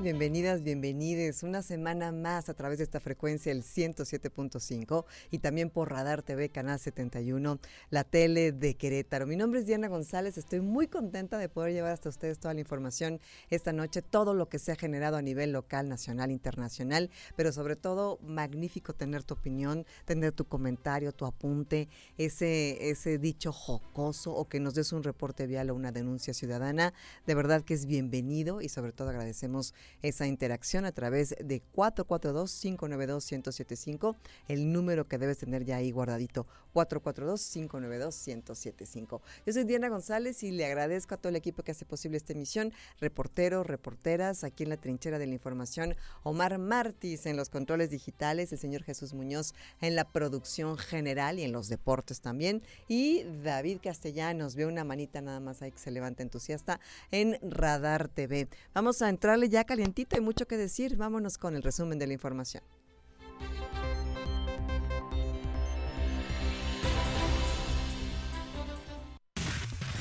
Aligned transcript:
Bienvenidos, 0.00 0.62
bienvenidas, 0.62 0.62
bienvenides. 0.62 1.42
Una 1.42 1.60
semana 1.60 2.12
más 2.12 2.48
a 2.48 2.54
través 2.54 2.78
de 2.78 2.84
esta 2.84 2.98
frecuencia, 2.98 3.52
el 3.52 3.62
107.5 3.62 5.04
y 5.30 5.38
también 5.38 5.68
por 5.68 5.90
Radar 5.90 6.22
TV, 6.22 6.48
Canal 6.48 6.78
71, 6.78 7.58
la 7.90 8.04
tele 8.04 8.52
de 8.52 8.74
Querétaro. 8.74 9.26
Mi 9.26 9.36
nombre 9.36 9.60
es 9.60 9.66
Diana 9.66 9.88
González, 9.88 10.38
estoy 10.38 10.60
muy 10.60 10.86
contenta 10.86 11.36
de 11.36 11.50
poder 11.50 11.74
llevar 11.74 11.92
hasta 11.92 12.08
ustedes 12.08 12.38
toda 12.38 12.54
la 12.54 12.60
información 12.60 13.20
esta 13.50 13.74
noche, 13.74 14.00
todo 14.00 14.32
lo 14.32 14.48
que 14.48 14.58
se 14.58 14.72
ha 14.72 14.76
generado 14.76 15.18
a 15.18 15.22
nivel 15.22 15.52
local, 15.52 15.90
nacional, 15.90 16.30
internacional, 16.30 17.10
pero 17.36 17.52
sobre 17.52 17.76
todo 17.76 18.18
magnífico 18.22 18.94
tener 18.94 19.24
tu 19.24 19.34
opinión, 19.34 19.84
tener 20.06 20.32
tu 20.32 20.46
comentario, 20.46 21.12
tu 21.12 21.26
apunte, 21.26 21.90
ese, 22.16 22.88
ese 22.88 23.18
dicho 23.18 23.52
jocoso 23.52 24.32
o 24.32 24.48
que 24.48 24.58
nos 24.58 24.74
des 24.74 24.92
un 24.92 25.02
reporte 25.02 25.46
vial 25.46 25.68
o 25.68 25.74
una 25.74 25.92
denuncia 25.92 26.32
ciudadana. 26.32 26.94
De 27.26 27.34
verdad 27.34 27.62
que 27.62 27.74
es 27.74 27.84
bienvenido 27.84 28.62
y 28.62 28.70
sobre 28.70 28.92
todo 28.92 29.10
agradecemos 29.10 29.74
esa 30.02 30.26
interacción 30.26 30.84
a 30.84 30.92
través 30.92 31.34
de 31.38 31.62
442-592-1075, 31.74 34.16
el 34.48 34.70
número 34.72 35.08
que 35.08 35.18
debes 35.18 35.38
tener 35.38 35.64
ya 35.64 35.76
ahí 35.76 35.90
guardadito, 35.90 36.46
442-592-1075. 36.74 39.20
Yo 39.46 39.52
soy 39.52 39.64
Diana 39.64 39.88
González 39.88 40.42
y 40.42 40.50
le 40.50 40.66
agradezco 40.66 41.14
a 41.14 41.18
todo 41.18 41.28
el 41.28 41.36
equipo 41.36 41.62
que 41.62 41.70
hace 41.72 41.84
posible 41.84 42.16
esta 42.16 42.32
emisión, 42.32 42.72
reporteros, 43.00 43.66
reporteras, 43.66 44.44
aquí 44.44 44.62
en 44.62 44.70
la 44.70 44.76
trinchera 44.76 45.18
de 45.18 45.26
la 45.26 45.34
información, 45.34 45.96
Omar 46.22 46.58
Martis 46.58 47.26
en 47.26 47.36
los 47.36 47.50
controles 47.50 47.90
digitales, 47.90 48.52
el 48.52 48.58
señor 48.58 48.82
Jesús 48.82 49.14
Muñoz 49.14 49.54
en 49.80 49.96
la 49.96 50.04
producción 50.04 50.78
general 50.78 51.38
y 51.38 51.42
en 51.42 51.52
los 51.52 51.68
deportes 51.68 52.20
también, 52.20 52.62
y 52.88 53.24
David 53.42 53.78
Castellanos, 53.82 54.56
veo 54.56 54.68
una 54.68 54.84
manita 54.84 55.20
nada 55.20 55.40
más 55.40 55.62
ahí 55.62 55.72
que 55.72 55.78
se 55.78 55.90
levanta 55.90 56.22
entusiasta 56.22 56.80
en 57.10 57.38
Radar 57.42 58.08
TV. 58.08 58.48
Vamos 58.74 59.02
a 59.02 59.08
entrarle 59.08 59.48
ya 59.48 59.64
calientito, 59.72 60.16
hay 60.16 60.20
mucho 60.22 60.46
que 60.46 60.58
decir. 60.58 60.96
Vámonos 60.96 61.38
con 61.38 61.56
el 61.56 61.62
resumen 61.62 61.98
de 61.98 62.06
la 62.06 62.12
información. 62.12 62.62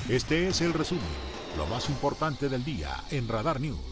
Este 0.09 0.49
es 0.49 0.59
el 0.59 0.73
resumen, 0.73 1.05
lo 1.55 1.65
más 1.67 1.87
importante 1.87 2.49
del 2.49 2.65
día 2.65 2.89
en 3.11 3.29
Radar 3.29 3.61
News. 3.61 3.90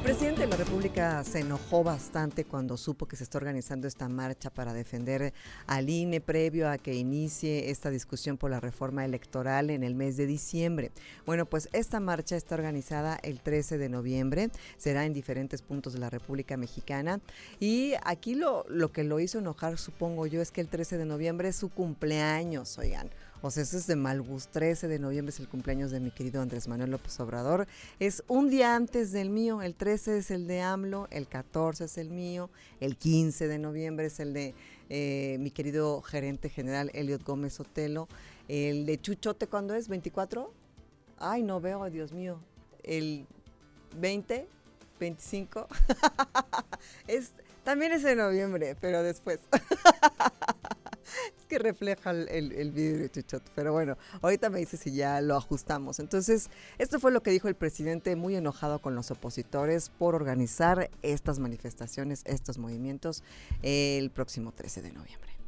El 0.00 0.04
presidente 0.04 0.40
de 0.40 0.46
la 0.46 0.56
República 0.56 1.22
se 1.24 1.40
enojó 1.40 1.84
bastante 1.84 2.46
cuando 2.46 2.78
supo 2.78 3.06
que 3.06 3.16
se 3.16 3.24
está 3.24 3.36
organizando 3.36 3.86
esta 3.86 4.08
marcha 4.08 4.48
para 4.48 4.72
defender 4.72 5.34
al 5.66 5.90
INE 5.90 6.22
previo 6.22 6.70
a 6.70 6.78
que 6.78 6.94
inicie 6.94 7.68
esta 7.68 7.90
discusión 7.90 8.38
por 8.38 8.50
la 8.50 8.60
reforma 8.60 9.04
electoral 9.04 9.68
en 9.68 9.84
el 9.84 9.94
mes 9.94 10.16
de 10.16 10.24
diciembre. 10.24 10.90
Bueno, 11.26 11.44
pues 11.44 11.68
esta 11.74 12.00
marcha 12.00 12.34
está 12.34 12.54
organizada 12.54 13.18
el 13.22 13.40
13 13.40 13.76
de 13.76 13.90
noviembre, 13.90 14.48
será 14.78 15.04
en 15.04 15.12
diferentes 15.12 15.60
puntos 15.60 15.92
de 15.92 15.98
la 15.98 16.08
República 16.08 16.56
Mexicana 16.56 17.20
y 17.60 17.92
aquí 18.02 18.34
lo, 18.34 18.64
lo 18.70 18.92
que 18.92 19.04
lo 19.04 19.20
hizo 19.20 19.38
enojar, 19.38 19.76
supongo 19.76 20.26
yo, 20.26 20.40
es 20.40 20.50
que 20.50 20.62
el 20.62 20.68
13 20.68 20.96
de 20.96 21.04
noviembre 21.04 21.50
es 21.50 21.56
su 21.56 21.68
cumpleaños, 21.68 22.78
oigan. 22.78 23.10
O 23.42 23.50
sea, 23.50 23.62
eso 23.62 23.76
es 23.76 23.86
de 23.86 23.96
mal 23.96 24.20
gusto. 24.20 24.50
13 24.52 24.88
de 24.88 24.98
noviembre 24.98 25.30
es 25.30 25.40
el 25.40 25.48
cumpleaños 25.48 25.90
de 25.90 26.00
mi 26.00 26.10
querido 26.10 26.42
Andrés 26.42 26.68
Manuel 26.68 26.90
López 26.90 27.18
Obrador. 27.20 27.66
Es 27.98 28.22
un 28.28 28.50
día 28.50 28.76
antes 28.76 29.12
del 29.12 29.30
mío. 29.30 29.62
El 29.62 29.74
13 29.74 30.18
es 30.18 30.30
el 30.30 30.46
de 30.46 30.60
AMLO, 30.60 31.08
el 31.10 31.26
14 31.26 31.84
es 31.84 31.96
el 31.96 32.10
mío, 32.10 32.50
el 32.80 32.96
15 32.96 33.48
de 33.48 33.58
noviembre 33.58 34.06
es 34.06 34.20
el 34.20 34.34
de 34.34 34.54
eh, 34.90 35.38
mi 35.40 35.50
querido 35.50 36.02
gerente 36.02 36.48
general 36.50 36.90
Eliot 36.92 37.24
Gómez 37.24 37.58
Otelo. 37.60 38.08
El 38.48 38.84
de 38.84 39.00
Chuchote, 39.00 39.46
¿cuándo 39.46 39.74
es? 39.74 39.88
¿24? 39.88 40.50
Ay, 41.18 41.42
no 41.42 41.60
veo, 41.60 41.88
Dios 41.88 42.12
mío. 42.12 42.40
El 42.82 43.26
20, 43.98 44.46
25. 44.98 45.66
es, 47.06 47.32
también 47.64 47.92
es 47.92 48.04
en 48.04 48.18
noviembre, 48.18 48.76
pero 48.80 49.02
después. 49.02 49.38
es 51.38 51.46
que 51.46 51.58
refleja 51.58 52.10
el, 52.10 52.52
el 52.52 52.70
vidrio, 52.70 53.08
chuchot. 53.08 53.42
Pero 53.54 53.72
bueno, 53.72 53.96
ahorita 54.22 54.50
me 54.50 54.58
dice 54.58 54.76
si 54.76 54.92
ya 54.92 55.20
lo 55.20 55.36
ajustamos. 55.36 55.98
Entonces, 55.98 56.50
esto 56.78 57.00
fue 57.00 57.12
lo 57.12 57.22
que 57.22 57.30
dijo 57.30 57.48
el 57.48 57.54
presidente, 57.54 58.16
muy 58.16 58.36
enojado 58.36 58.80
con 58.80 58.94
los 58.94 59.10
opositores 59.10 59.90
por 59.90 60.14
organizar 60.14 60.90
estas 61.02 61.38
manifestaciones, 61.38 62.22
estos 62.24 62.58
movimientos, 62.58 63.22
el 63.62 64.10
próximo 64.10 64.52
13 64.52 64.82
de 64.82 64.92
noviembre. 64.92 65.39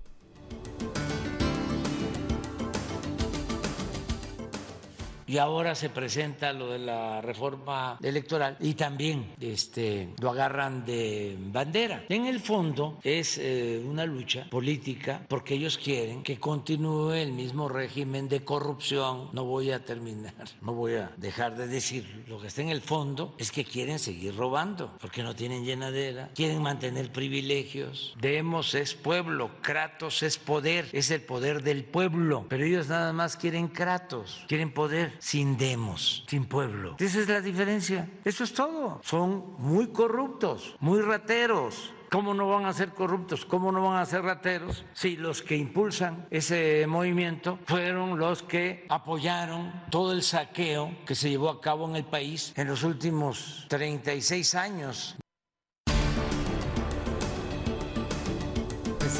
Y 5.32 5.38
ahora 5.38 5.74
se 5.74 5.88
presenta 5.88 6.52
lo 6.52 6.68
de 6.68 6.78
la 6.78 7.22
reforma 7.22 7.98
electoral 8.02 8.58
y 8.60 8.74
también 8.74 9.32
este, 9.40 10.10
lo 10.20 10.28
agarran 10.28 10.84
de 10.84 11.38
bandera. 11.38 12.04
En 12.10 12.26
el 12.26 12.38
fondo 12.38 12.98
es 13.02 13.38
eh, 13.38 13.82
una 13.82 14.04
lucha 14.04 14.46
política 14.50 15.24
porque 15.26 15.54
ellos 15.54 15.78
quieren 15.78 16.22
que 16.22 16.38
continúe 16.38 17.12
el 17.12 17.32
mismo 17.32 17.70
régimen 17.70 18.28
de 18.28 18.44
corrupción. 18.44 19.30
No 19.32 19.44
voy 19.44 19.70
a 19.70 19.82
terminar, 19.82 20.34
no 20.60 20.74
voy 20.74 20.96
a 20.96 21.10
dejar 21.16 21.56
de 21.56 21.66
decir 21.66 22.26
lo 22.28 22.38
que 22.38 22.48
está 22.48 22.60
en 22.60 22.68
el 22.68 22.82
fondo 22.82 23.34
es 23.38 23.50
que 23.50 23.64
quieren 23.64 23.98
seguir 23.98 24.36
robando 24.36 24.98
porque 25.00 25.22
no 25.22 25.34
tienen 25.34 25.64
llenadera, 25.64 26.28
quieren 26.34 26.60
mantener 26.60 27.10
privilegios. 27.10 28.14
Demos 28.20 28.74
es 28.74 28.92
pueblo, 28.92 29.50
Kratos 29.62 30.22
es 30.22 30.36
poder, 30.36 30.90
es 30.92 31.10
el 31.10 31.22
poder 31.22 31.62
del 31.62 31.86
pueblo, 31.86 32.44
pero 32.50 32.66
ellos 32.66 32.88
nada 32.88 33.14
más 33.14 33.38
quieren 33.38 33.68
Kratos, 33.68 34.44
quieren 34.46 34.74
poder 34.74 35.21
sin 35.22 35.56
demos, 35.56 36.24
sin 36.26 36.46
pueblo. 36.46 36.96
Esa 36.98 37.20
es 37.20 37.28
la 37.28 37.40
diferencia. 37.40 38.10
Eso 38.24 38.42
es 38.42 38.52
todo. 38.52 39.00
Son 39.04 39.54
muy 39.58 39.86
corruptos, 39.92 40.74
muy 40.80 41.00
rateros. 41.00 41.94
¿Cómo 42.10 42.34
no 42.34 42.48
van 42.48 42.66
a 42.66 42.72
ser 42.72 42.90
corruptos? 42.90 43.44
¿Cómo 43.44 43.70
no 43.70 43.82
van 43.82 43.98
a 43.98 44.04
ser 44.04 44.22
rateros? 44.22 44.84
Si 44.92 45.16
los 45.16 45.40
que 45.40 45.56
impulsan 45.56 46.26
ese 46.30 46.86
movimiento 46.88 47.60
fueron 47.66 48.18
los 48.18 48.42
que 48.42 48.84
apoyaron 48.88 49.72
todo 49.90 50.12
el 50.12 50.22
saqueo 50.24 50.92
que 51.06 51.14
se 51.14 51.30
llevó 51.30 51.50
a 51.50 51.60
cabo 51.60 51.88
en 51.88 51.96
el 51.96 52.04
país 52.04 52.52
en 52.56 52.66
los 52.66 52.82
últimos 52.82 53.66
36 53.68 54.54
años. 54.56 55.16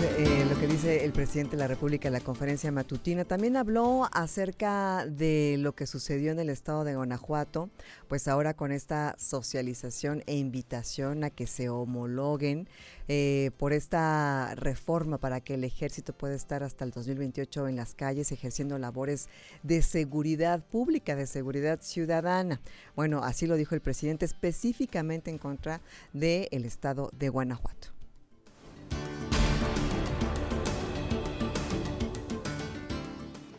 Eh, 0.01 0.47
lo 0.49 0.59
que 0.59 0.67
dice 0.67 1.05
el 1.05 1.13
presidente 1.13 1.57
de 1.57 1.61
la 1.61 1.67
República 1.67 2.09
en 2.09 2.15
la 2.15 2.21
conferencia 2.21 2.73
matutina. 2.73 3.25
También 3.25 3.57
habló 3.57 4.09
acerca 4.13 5.05
de 5.07 5.57
lo 5.59 5.75
que 5.75 5.87
sucedió 5.87 6.33
en 6.33 6.39
el 6.39 6.49
estado 6.49 6.85
de 6.85 6.95
Guanajuato, 6.95 7.69
pues 8.09 8.29
ahora 8.29 8.55
con 8.55 8.73
esta 8.73 9.15
socialización 9.19 10.23
e 10.27 10.37
invitación 10.37 11.25
a 11.25 11.31
que 11.31 11.47
se 11.47 11.69
homologuen 11.69 12.69
eh, 13.09 13.51
por 13.59 13.73
esta 13.73 14.55
reforma 14.55 15.19
para 15.19 15.41
que 15.41 15.55
el 15.55 15.65
ejército 15.65 16.13
pueda 16.13 16.35
estar 16.35 16.63
hasta 16.63 16.85
el 16.85 16.91
2028 16.91 17.69
en 17.69 17.77
las 17.77 17.95
calles 17.95 18.33
ejerciendo 18.33 18.79
labores 18.79 19.29
de 19.63 19.83
seguridad 19.83 20.65
pública, 20.65 21.17
de 21.17 21.27
seguridad 21.27 21.81
ciudadana. 21.83 22.61
Bueno, 22.97 23.23
así 23.25 23.47
lo 23.47 23.57
dijo 23.57 23.75
el 23.75 23.81
presidente 23.81 24.25
específicamente 24.25 25.31
en 25.31 25.39
contra 25.39 25.81
del 26.13 26.65
estado 26.65 27.11
de 27.19 27.29
Guanajuato. 27.29 28.02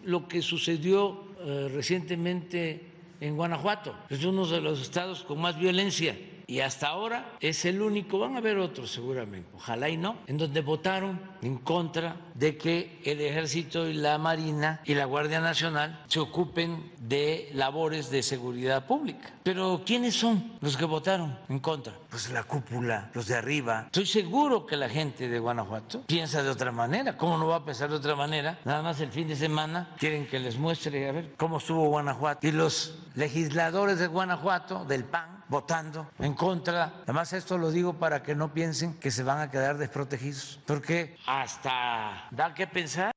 Lo 0.05 0.27
que 0.27 0.41
sucedió 0.41 1.23
eh, 1.39 1.69
recientemente 1.73 2.87
en 3.19 3.35
Guanajuato. 3.35 3.95
Es 4.09 4.23
uno 4.23 4.45
de 4.45 4.61
los 4.61 4.81
estados 4.81 5.23
con 5.23 5.39
más 5.39 5.57
violencia 5.57 6.15
y 6.53 6.61
hasta 6.61 6.89
ahora 6.89 7.31
es 7.39 7.65
el 7.65 7.81
único, 7.81 8.19
van 8.19 8.35
a 8.35 8.37
haber 8.37 8.59
otros 8.59 8.91
seguramente, 8.91 9.49
ojalá 9.55 9.89
y 9.89 9.97
no, 9.97 10.17
en 10.27 10.37
donde 10.37 10.61
votaron 10.61 11.19
en 11.41 11.57
contra 11.57 12.15
de 12.35 12.59
que 12.59 13.01
el 13.03 13.21
ejército 13.21 13.89
y 13.89 13.95
la 13.95 14.19
marina 14.19 14.79
y 14.85 14.93
la 14.93 15.05
Guardia 15.05 15.41
Nacional 15.41 16.03
se 16.05 16.19
ocupen 16.19 16.91
de 16.99 17.49
labores 17.55 18.11
de 18.11 18.21
seguridad 18.21 18.85
pública. 18.85 19.33
Pero 19.41 19.81
¿quiénes 19.83 20.13
son 20.13 20.53
los 20.61 20.77
que 20.77 20.85
votaron 20.85 21.39
en 21.49 21.57
contra? 21.57 21.93
Pues 22.11 22.29
la 22.29 22.43
cúpula, 22.43 23.09
los 23.15 23.25
de 23.25 23.35
arriba. 23.35 23.85
Estoy 23.87 24.05
seguro 24.05 24.67
que 24.67 24.77
la 24.77 24.89
gente 24.89 25.27
de 25.27 25.39
Guanajuato 25.39 26.03
piensa 26.03 26.43
de 26.43 26.51
otra 26.51 26.71
manera. 26.71 27.17
¿Cómo 27.17 27.35
no 27.39 27.47
va 27.47 27.55
a 27.55 27.65
pensar 27.65 27.89
de 27.89 27.95
otra 27.95 28.15
manera? 28.15 28.59
Nada 28.63 28.83
más 28.83 29.01
el 29.01 29.09
fin 29.09 29.27
de 29.27 29.35
semana 29.35 29.95
quieren 29.97 30.27
que 30.27 30.37
les 30.37 30.55
muestre 30.59 31.09
a 31.09 31.13
ver 31.13 31.33
cómo 31.35 31.57
estuvo 31.57 31.87
Guanajuato. 31.87 32.45
Y 32.45 32.51
los 32.51 32.95
legisladores 33.15 33.97
de 33.97 34.05
Guanajuato, 34.05 34.85
del 34.85 35.03
PAN, 35.03 35.32
votando 35.49 36.09
en 36.19 36.33
contra. 36.33 36.93
Además, 37.03 37.33
esto 37.33 37.57
lo 37.57 37.71
digo 37.71 37.93
para 37.93 38.23
que 38.23 38.35
no 38.35 38.53
piensen 38.53 38.93
que 38.95 39.11
se 39.11 39.23
van 39.23 39.39
a 39.39 39.49
quedar 39.49 39.77
desprotegidos, 39.77 40.59
porque 40.65 41.15
hasta 41.25 42.27
da 42.31 42.53
que 42.53 42.67
pensar. 42.67 43.13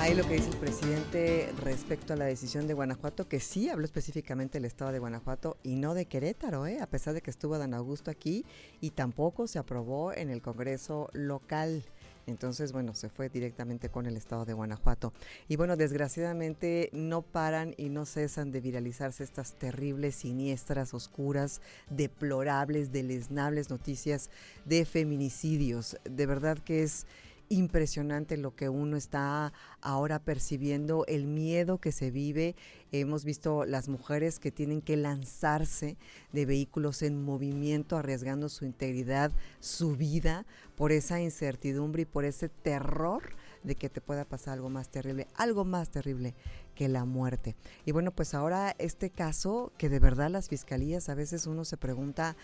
Ahí 0.00 0.14
lo 0.14 0.26
que 0.26 0.32
dice 0.32 0.48
el 0.48 0.56
presidente 0.56 1.52
respecto 1.58 2.14
a 2.14 2.16
la 2.16 2.24
decisión 2.24 2.66
de 2.66 2.72
Guanajuato, 2.72 3.28
que 3.28 3.38
sí 3.38 3.68
habló 3.68 3.84
específicamente 3.84 4.58
del 4.58 4.64
estado 4.64 4.92
de 4.92 4.98
Guanajuato 4.98 5.58
y 5.62 5.76
no 5.76 5.92
de 5.92 6.06
Querétaro, 6.06 6.66
¿eh? 6.66 6.80
a 6.80 6.86
pesar 6.86 7.12
de 7.12 7.20
que 7.20 7.30
estuvo 7.30 7.58
Dan 7.58 7.74
Augusto 7.74 8.10
aquí 8.10 8.46
y 8.80 8.92
tampoco 8.92 9.46
se 9.46 9.58
aprobó 9.58 10.14
en 10.14 10.30
el 10.30 10.40
Congreso 10.40 11.10
local. 11.12 11.84
Entonces, 12.26 12.72
bueno, 12.72 12.94
se 12.94 13.08
fue 13.08 13.28
directamente 13.28 13.88
con 13.88 14.06
el 14.06 14.16
estado 14.16 14.44
de 14.44 14.52
Guanajuato. 14.52 15.12
Y 15.48 15.56
bueno, 15.56 15.76
desgraciadamente 15.76 16.90
no 16.92 17.22
paran 17.22 17.74
y 17.76 17.88
no 17.88 18.06
cesan 18.06 18.52
de 18.52 18.60
viralizarse 18.60 19.24
estas 19.24 19.54
terribles, 19.54 20.16
siniestras, 20.16 20.94
oscuras, 20.94 21.60
deplorables, 21.88 22.92
deleznables 22.92 23.70
noticias 23.70 24.30
de 24.64 24.84
feminicidios. 24.84 25.96
De 26.04 26.26
verdad 26.26 26.58
que 26.58 26.82
es 26.82 27.06
impresionante 27.50 28.36
lo 28.36 28.54
que 28.54 28.68
uno 28.68 28.96
está 28.96 29.52
ahora 29.82 30.20
percibiendo, 30.20 31.04
el 31.06 31.26
miedo 31.26 31.78
que 31.78 31.92
se 31.92 32.10
vive. 32.10 32.54
Hemos 32.92 33.24
visto 33.24 33.64
las 33.66 33.88
mujeres 33.88 34.38
que 34.38 34.52
tienen 34.52 34.80
que 34.80 34.96
lanzarse 34.96 35.98
de 36.32 36.46
vehículos 36.46 37.02
en 37.02 37.22
movimiento, 37.22 37.96
arriesgando 37.96 38.48
su 38.48 38.64
integridad, 38.64 39.32
su 39.58 39.96
vida, 39.96 40.46
por 40.76 40.92
esa 40.92 41.20
incertidumbre 41.20 42.02
y 42.02 42.06
por 42.06 42.24
ese 42.24 42.48
terror 42.48 43.34
de 43.64 43.74
que 43.74 43.90
te 43.90 44.00
pueda 44.00 44.24
pasar 44.24 44.54
algo 44.54 44.70
más 44.70 44.88
terrible, 44.88 45.26
algo 45.34 45.64
más 45.64 45.90
terrible 45.90 46.34
que 46.74 46.88
la 46.88 47.04
muerte. 47.04 47.56
Y 47.84 47.92
bueno, 47.92 48.12
pues 48.12 48.32
ahora 48.32 48.74
este 48.78 49.10
caso 49.10 49.72
que 49.76 49.88
de 49.88 49.98
verdad 49.98 50.30
las 50.30 50.48
fiscalías 50.48 51.08
a 51.08 51.14
veces 51.14 51.46
uno 51.46 51.64
se 51.64 51.76
pregunta, 51.76 52.36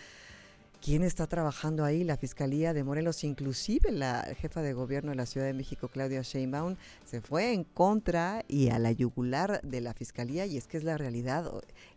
¿Quién 0.81 1.03
está 1.03 1.27
trabajando 1.27 1.83
ahí? 1.83 2.03
La 2.03 2.17
Fiscalía 2.17 2.73
de 2.73 2.83
Morelos, 2.83 3.23
inclusive 3.23 3.91
la 3.91 4.23
jefa 4.39 4.61
de 4.61 4.73
gobierno 4.73 5.09
de 5.09 5.17
la 5.17 5.25
Ciudad 5.25 5.47
de 5.47 5.53
México, 5.53 5.89
Claudia 5.89 6.21
Sheinbaum, 6.21 6.75
se 7.03 7.19
fue 7.19 7.51
en 7.53 7.63
contra 7.63 8.45
y 8.47 8.69
a 8.69 8.79
la 8.79 8.91
yugular 8.91 9.59
de 9.63 9.81
la 9.81 9.93
Fiscalía 9.93 10.45
y 10.45 10.55
es 10.55 10.67
que 10.67 10.77
es 10.77 10.83
la 10.83 10.97
realidad. 10.97 11.51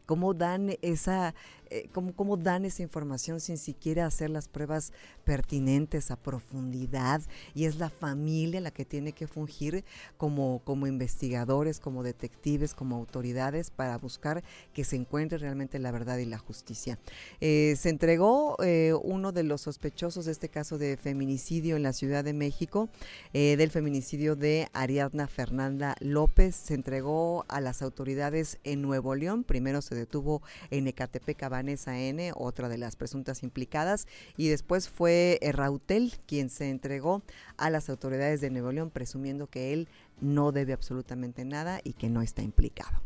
¿Cómo 0.06 0.34
dan 0.34 0.76
esa 0.82 1.34
eh, 1.70 1.88
cómo, 1.92 2.36
dan 2.36 2.64
esa 2.64 2.82
información 2.82 3.40
sin 3.40 3.58
siquiera 3.58 4.06
hacer 4.06 4.30
las 4.30 4.48
pruebas 4.48 4.92
pertinentes 5.24 6.10
a 6.10 6.16
profundidad 6.16 7.20
y 7.54 7.64
es 7.64 7.76
la 7.76 7.90
familia 7.90 8.60
la 8.60 8.70
que 8.70 8.84
tiene 8.84 9.12
que 9.12 9.26
fungir 9.26 9.84
como, 10.16 10.60
como 10.64 10.86
investigadores, 10.86 11.80
como 11.80 12.02
detectives, 12.02 12.74
como 12.74 12.96
autoridades 12.96 13.70
para 13.70 13.98
buscar 13.98 14.42
que 14.72 14.84
se 14.84 14.96
encuentre 14.96 15.38
realmente 15.38 15.78
la 15.78 15.92
verdad 15.92 16.18
y 16.18 16.24
la 16.26 16.38
justicia. 16.38 16.98
Eh, 17.40 17.74
se 17.78 17.88
entregó 17.88 18.56
eh, 18.62 18.94
uno 19.02 19.32
de 19.32 19.42
los 19.42 19.62
sospechosos 19.62 20.24
de 20.24 20.32
este 20.32 20.48
caso 20.48 20.78
de 20.78 20.96
feminicidio 20.96 21.76
en 21.76 21.82
la 21.82 21.92
Ciudad 21.92 22.24
de 22.24 22.32
México, 22.32 22.88
del 23.32 23.70
feminicidio 23.70 24.36
de 24.36 24.68
Ariadna 24.72 25.26
Fernanda 25.26 25.96
López, 26.00 26.56
se 26.56 26.74
entregó 26.74 27.44
a 27.48 27.60
las 27.60 27.82
autoridades 27.82 28.58
en 28.64 28.82
Nuevo 28.82 29.14
León, 29.14 29.44
primero 29.44 29.82
se 29.82 29.94
detuvo 29.94 30.42
en 30.70 30.86
Ecatepec, 30.88 31.42
Vanessa 31.60 31.98
N., 31.98 32.32
otra 32.36 32.70
de 32.70 32.78
las 32.78 32.96
presuntas 32.96 33.42
implicadas, 33.42 34.06
y 34.38 34.48
después 34.48 34.88
fue 34.88 35.38
eh, 35.42 35.52
Rautel 35.52 36.14
quien 36.26 36.48
se 36.48 36.70
entregó 36.70 37.22
a 37.58 37.68
las 37.68 37.90
autoridades 37.90 38.40
de 38.40 38.48
Nuevo 38.48 38.72
León 38.72 38.88
presumiendo 38.88 39.46
que 39.46 39.74
él 39.74 39.88
no 40.22 40.52
debe 40.52 40.72
absolutamente 40.72 41.44
nada 41.44 41.80
y 41.84 41.92
que 41.92 42.08
no 42.08 42.22
está 42.22 42.40
implicado. 42.42 43.02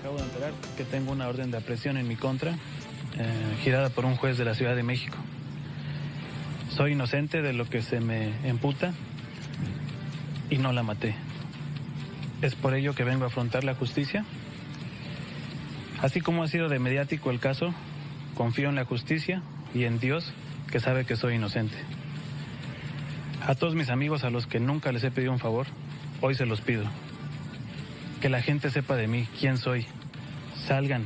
Acabo 0.00 0.16
de 0.18 0.24
enterar 0.24 0.52
que 0.76 0.84
tengo 0.84 1.12
una 1.12 1.28
orden 1.28 1.52
de 1.52 1.58
aprehensión 1.58 1.96
en 1.98 2.08
mi 2.08 2.16
contra, 2.16 2.52
eh, 2.52 3.58
girada 3.62 3.90
por 3.90 4.04
un 4.04 4.16
juez 4.16 4.38
de 4.38 4.44
la 4.44 4.56
Ciudad 4.56 4.74
de 4.74 4.82
México. 4.82 5.16
Soy 6.70 6.92
inocente 6.92 7.42
de 7.42 7.52
lo 7.52 7.64
que 7.66 7.80
se 7.82 8.00
me 8.00 8.32
imputa 8.48 8.92
y 10.50 10.58
no 10.58 10.72
la 10.72 10.82
maté. 10.82 11.14
Es 12.46 12.54
por 12.54 12.74
ello 12.74 12.94
que 12.94 13.02
vengo 13.02 13.24
a 13.24 13.26
afrontar 13.26 13.64
la 13.64 13.74
justicia. 13.74 14.24
Así 16.00 16.20
como 16.20 16.44
ha 16.44 16.46
sido 16.46 16.68
de 16.68 16.78
mediático 16.78 17.32
el 17.32 17.40
caso, 17.40 17.74
confío 18.36 18.68
en 18.68 18.76
la 18.76 18.84
justicia 18.84 19.42
y 19.74 19.82
en 19.82 19.98
Dios 19.98 20.32
que 20.70 20.78
sabe 20.78 21.04
que 21.04 21.16
soy 21.16 21.34
inocente. 21.34 21.74
A 23.44 23.56
todos 23.56 23.74
mis 23.74 23.90
amigos 23.90 24.22
a 24.22 24.30
los 24.30 24.46
que 24.46 24.60
nunca 24.60 24.92
les 24.92 25.02
he 25.02 25.10
pedido 25.10 25.32
un 25.32 25.40
favor, 25.40 25.66
hoy 26.20 26.36
se 26.36 26.46
los 26.46 26.60
pido. 26.60 26.84
Que 28.20 28.28
la 28.28 28.40
gente 28.42 28.70
sepa 28.70 28.94
de 28.94 29.08
mí, 29.08 29.26
quién 29.40 29.58
soy. 29.58 29.84
Salgan. 30.68 31.04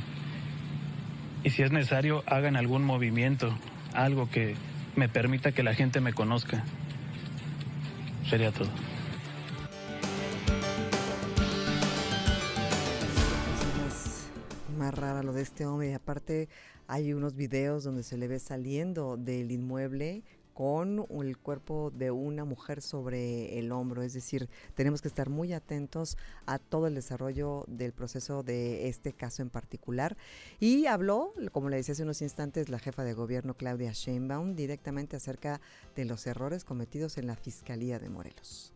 Y 1.43 1.49
si 1.49 1.63
es 1.63 1.71
necesario, 1.71 2.23
hagan 2.27 2.55
algún 2.55 2.83
movimiento, 2.83 3.57
algo 3.95 4.29
que 4.29 4.53
me 4.95 5.09
permita 5.09 5.53
que 5.53 5.63
la 5.63 5.73
gente 5.73 6.01
me 6.01 6.13
conozca. 6.13 6.63
Sería 8.29 8.51
todo. 8.51 8.69
Este 15.41 15.65
hombre. 15.65 15.93
Aparte 15.93 16.49
hay 16.87 17.13
unos 17.13 17.35
videos 17.35 17.83
donde 17.83 18.03
se 18.03 18.17
le 18.17 18.27
ve 18.27 18.39
saliendo 18.39 19.17
del 19.17 19.51
inmueble 19.51 20.23
con 20.53 21.07
el 21.09 21.37
cuerpo 21.37 21.91
de 21.91 22.11
una 22.11 22.45
mujer 22.45 22.81
sobre 22.81 23.57
el 23.57 23.71
hombro. 23.71 24.03
Es 24.03 24.13
decir, 24.13 24.49
tenemos 24.75 25.01
que 25.01 25.07
estar 25.07 25.29
muy 25.29 25.53
atentos 25.53 26.17
a 26.45 26.59
todo 26.59 26.87
el 26.87 26.95
desarrollo 26.95 27.63
del 27.67 27.93
proceso 27.93 28.43
de 28.43 28.87
este 28.87 29.13
caso 29.13 29.41
en 29.41 29.49
particular. 29.49 30.17
Y 30.59 30.85
habló, 30.85 31.33
como 31.51 31.69
le 31.69 31.77
decía 31.77 31.93
hace 31.93 32.03
unos 32.03 32.21
instantes, 32.21 32.69
la 32.69 32.79
jefa 32.79 33.03
de 33.03 33.13
gobierno 33.13 33.55
Claudia 33.55 33.91
Sheinbaum 33.93 34.55
directamente 34.55 35.15
acerca 35.15 35.61
de 35.95 36.05
los 36.05 36.27
errores 36.27 36.63
cometidos 36.63 37.17
en 37.17 37.27
la 37.27 37.35
Fiscalía 37.35 37.99
de 37.99 38.09
Morelos. 38.09 38.73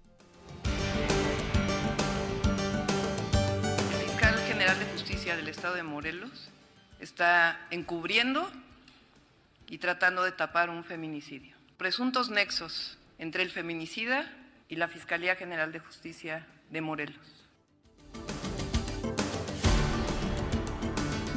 de 4.73 4.85
Justicia 4.93 5.35
del 5.37 5.47
Estado 5.47 5.75
de 5.75 5.83
Morelos 5.83 6.49
está 6.99 7.59
encubriendo 7.71 8.51
y 9.67 9.77
tratando 9.77 10.23
de 10.23 10.31
tapar 10.31 10.69
un 10.69 10.83
feminicidio. 10.83 11.55
Presuntos 11.77 12.29
nexos 12.29 12.97
entre 13.17 13.43
el 13.43 13.49
feminicida 13.49 14.31
y 14.69 14.75
la 14.75 14.87
Fiscalía 14.87 15.35
General 15.35 15.71
de 15.71 15.79
Justicia 15.79 16.45
de 16.69 16.81
Morelos. 16.81 17.44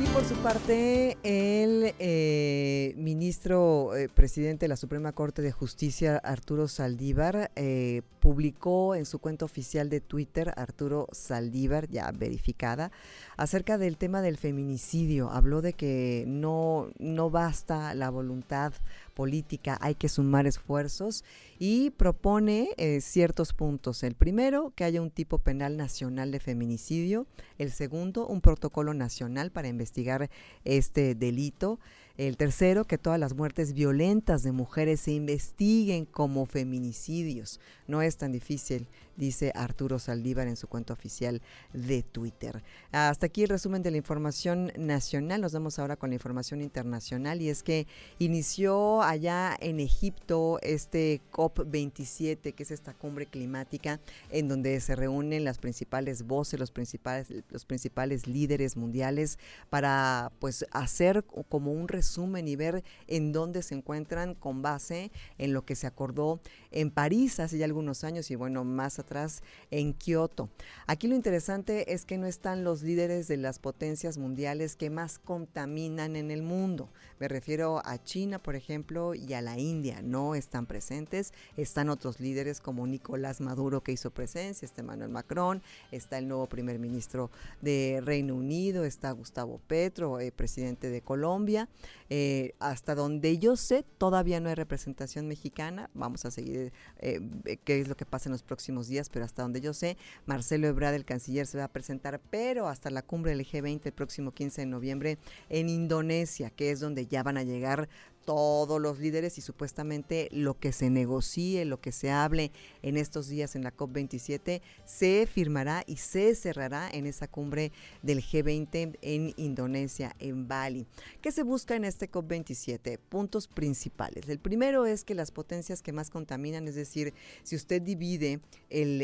Y 0.00 0.06
por 0.10 0.24
su 0.24 0.36
parte, 0.36 1.18
el 1.24 1.92
eh, 1.98 2.94
ministro 2.96 3.96
eh, 3.96 4.08
presidente 4.08 4.64
de 4.66 4.68
la 4.68 4.76
Suprema 4.76 5.10
Corte 5.10 5.42
de 5.42 5.50
Justicia, 5.50 6.18
Arturo 6.18 6.68
Saldívar, 6.68 7.50
eh, 7.56 8.02
publicó 8.20 8.94
en 8.94 9.06
su 9.06 9.18
cuenta 9.18 9.44
oficial 9.44 9.90
de 9.90 10.00
Twitter, 10.00 10.52
Arturo 10.56 11.08
Saldívar, 11.10 11.88
ya 11.88 12.12
verificada, 12.12 12.92
acerca 13.36 13.76
del 13.76 13.96
tema 13.96 14.22
del 14.22 14.36
feminicidio. 14.36 15.30
Habló 15.30 15.62
de 15.62 15.72
que 15.72 16.24
no, 16.28 16.90
no 17.00 17.30
basta 17.30 17.92
la 17.94 18.10
voluntad 18.10 18.74
política, 19.18 19.76
hay 19.80 19.96
que 19.96 20.08
sumar 20.08 20.46
esfuerzos 20.46 21.24
y 21.58 21.90
propone 21.90 22.70
eh, 22.76 23.00
ciertos 23.00 23.52
puntos. 23.52 24.04
El 24.04 24.14
primero, 24.14 24.72
que 24.76 24.84
haya 24.84 25.02
un 25.02 25.10
tipo 25.10 25.38
penal 25.38 25.76
nacional 25.76 26.30
de 26.30 26.38
feminicidio. 26.38 27.26
El 27.58 27.72
segundo, 27.72 28.28
un 28.28 28.40
protocolo 28.40 28.94
nacional 28.94 29.50
para 29.50 29.66
investigar 29.66 30.30
este 30.64 31.16
delito. 31.16 31.80
El 32.16 32.36
tercero, 32.36 32.84
que 32.84 32.96
todas 32.96 33.18
las 33.18 33.34
muertes 33.34 33.72
violentas 33.72 34.44
de 34.44 34.52
mujeres 34.52 35.00
se 35.00 35.10
investiguen 35.10 36.04
como 36.04 36.46
feminicidios. 36.46 37.58
No 37.88 38.02
es 38.02 38.18
tan 38.18 38.30
difícil 38.30 38.86
dice 39.18 39.52
Arturo 39.54 39.98
Saldívar 39.98 40.46
en 40.46 40.56
su 40.56 40.68
cuenta 40.68 40.94
oficial 40.94 41.42
de 41.72 42.02
Twitter. 42.02 42.62
Hasta 42.92 43.26
aquí 43.26 43.42
el 43.42 43.50
resumen 43.50 43.82
de 43.82 43.90
la 43.90 43.98
información 43.98 44.72
nacional. 44.78 45.40
Nos 45.40 45.52
vamos 45.52 45.78
ahora 45.78 45.96
con 45.96 46.10
la 46.10 46.14
información 46.14 46.62
internacional 46.62 47.42
y 47.42 47.50
es 47.50 47.62
que 47.62 47.86
inició 48.18 49.02
allá 49.02 49.56
en 49.60 49.80
Egipto 49.80 50.58
este 50.62 51.20
COP27, 51.32 52.54
que 52.54 52.62
es 52.62 52.70
esta 52.70 52.94
cumbre 52.94 53.26
climática 53.26 54.00
en 54.30 54.48
donde 54.48 54.80
se 54.80 54.94
reúnen 54.94 55.44
las 55.44 55.58
principales 55.58 56.26
voces, 56.26 56.60
los 56.60 56.70
principales, 56.70 57.28
los 57.50 57.64
principales 57.64 58.26
líderes 58.26 58.76
mundiales 58.76 59.38
para 59.68 60.30
pues 60.38 60.64
hacer 60.70 61.24
como 61.48 61.72
un 61.72 61.88
resumen 61.88 62.46
y 62.46 62.56
ver 62.56 62.84
en 63.08 63.32
dónde 63.32 63.62
se 63.62 63.74
encuentran 63.74 64.34
con 64.34 64.62
base 64.62 65.10
en 65.38 65.52
lo 65.52 65.64
que 65.64 65.74
se 65.74 65.86
acordó 65.86 66.40
en 66.70 66.90
París 66.90 67.40
hace 67.40 67.58
ya 67.58 67.64
algunos 67.64 68.04
años 68.04 68.30
y 68.30 68.36
bueno, 68.36 68.64
más 68.64 68.98
atrás 69.08 69.42
en 69.70 69.94
Kioto. 69.94 70.50
Aquí 70.86 71.08
lo 71.08 71.14
interesante 71.14 71.94
es 71.94 72.04
que 72.04 72.18
no 72.18 72.26
están 72.26 72.62
los 72.62 72.82
líderes 72.82 73.26
de 73.26 73.38
las 73.38 73.58
potencias 73.58 74.18
mundiales 74.18 74.76
que 74.76 74.90
más 74.90 75.18
contaminan 75.18 76.14
en 76.14 76.30
el 76.30 76.42
mundo. 76.42 76.90
Me 77.18 77.26
refiero 77.26 77.82
a 77.84 78.02
China, 78.02 78.38
por 78.38 78.54
ejemplo, 78.54 79.14
y 79.14 79.32
a 79.32 79.40
la 79.40 79.58
India. 79.58 80.02
No 80.02 80.34
están 80.34 80.66
presentes. 80.66 81.32
Están 81.56 81.88
otros 81.88 82.20
líderes 82.20 82.60
como 82.60 82.86
Nicolás 82.86 83.40
Maduro 83.40 83.82
que 83.82 83.92
hizo 83.92 84.10
presencia, 84.10 84.66
está 84.66 84.82
Emmanuel 84.82 85.10
Macron, 85.10 85.62
está 85.90 86.18
el 86.18 86.28
nuevo 86.28 86.46
primer 86.46 86.78
ministro 86.78 87.30
de 87.60 88.00
Reino 88.04 88.34
Unido, 88.34 88.84
está 88.84 89.10
Gustavo 89.12 89.60
Petro, 89.66 90.20
eh, 90.20 90.30
presidente 90.30 90.90
de 90.90 91.00
Colombia. 91.00 91.68
Eh, 92.10 92.54
hasta 92.58 92.94
donde 92.94 93.38
yo 93.38 93.56
sé, 93.56 93.84
todavía 93.98 94.40
no 94.40 94.48
hay 94.48 94.54
representación 94.54 95.26
mexicana. 95.26 95.90
Vamos 95.94 96.24
a 96.24 96.30
seguir 96.30 96.72
eh, 96.98 97.20
qué 97.64 97.80
es 97.80 97.88
lo 97.88 97.96
que 97.96 98.06
pasa 98.06 98.28
en 98.28 98.32
los 98.32 98.42
próximos 98.42 98.88
pero 99.08 99.24
hasta 99.24 99.42
donde 99.42 99.60
yo 99.60 99.72
sé, 99.72 99.96
Marcelo 100.26 100.66
Ebrard, 100.66 100.94
el 100.94 101.04
canciller, 101.04 101.46
se 101.46 101.58
va 101.58 101.64
a 101.64 101.72
presentar, 101.72 102.20
pero 102.30 102.66
hasta 102.66 102.90
la 102.90 103.02
cumbre 103.02 103.30
del 103.30 103.46
G20 103.46 103.82
el 103.84 103.92
próximo 103.92 104.32
15 104.32 104.62
de 104.62 104.66
noviembre 104.66 105.18
en 105.48 105.68
Indonesia, 105.68 106.50
que 106.50 106.72
es 106.72 106.80
donde 106.80 107.06
ya 107.06 107.22
van 107.22 107.36
a 107.36 107.44
llegar 107.44 107.88
todos 108.28 108.78
los 108.78 108.98
líderes 108.98 109.38
y 109.38 109.40
supuestamente 109.40 110.28
lo 110.32 110.58
que 110.58 110.72
se 110.72 110.90
negocie, 110.90 111.64
lo 111.64 111.80
que 111.80 111.92
se 111.92 112.10
hable 112.10 112.52
en 112.82 112.98
estos 112.98 113.26
días 113.26 113.56
en 113.56 113.64
la 113.64 113.74
COP27, 113.74 114.60
se 114.84 115.26
firmará 115.26 115.82
y 115.86 115.96
se 115.96 116.34
cerrará 116.34 116.90
en 116.90 117.06
esa 117.06 117.26
cumbre 117.26 117.72
del 118.02 118.22
G20 118.22 118.98
en 119.00 119.32
Indonesia, 119.38 120.14
en 120.18 120.46
Bali. 120.46 120.86
¿Qué 121.22 121.32
se 121.32 121.42
busca 121.42 121.74
en 121.74 121.86
este 121.86 122.10
COP27? 122.10 122.98
Puntos 122.98 123.48
principales. 123.48 124.28
El 124.28 124.40
primero 124.40 124.84
es 124.84 125.04
que 125.04 125.14
las 125.14 125.30
potencias 125.30 125.80
que 125.80 125.92
más 125.94 126.10
contaminan, 126.10 126.68
es 126.68 126.74
decir, 126.74 127.14
si 127.44 127.56
usted 127.56 127.80
divide 127.80 128.40
el, 128.68 129.00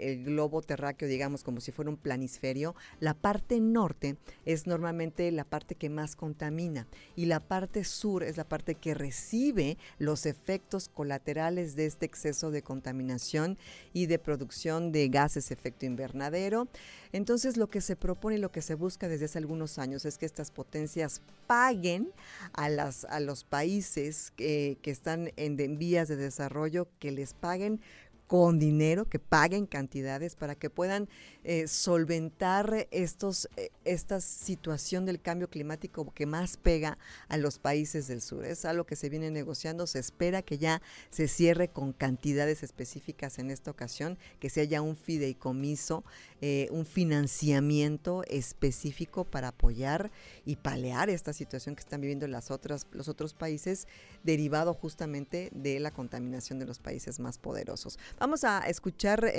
el 0.00 0.24
globo 0.24 0.62
terráqueo, 0.62 1.06
digamos, 1.06 1.44
como 1.44 1.60
si 1.60 1.70
fuera 1.70 1.92
un 1.92 1.96
planisferio, 1.96 2.74
la 2.98 3.14
parte 3.14 3.60
norte 3.60 4.16
es 4.44 4.66
normalmente 4.66 5.30
la 5.30 5.44
parte 5.44 5.76
que 5.76 5.90
más 5.90 6.16
contamina 6.16 6.88
y 7.14 7.26
la 7.26 7.38
parte 7.38 7.84
sur 7.84 8.24
es 8.24 8.36
la 8.36 8.48
parte 8.48 8.63
que 8.72 8.94
recibe 8.94 9.76
los 9.98 10.24
efectos 10.24 10.88
colaterales 10.88 11.76
de 11.76 11.84
este 11.84 12.06
exceso 12.06 12.50
de 12.50 12.62
contaminación 12.62 13.58
y 13.92 14.06
de 14.06 14.18
producción 14.18 14.92
de 14.92 15.08
gases 15.08 15.50
efecto 15.50 15.84
invernadero. 15.84 16.68
Entonces 17.12 17.58
lo 17.58 17.68
que 17.68 17.82
se 17.82 17.96
propone 17.96 18.36
y 18.36 18.40
lo 18.40 18.50
que 18.50 18.62
se 18.62 18.74
busca 18.74 19.08
desde 19.08 19.26
hace 19.26 19.38
algunos 19.38 19.78
años 19.78 20.06
es 20.06 20.16
que 20.16 20.26
estas 20.26 20.50
potencias 20.50 21.20
paguen 21.46 22.10
a, 22.54 22.68
las, 22.70 23.04
a 23.04 23.20
los 23.20 23.44
países 23.44 24.32
que, 24.36 24.78
están 24.84 25.32
en, 25.36 25.60
en 25.60 25.78
vías 25.78 26.08
de 26.08 26.16
desarrollo, 26.16 26.88
que 26.98 27.10
les 27.10 27.34
paguen 27.34 27.80
con 28.26 28.58
dinero, 28.58 29.08
que 29.08 29.18
paguen 29.18 29.66
cantidades 29.66 30.34
para 30.34 30.54
que 30.54 30.70
puedan 30.70 31.08
eh, 31.44 31.68
solventar 31.68 32.88
estos, 32.90 33.48
eh, 33.56 33.70
esta 33.84 34.20
situación 34.20 35.04
del 35.04 35.20
cambio 35.20 35.50
climático 35.50 36.10
que 36.14 36.24
más 36.24 36.56
pega 36.56 36.96
a 37.28 37.36
los 37.36 37.58
países 37.58 38.06
del 38.06 38.22
sur. 38.22 38.46
Es 38.46 38.64
algo 38.64 38.84
que 38.84 38.96
se 38.96 39.10
viene 39.10 39.30
negociando, 39.30 39.86
se 39.86 39.98
espera 39.98 40.42
que 40.42 40.56
ya 40.56 40.80
se 41.10 41.28
cierre 41.28 41.68
con 41.68 41.92
cantidades 41.92 42.62
específicas 42.62 43.38
en 43.38 43.50
esta 43.50 43.70
ocasión, 43.70 44.18
que 44.40 44.48
se 44.48 44.62
haya 44.62 44.80
un 44.80 44.96
fideicomiso, 44.96 46.02
eh, 46.40 46.68
un 46.70 46.86
financiamiento 46.86 48.24
específico 48.28 49.24
para 49.24 49.48
apoyar 49.48 50.10
y 50.46 50.56
palear 50.56 51.10
esta 51.10 51.32
situación 51.32 51.74
que 51.74 51.80
están 51.80 52.00
viviendo 52.00 52.26
las 52.26 52.50
otras, 52.50 52.86
los 52.92 53.08
otros 53.08 53.34
países, 53.34 53.86
derivado 54.22 54.72
justamente 54.72 55.50
de 55.52 55.78
la 55.78 55.90
contaminación 55.90 56.58
de 56.58 56.66
los 56.66 56.78
países 56.78 57.20
más 57.20 57.38
poderosos. 57.38 57.98
Vamos 58.18 58.44
a 58.44 58.60
escuchar 58.60 59.32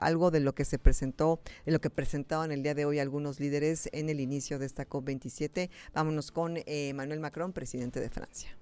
algo 0.00 0.30
de 0.30 0.40
lo 0.40 0.54
que 0.54 0.64
se 0.64 0.78
presentó 0.78 1.40
en 1.66 1.72
lo 1.72 1.80
que 1.80 1.90
presentaban 1.90 2.52
el 2.52 2.62
día 2.62 2.74
de 2.74 2.84
hoy 2.84 2.98
algunos 2.98 3.40
líderes 3.40 3.88
en 3.92 4.08
el 4.08 4.20
inicio 4.20 4.58
de 4.58 4.66
esta 4.66 4.88
COP27. 4.88 5.70
Vámonos 5.94 6.30
con 6.30 6.56
eh, 6.56 6.64
Emmanuel 6.66 7.20
Macron, 7.20 7.52
presidente 7.52 8.00
de 8.00 8.10
Francia. 8.10 8.56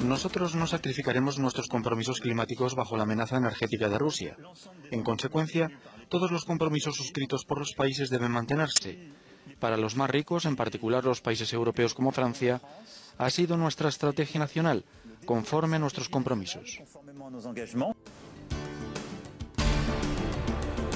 Nosotros 0.00 0.54
no 0.54 0.66
sacrificaremos 0.66 1.38
nuestros 1.38 1.68
compromisos 1.68 2.20
climáticos 2.20 2.74
bajo 2.74 2.96
la 2.96 3.04
amenaza 3.04 3.36
energética 3.36 3.88
de 3.88 3.98
Rusia. 3.98 4.36
En 4.90 5.02
consecuencia, 5.02 5.70
todos 6.08 6.30
los 6.30 6.44
compromisos 6.44 6.96
suscritos 6.96 7.44
por 7.44 7.58
los 7.58 7.72
países 7.74 8.10
deben 8.10 8.30
mantenerse. 8.30 9.10
Para 9.58 9.76
los 9.76 9.96
más 9.96 10.10
ricos, 10.10 10.44
en 10.44 10.56
particular 10.56 11.04
los 11.04 11.20
países 11.20 11.52
europeos 11.52 11.94
como 11.94 12.12
Francia, 12.12 12.60
ha 13.18 13.30
sido 13.30 13.56
nuestra 13.56 13.88
estrategia 13.88 14.38
nacional 14.40 14.84
conforme 15.24 15.76
a 15.76 15.78
nuestros 15.78 16.08
compromisos. 16.08 16.80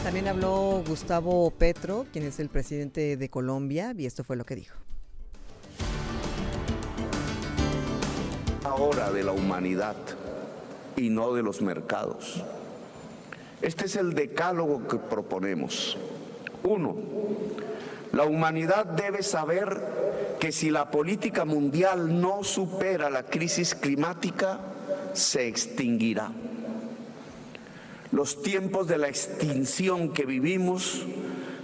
También 0.03 0.29
habló 0.29 0.83
Gustavo 0.87 1.51
Petro, 1.51 2.07
quien 2.13 2.25
es 2.25 2.41
el 2.41 2.49
presidente 2.49 3.17
de 3.17 3.29
Colombia, 3.29 3.95
y 3.97 4.07
esto 4.07 4.25
fue 4.25 4.37
lo 4.37 4.45
que 4.45 4.57
dijo. 4.57 4.77
Ahora 8.65 9.11
de 9.11 9.23
la 9.23 9.33
humanidad 9.33 9.97
y 10.97 11.11
no 11.11 11.35
de 11.35 11.43
los 11.43 11.61
mercados. 11.61 12.43
Este 13.61 13.85
es 13.87 13.97
el 13.97 14.15
decálogo 14.15 14.89
que 14.89 14.97
proponemos. 14.97 15.99
Uno, 16.63 16.97
la 18.13 18.25
humanidad 18.25 18.87
debe 18.87 19.23
saber 19.23 20.37
que 20.41 20.53
si 20.53 20.71
la 20.71 20.91
política 20.91 21.45
mundial 21.45 22.21
no 22.21 22.43
supera 22.43 23.11
la 23.11 23.25
crisis 23.25 23.75
climática, 23.75 24.59
se 25.13 25.47
extinguirá. 25.47 26.33
Los 28.11 28.43
tiempos 28.43 28.89
de 28.89 28.99
la 28.99 29.09
extinción 29.09 30.13
que 30.13 30.25
vivimos 30.25 31.07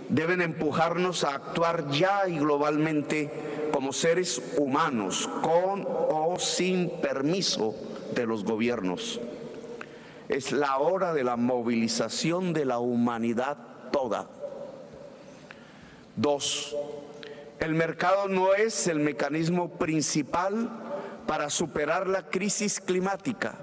deben 0.09 0.41
empujarnos 0.41 1.25
a 1.25 1.35
actuar 1.35 1.91
ya 1.91 2.29
y 2.29 2.39
globalmente 2.39 3.31
como 3.73 3.93
seres 3.93 4.41
humanos, 4.57 5.29
con 5.43 5.85
o 5.87 6.37
sin 6.39 6.91
permiso 7.01 7.75
de 8.15 8.27
los 8.27 8.45
gobiernos. 8.45 9.21
Es 10.29 10.53
la 10.53 10.79
hora 10.79 11.13
de 11.13 11.25
la 11.25 11.37
movilización 11.37 12.53
de 12.53 12.65
la 12.65 12.79
humanidad 12.79 13.57
toda 13.91 14.29
Dos, 16.17 16.75
el 17.61 17.75
mercado 17.75 18.27
no 18.27 18.55
es 18.55 18.87
el 18.87 19.01
mecanismo 19.01 19.69
principal 19.73 20.71
para 21.27 21.51
superar 21.51 22.07
la 22.07 22.23
crisis 22.31 22.81
climática. 22.81 23.57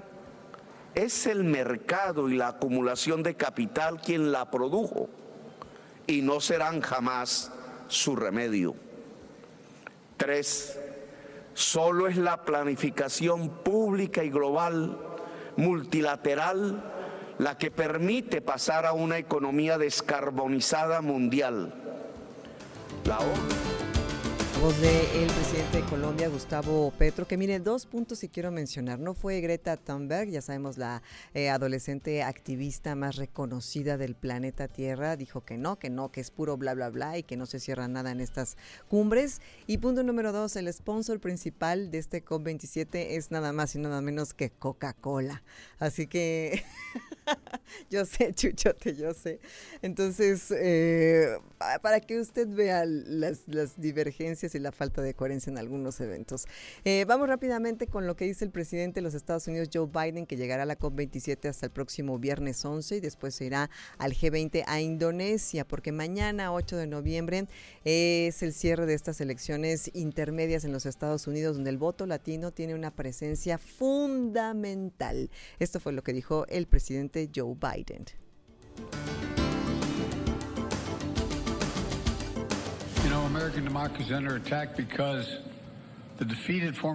Es 0.94 1.26
el 1.26 1.42
mercado 1.42 2.28
y 2.28 2.36
la 2.36 2.48
acumulación 2.48 3.24
de 3.24 3.34
capital 3.34 4.00
quien 4.00 4.30
la 4.30 4.52
produjo 4.52 5.08
y 6.06 6.22
no 6.22 6.40
serán 6.40 6.80
jamás 6.80 7.50
su 7.88 8.14
remedio. 8.14 8.76
Tres, 10.16 10.78
solo 11.54 12.06
es 12.06 12.16
la 12.16 12.44
planificación 12.44 13.48
pública 13.48 14.22
y 14.22 14.30
global 14.30 14.96
multilateral 15.56 16.92
la 17.38 17.58
que 17.58 17.72
permite 17.72 18.40
pasar 18.40 18.86
a 18.86 18.92
una 18.92 19.18
economía 19.18 19.76
descarbonizada 19.76 21.00
mundial 21.00 21.80
voz 24.64 24.80
del 24.80 25.26
presidente 25.26 25.82
de 25.82 25.84
Colombia, 25.90 26.28
Gustavo 26.28 26.90
Petro, 26.96 27.26
que 27.26 27.36
mire, 27.36 27.58
dos 27.58 27.84
puntos 27.84 28.20
si 28.20 28.30
quiero 28.30 28.50
mencionar. 28.50 28.98
No 28.98 29.12
fue 29.12 29.42
Greta 29.42 29.76
Thunberg, 29.76 30.30
ya 30.30 30.40
sabemos, 30.40 30.78
la 30.78 31.02
eh, 31.34 31.50
adolescente 31.50 32.22
activista 32.22 32.94
más 32.94 33.16
reconocida 33.16 33.98
del 33.98 34.14
planeta 34.14 34.68
Tierra, 34.68 35.16
dijo 35.16 35.44
que 35.44 35.58
no, 35.58 35.78
que 35.78 35.90
no, 35.90 36.10
que 36.10 36.22
es 36.22 36.30
puro 36.30 36.56
bla, 36.56 36.72
bla, 36.72 36.88
bla 36.88 37.18
y 37.18 37.24
que 37.24 37.36
no 37.36 37.44
se 37.44 37.60
cierra 37.60 37.88
nada 37.88 38.10
en 38.10 38.20
estas 38.20 38.56
cumbres. 38.88 39.42
Y 39.66 39.78
punto 39.78 40.02
número 40.02 40.32
dos, 40.32 40.56
el 40.56 40.72
sponsor 40.72 41.20
principal 41.20 41.90
de 41.90 41.98
este 41.98 42.24
COP27 42.24 42.88
es 43.10 43.30
nada 43.30 43.52
más 43.52 43.74
y 43.74 43.80
nada 43.80 44.00
menos 44.00 44.32
que 44.32 44.48
Coca-Cola. 44.50 45.42
Así 45.78 46.06
que... 46.06 46.64
yo 47.90 48.04
sé, 48.04 48.32
Chuchote, 48.34 48.94
yo 48.94 49.14
sé. 49.14 49.40
Entonces, 49.82 50.50
eh, 50.50 51.36
para 51.82 52.00
que 52.00 52.20
usted 52.20 52.48
vea 52.48 52.84
las, 52.84 53.44
divergencias 53.76 54.54
y 54.54 54.58
la 54.58 54.72
falta 54.72 55.02
de 55.02 55.14
coherencia 55.14 55.50
en 55.50 55.58
algunos 55.58 56.00
eventos. 56.00 56.46
Eh, 56.84 57.04
vamos 57.06 57.28
rápidamente 57.28 57.86
con 57.86 58.06
lo 58.06 58.16
que 58.16 58.24
dice 58.24 58.44
el 58.44 58.50
presidente 58.50 59.00
de 59.00 59.02
los 59.02 59.14
Estados 59.14 59.46
Unidos, 59.46 59.68
Joe 59.72 59.86
Biden, 59.86 60.26
que 60.26 60.36
llegará 60.36 60.64
a 60.64 60.66
la 60.66 60.78
COP27 60.78 61.48
hasta 61.48 61.66
el 61.66 61.72
próximo 61.72 62.18
viernes 62.18 62.64
11 62.64 62.96
y 62.96 63.00
después 63.00 63.34
se 63.34 63.46
irá 63.46 63.70
al 63.98 64.12
G20 64.12 64.64
a 64.66 64.80
Indonesia, 64.80 65.66
porque 65.66 65.92
mañana, 65.92 66.52
8 66.52 66.76
de 66.76 66.86
noviembre, 66.86 67.46
es 67.84 68.42
el 68.42 68.52
cierre 68.52 68.86
de 68.86 68.94
estas 68.94 69.20
elecciones 69.20 69.90
intermedias 69.94 70.64
en 70.64 70.72
los 70.72 70.86
Estados 70.86 71.26
Unidos, 71.26 71.56
donde 71.56 71.70
el 71.70 71.78
voto 71.78 72.06
latino 72.06 72.52
tiene 72.52 72.74
una 72.74 72.90
presencia 72.90 73.58
fundamental. 73.58 75.30
Esto 75.58 75.80
fue 75.80 75.92
lo 75.92 76.02
que 76.02 76.12
dijo 76.12 76.46
el 76.48 76.66
presidente 76.66 77.30
Joe 77.34 77.54
Biden. 77.54 77.63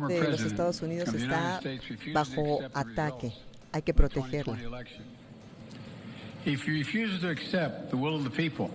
De 0.07 0.29
los 0.31 0.41
Estados 0.41 0.81
Unidos 0.81 1.13
está 1.13 1.59
bajo 2.13 2.59
ataque. 2.73 3.33
Hay 3.71 3.81
que 3.81 3.93
protegerla. 3.93 4.57
If 6.45 6.63
he 6.65 6.71
refuses 6.71 7.19
to 7.21 7.29
accept 7.29 7.89
the 7.91 7.97
will 7.97 8.15
of 8.15 8.23
the 8.23 8.29
people, 8.29 8.71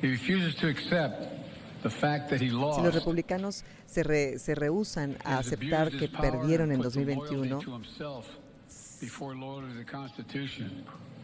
he 0.00 0.08
refuses 0.08 0.54
to 0.56 0.68
accept 0.68 1.26
the 1.82 1.90
fact 1.90 2.30
that 2.30 2.40
he 2.40 2.50
lost. 2.50 2.78
Si 2.78 2.84
los 2.84 2.94
republicanos 2.94 3.64
se, 3.86 4.02
re, 4.02 4.38
se 4.38 4.52
a 5.24 5.38
aceptar 5.38 5.90
que 5.90 6.08
perdieron 6.08 6.72
en 6.72 6.80
2021, 6.80 7.60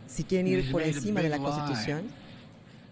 Si 0.07 0.23
quieren 0.25 0.47
ir 0.47 0.71
por 0.71 0.81
encima 0.81 1.21
de 1.21 1.29
la 1.29 1.39
Constitución, 1.39 2.09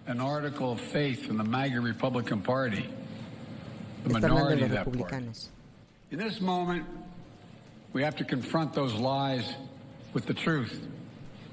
an 0.07 0.21
article 0.21 0.73
of 0.73 0.81
faith 0.81 1.31
in 1.31 1.37
the 1.39 1.45
MAGA 1.45 1.81
Republican 1.81 2.43
Party, 2.43 2.89
the 4.05 4.11
minority 4.11 4.63
of 4.63 4.71
that 4.71 4.85
party. 4.93 5.31
In 6.11 6.19
this 6.19 6.41
moment, 6.41 6.85
we 7.93 8.03
have 8.03 8.17
to 8.17 8.25
confront 8.25 8.75
those 8.75 8.93
lies 8.95 9.55
with 10.13 10.27
the 10.27 10.35
truth. 10.35 10.87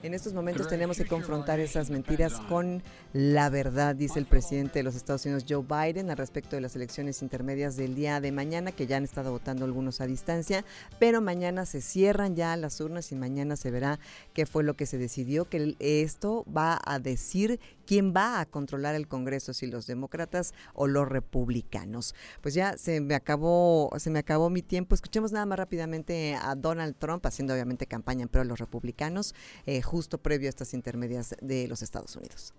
En 0.03 0.15
estos 0.15 0.33
momentos 0.33 0.67
tenemos 0.67 0.97
que 0.97 1.05
confrontar 1.05 1.59
esas 1.59 1.91
mentiras 1.91 2.33
con 2.49 2.81
la 3.13 3.51
verdad, 3.51 3.95
dice 3.95 4.17
el 4.17 4.25
presidente 4.25 4.79
de 4.79 4.83
los 4.83 4.95
Estados 4.95 5.23
Unidos, 5.25 5.45
Joe 5.47 5.61
Biden, 5.61 6.09
al 6.09 6.17
respecto 6.17 6.55
de 6.55 6.61
las 6.63 6.75
elecciones 6.75 7.21
intermedias 7.21 7.75
del 7.75 7.93
día 7.93 8.19
de 8.19 8.31
mañana, 8.31 8.71
que 8.71 8.87
ya 8.87 8.97
han 8.97 9.03
estado 9.03 9.29
votando 9.29 9.63
algunos 9.63 10.01
a 10.01 10.07
distancia, 10.07 10.65
pero 10.97 11.21
mañana 11.21 11.67
se 11.67 11.81
cierran 11.81 12.35
ya 12.35 12.57
las 12.57 12.81
urnas 12.81 13.11
y 13.11 13.15
mañana 13.15 13.55
se 13.55 13.69
verá 13.69 13.99
qué 14.33 14.47
fue 14.47 14.63
lo 14.63 14.75
que 14.75 14.87
se 14.87 14.97
decidió, 14.97 15.45
que 15.45 15.75
esto 15.79 16.45
va 16.51 16.81
a 16.83 16.97
decir 16.97 17.59
quién 17.91 18.13
va 18.15 18.39
a 18.39 18.45
controlar 18.45 18.95
el 18.95 19.09
Congreso, 19.09 19.51
si 19.51 19.67
los 19.67 19.85
demócratas 19.85 20.53
o 20.73 20.87
los 20.87 21.09
republicanos. 21.09 22.15
Pues 22.39 22.53
ya 22.53 22.77
se 22.77 23.01
me 23.01 23.15
acabó, 23.15 23.91
se 23.97 24.09
me 24.09 24.19
acabó 24.19 24.49
mi 24.49 24.61
tiempo. 24.61 24.95
Escuchemos 24.95 25.33
nada 25.33 25.45
más 25.45 25.59
rápidamente 25.59 26.37
a 26.41 26.55
Donald 26.55 26.95
Trump 26.97 27.25
haciendo 27.25 27.53
obviamente 27.53 27.87
campaña 27.87 28.21
en 28.21 28.29
pro 28.29 28.43
de 28.43 28.47
los 28.47 28.59
republicanos, 28.59 29.35
eh, 29.65 29.81
justo 29.81 30.19
previo 30.19 30.47
a 30.47 30.51
estas 30.51 30.73
intermedias 30.73 31.35
de 31.41 31.67
los 31.67 31.81
Estados 31.81 32.15
Unidos. 32.15 32.53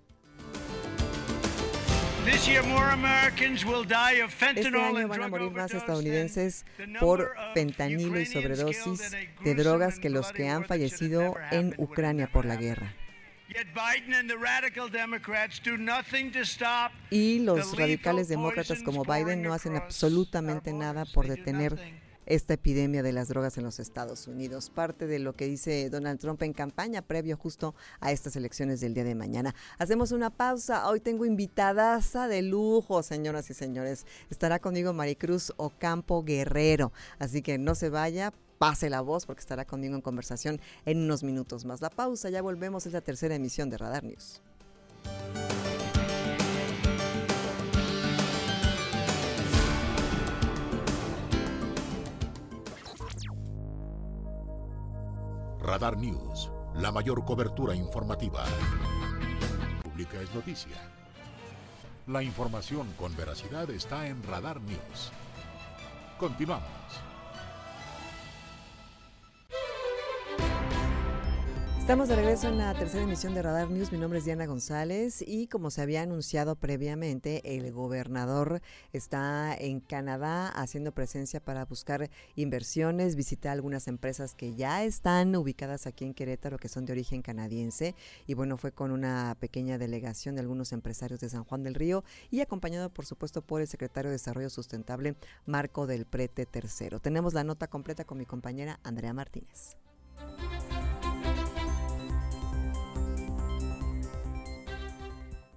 Este 2.27 2.59
año 4.69 5.09
van 5.09 5.23
a 5.23 5.29
morir 5.29 5.51
más 5.51 5.73
estadounidenses 5.73 6.67
por 7.01 7.33
fentanilo 7.55 8.21
y 8.21 8.27
sobredosis 8.27 9.17
de 9.43 9.55
drogas 9.55 9.99
que 9.99 10.11
los 10.11 10.31
que 10.31 10.51
han 10.51 10.67
fallecido 10.67 11.37
en 11.51 11.75
Ucrania 11.79 12.31
por 12.31 12.45
la 12.45 12.57
guerra. 12.57 12.95
Y 17.11 17.41
los 17.41 17.77
radicales 17.77 18.29
demócratas 18.29 18.83
como 18.83 19.05
Biden 19.05 19.43
no 19.43 19.53
hacen 19.53 19.77
absolutamente 19.77 20.73
nada 20.73 21.05
por 21.05 21.27
detener 21.29 22.03
esta 22.27 22.55
epidemia 22.55 23.03
de 23.03 23.13
las 23.13 23.29
drogas 23.29 23.59
en 23.59 23.65
los 23.65 23.81
Estados 23.81 24.27
Unidos. 24.27 24.71
Parte 24.71 25.07
de 25.07 25.19
lo 25.19 25.35
que 25.35 25.47
dice 25.47 25.91
Donald 25.91 26.21
Trump 26.21 26.43
en 26.43 26.53
campaña 26.53 27.03
previo 27.03 27.37
justo 27.37 27.75
a 28.01 28.13
estas 28.13 28.37
elecciones 28.37 28.81
del 28.81 28.95
día 28.95 29.05
de 29.05 29.15
mañana. 29.15 29.55
Hacemos 29.79 30.13
una 30.13 30.31
pausa. 30.31 30.89
Hoy 30.89 31.01
tengo 31.01 31.25
invitadaza 31.25 32.29
de 32.29 32.43
lujo, 32.43 33.03
señoras 33.03 33.51
y 33.51 33.55
señores. 33.55 34.07
Estará 34.31 34.59
conmigo 34.61 34.93
Maricruz 34.93 35.53
Ocampo 35.57 36.23
Guerrero. 36.23 36.93
Así 37.19 37.43
que 37.43 37.59
no 37.59 37.75
se 37.75 37.89
vaya, 37.89 38.33
pase 38.63 38.89
la 38.89 39.01
voz 39.01 39.27
porque 39.27 39.41
estará 39.41 39.65
conmigo 39.65 39.97
en 39.97 40.01
conversación 40.01 40.61
en 40.85 40.99
unos 40.99 41.25
minutos 41.25 41.65
más. 41.65 41.81
La 41.81 41.91
pausa, 41.91 42.31
ya 42.31 42.41
volvemos, 42.43 42.87
es 42.87 42.93
la 42.93 43.01
tercera 43.01 43.35
emisión 43.35 43.69
de 43.71 43.77
Radar 43.77 44.05
News. 44.05 44.41
Radar 55.61 55.99
News, 55.99 56.53
la 56.77 56.93
mayor 56.93 57.25
cobertura 57.25 57.75
informativa. 57.75 58.45
Pública 59.83 60.21
es 60.23 60.33
noticia. 60.33 60.77
La 62.07 62.23
información 62.23 62.93
con 62.97 63.17
veracidad 63.17 63.69
está 63.71 64.07
en 64.07 64.23
Radar 64.23 64.61
News. 64.61 65.11
Continuamos. 66.17 67.12
Estamos 71.93 72.09
de 72.09 72.17
regreso 72.17 72.49
en 72.49 72.57
la 72.57 72.73
tercera 72.73 73.05
emisión 73.05 73.35
de 73.35 73.43
Radar 73.43 73.69
News. 73.69 73.93
Mi 73.93 73.99
nombre 73.99 74.19
es 74.19 74.25
Diana 74.25 74.47
González 74.47 75.23
y 75.27 75.47
como 75.47 75.71
se 75.71 75.83
había 75.83 76.01
anunciado 76.01 76.57
previamente, 76.57 77.55
el 77.55 77.71
gobernador 77.71 78.63
está 78.95 79.55
en 79.55 79.81
Canadá 79.81 80.49
haciendo 80.49 80.93
presencia 80.93 81.39
para 81.39 81.67
buscar 81.67 82.09
inversiones, 82.35 83.15
visitar 83.15 83.53
algunas 83.53 83.89
empresas 83.89 84.35
que 84.35 84.55
ya 84.55 84.85
están 84.85 85.37
ubicadas 85.37 85.87
aquí 85.87 86.07
en 86.07 86.15
Querétaro, 86.15 86.57
que 86.57 86.71
son 86.71 86.87
de 86.87 86.95
origen 86.95 87.21
canadiense. 87.21 87.95
Y 88.27 88.33
bueno, 88.33 88.57
fue 88.57 88.73
con 88.73 88.91
una 88.91 89.37
pequeña 89.39 89.77
delegación 89.77 90.35
de 90.35 90.41
algunos 90.41 90.73
empresarios 90.73 91.21
de 91.21 91.29
San 91.29 91.45
Juan 91.45 91.63
del 91.63 91.75
Río 91.75 92.05
y 92.31 92.41
acompañado, 92.41 92.89
por 92.89 93.05
supuesto, 93.05 93.43
por 93.43 93.61
el 93.61 93.69
secretario 93.69 94.09
de 94.09 94.15
Desarrollo 94.15 94.49
Sustentable, 94.49 95.15
Marco 95.45 95.87
del 95.87 96.07
Prete 96.07 96.49
III. 96.51 97.01
Tenemos 97.03 97.35
la 97.35 97.45
nota 97.45 97.67
completa 97.67 98.05
con 98.05 98.17
mi 98.17 98.25
compañera 98.25 98.81
Andrea 98.83 99.13
Martínez. 99.13 99.77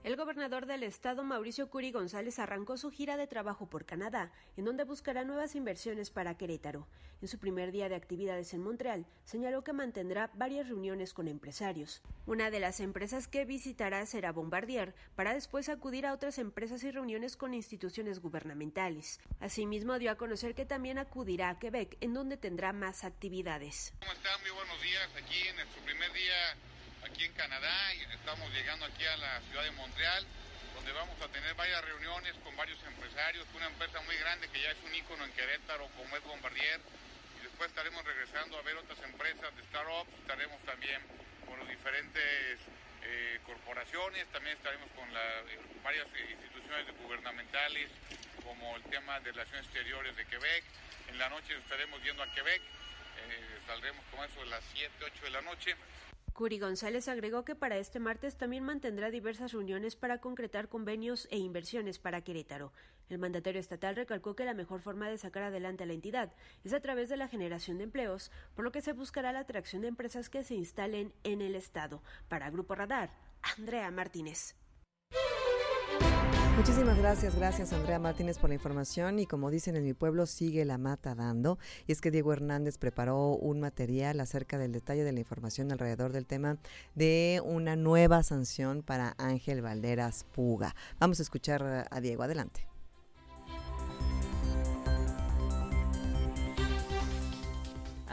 El 0.05 0.17
gobernador 0.17 0.67
del 0.67 0.83
estado, 0.83 1.23
Mauricio 1.23 1.67
Curi 1.67 1.91
González, 1.91 2.37
arrancó 2.37 2.77
su 2.77 2.91
gira 2.91 3.17
de 3.17 3.25
trabajo 3.25 3.67
por 3.67 3.87
Canadá, 3.87 4.31
en 4.55 4.65
donde 4.65 4.83
buscará 4.83 5.23
nuevas 5.23 5.55
inversiones 5.55 6.11
para 6.11 6.37
Querétaro. 6.37 6.87
En 7.23 7.27
su 7.27 7.39
primer 7.39 7.71
día 7.71 7.89
de 7.89 7.95
actividades 7.95 8.53
en 8.53 8.61
Montreal, 8.61 9.07
señaló 9.23 9.63
que 9.63 9.73
mantendrá 9.73 10.29
varias 10.35 10.67
reuniones 10.67 11.11
con 11.11 11.27
empresarios. 11.27 12.03
Una 12.27 12.51
de 12.51 12.59
las 12.59 12.81
empresas 12.81 13.27
que 13.27 13.45
visitará 13.45 14.05
será 14.05 14.31
Bombardier, 14.31 14.93
para 15.15 15.33
después 15.33 15.69
acudir 15.69 16.05
a 16.05 16.13
otras 16.13 16.37
empresas 16.37 16.83
y 16.83 16.91
reuniones 16.91 17.35
con 17.35 17.55
instituciones 17.55 18.19
gubernamentales. 18.19 19.19
Asimismo, 19.39 19.97
dio 19.97 20.11
a 20.11 20.17
conocer 20.17 20.53
que 20.53 20.67
también 20.67 20.99
acudirá 20.99 21.49
a 21.49 21.57
Quebec, 21.57 21.97
en 22.01 22.13
donde 22.13 22.37
tendrá 22.37 22.73
más 22.73 23.05
actividades. 23.05 23.95
¿Cómo 24.01 24.11
están? 24.11 24.39
Muy 24.41 24.51
buenos 24.51 24.79
días. 24.83 25.09
Aquí 25.17 25.47
en 25.47 25.55
nuestro 25.55 25.81
primer 25.81 26.13
día 26.13 26.55
aquí 27.15 27.23
en 27.23 27.31
Canadá 27.31 27.93
y 27.95 28.01
estamos 28.13 28.51
llegando 28.51 28.85
aquí 28.85 29.05
a 29.05 29.15
la 29.15 29.39
ciudad 29.47 29.63
de 29.63 29.71
Montreal, 29.71 30.25
donde 30.75 30.91
vamos 30.91 31.15
a 31.21 31.29
tener 31.29 31.53
varias 31.55 31.81
reuniones 31.85 32.35
con 32.43 32.53
varios 32.57 32.77
empresarios, 32.83 33.47
una 33.55 33.67
empresa 33.67 34.01
muy 34.01 34.17
grande 34.17 34.49
que 34.49 34.59
ya 34.59 34.71
es 34.71 34.77
un 34.83 34.93
ícono 34.93 35.23
en 35.23 35.31
Querétaro 35.31 35.87
como 35.95 36.13
es 36.17 36.23
Bombardier, 36.23 36.81
y 37.39 37.43
después 37.43 37.69
estaremos 37.69 38.03
regresando 38.03 38.57
a 38.57 38.61
ver 38.63 38.75
otras 38.75 38.99
empresas 38.99 39.55
de 39.55 39.63
startups, 39.63 40.11
estaremos 40.19 40.61
también 40.63 40.99
con 41.47 41.57
los 41.57 41.69
diferentes 41.69 42.59
eh, 43.03 43.39
corporaciones, 43.45 44.27
también 44.33 44.57
estaremos 44.57 44.91
con 44.91 45.07
eh, 45.07 45.59
varias 45.85 46.07
instituciones 46.19 46.85
gubernamentales 46.99 47.91
como 48.43 48.75
el 48.75 48.83
tema 48.91 49.21
de 49.21 49.31
relaciones 49.31 49.63
exteriores 49.63 50.17
de 50.17 50.25
Quebec, 50.25 50.63
en 51.07 51.17
la 51.17 51.29
noche 51.29 51.55
estaremos 51.55 52.03
yendo 52.03 52.23
a 52.23 52.31
Quebec, 52.33 52.59
eh, 52.59 53.59
saldremos 53.65 54.03
con 54.11 54.25
eso 54.25 54.41
de 54.41 54.47
las 54.47 54.63
7, 54.73 54.91
8 54.99 55.23
de 55.23 55.31
la 55.31 55.41
noche. 55.43 55.77
Curi 56.35 56.59
González 56.59 57.07
agregó 57.07 57.45
que 57.45 57.55
para 57.55 57.77
este 57.77 57.97
martes 57.97 58.35
también 58.35 58.65
mantendrá 58.65 59.09
diversas 59.09 59.53
reuniones 59.53 59.95
para 59.95 60.19
concretar 60.19 60.67
convenios 60.67 61.29
e 61.31 61.37
inversiones 61.37 61.97
para 61.97 62.25
Querétaro. 62.25 62.73
El 63.07 63.19
mandatario 63.19 63.61
estatal 63.61 63.95
recalcó 63.95 64.35
que 64.35 64.43
la 64.43 64.53
mejor 64.53 64.81
forma 64.81 65.09
de 65.09 65.17
sacar 65.17 65.43
adelante 65.43 65.83
a 65.83 65.85
la 65.87 65.93
entidad 65.93 66.33
es 66.65 66.73
a 66.73 66.81
través 66.81 67.07
de 67.07 67.15
la 67.15 67.29
generación 67.29 67.77
de 67.77 67.85
empleos, 67.85 68.31
por 68.53 68.65
lo 68.65 68.73
que 68.73 68.81
se 68.81 68.91
buscará 68.91 69.31
la 69.31 69.39
atracción 69.39 69.83
de 69.83 69.87
empresas 69.87 70.29
que 70.29 70.43
se 70.43 70.55
instalen 70.55 71.13
en 71.23 71.39
el 71.39 71.55
estado. 71.55 72.03
Para 72.27 72.49
Grupo 72.49 72.75
Radar, 72.75 73.11
Andrea 73.57 73.89
Martínez. 73.91 74.57
Muchísimas 76.57 76.97
gracias, 76.97 77.35
gracias 77.35 77.73
Andrea 77.73 77.99
Martínez 77.99 78.37
por 78.37 78.49
la 78.49 78.53
información 78.55 79.19
y 79.19 79.25
como 79.25 79.51
dicen 79.51 79.75
en 79.75 79.83
mi 79.83 79.93
pueblo 79.93 80.25
sigue 80.25 80.63
la 80.63 80.77
mata 80.77 81.13
dando 81.13 81.59
y 81.85 81.91
es 81.91 81.99
que 81.99 82.11
Diego 82.11 82.31
Hernández 82.31 82.77
preparó 82.77 83.31
un 83.31 83.59
material 83.59 84.21
acerca 84.21 84.57
del 84.57 84.71
detalle 84.71 85.03
de 85.03 85.11
la 85.11 85.19
información 85.19 85.73
alrededor 85.73 86.13
del 86.13 86.25
tema 86.25 86.57
de 86.95 87.41
una 87.43 87.75
nueva 87.75 88.23
sanción 88.23 88.83
para 88.83 89.15
Ángel 89.17 89.61
Valderas 89.61 90.25
Puga. 90.33 90.75
Vamos 90.97 91.19
a 91.19 91.23
escuchar 91.23 91.87
a 91.91 91.99
Diego, 91.99 92.23
adelante. 92.23 92.74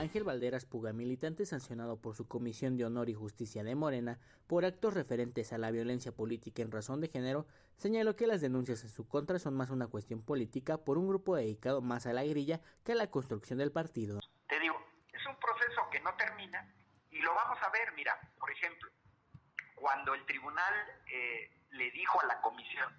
Ángel 0.02 0.24
Valderas 0.24 0.66
Puga, 0.66 0.92
militante 0.92 1.46
sancionado 1.46 1.96
por 1.96 2.16
su 2.16 2.26
Comisión 2.26 2.76
de 2.76 2.84
Honor 2.84 3.08
y 3.08 3.14
Justicia 3.14 3.62
de 3.62 3.76
Morena 3.76 4.18
por 4.48 4.64
actos 4.64 4.94
referentes 4.94 5.52
a 5.52 5.58
la 5.58 5.70
violencia 5.70 6.10
política 6.10 6.60
en 6.60 6.72
razón 6.72 7.00
de 7.00 7.06
género, 7.06 7.46
señaló 7.76 8.16
que 8.16 8.26
las 8.26 8.40
denuncias 8.40 8.82
en 8.82 8.90
su 8.90 9.06
contra 9.06 9.38
son 9.38 9.54
más 9.54 9.70
una 9.70 9.86
cuestión 9.86 10.20
política 10.20 10.78
por 10.78 10.98
un 10.98 11.06
grupo 11.06 11.36
dedicado 11.36 11.82
más 11.82 12.06
a 12.06 12.12
la 12.12 12.24
grilla 12.24 12.60
que 12.84 12.92
a 12.92 12.94
la 12.96 13.12
construcción 13.12 13.60
del 13.60 13.70
partido. 13.70 14.18
Te 14.48 14.58
digo, 14.58 14.74
es 15.12 15.24
un 15.24 15.36
proceso 15.36 15.82
que 15.92 16.00
no 16.00 16.12
termina 16.16 16.68
y 17.08 17.20
lo 17.20 17.32
vamos 17.32 17.58
a 17.62 17.70
ver, 17.70 17.92
mira, 17.94 18.18
por 18.40 18.50
ejemplo, 18.50 18.90
cuando 19.76 20.14
el 20.14 20.26
tribunal 20.26 20.74
eh, 21.06 21.48
le 21.70 21.92
dijo 21.92 22.20
a 22.20 22.26
la 22.26 22.40
comisión 22.40 22.92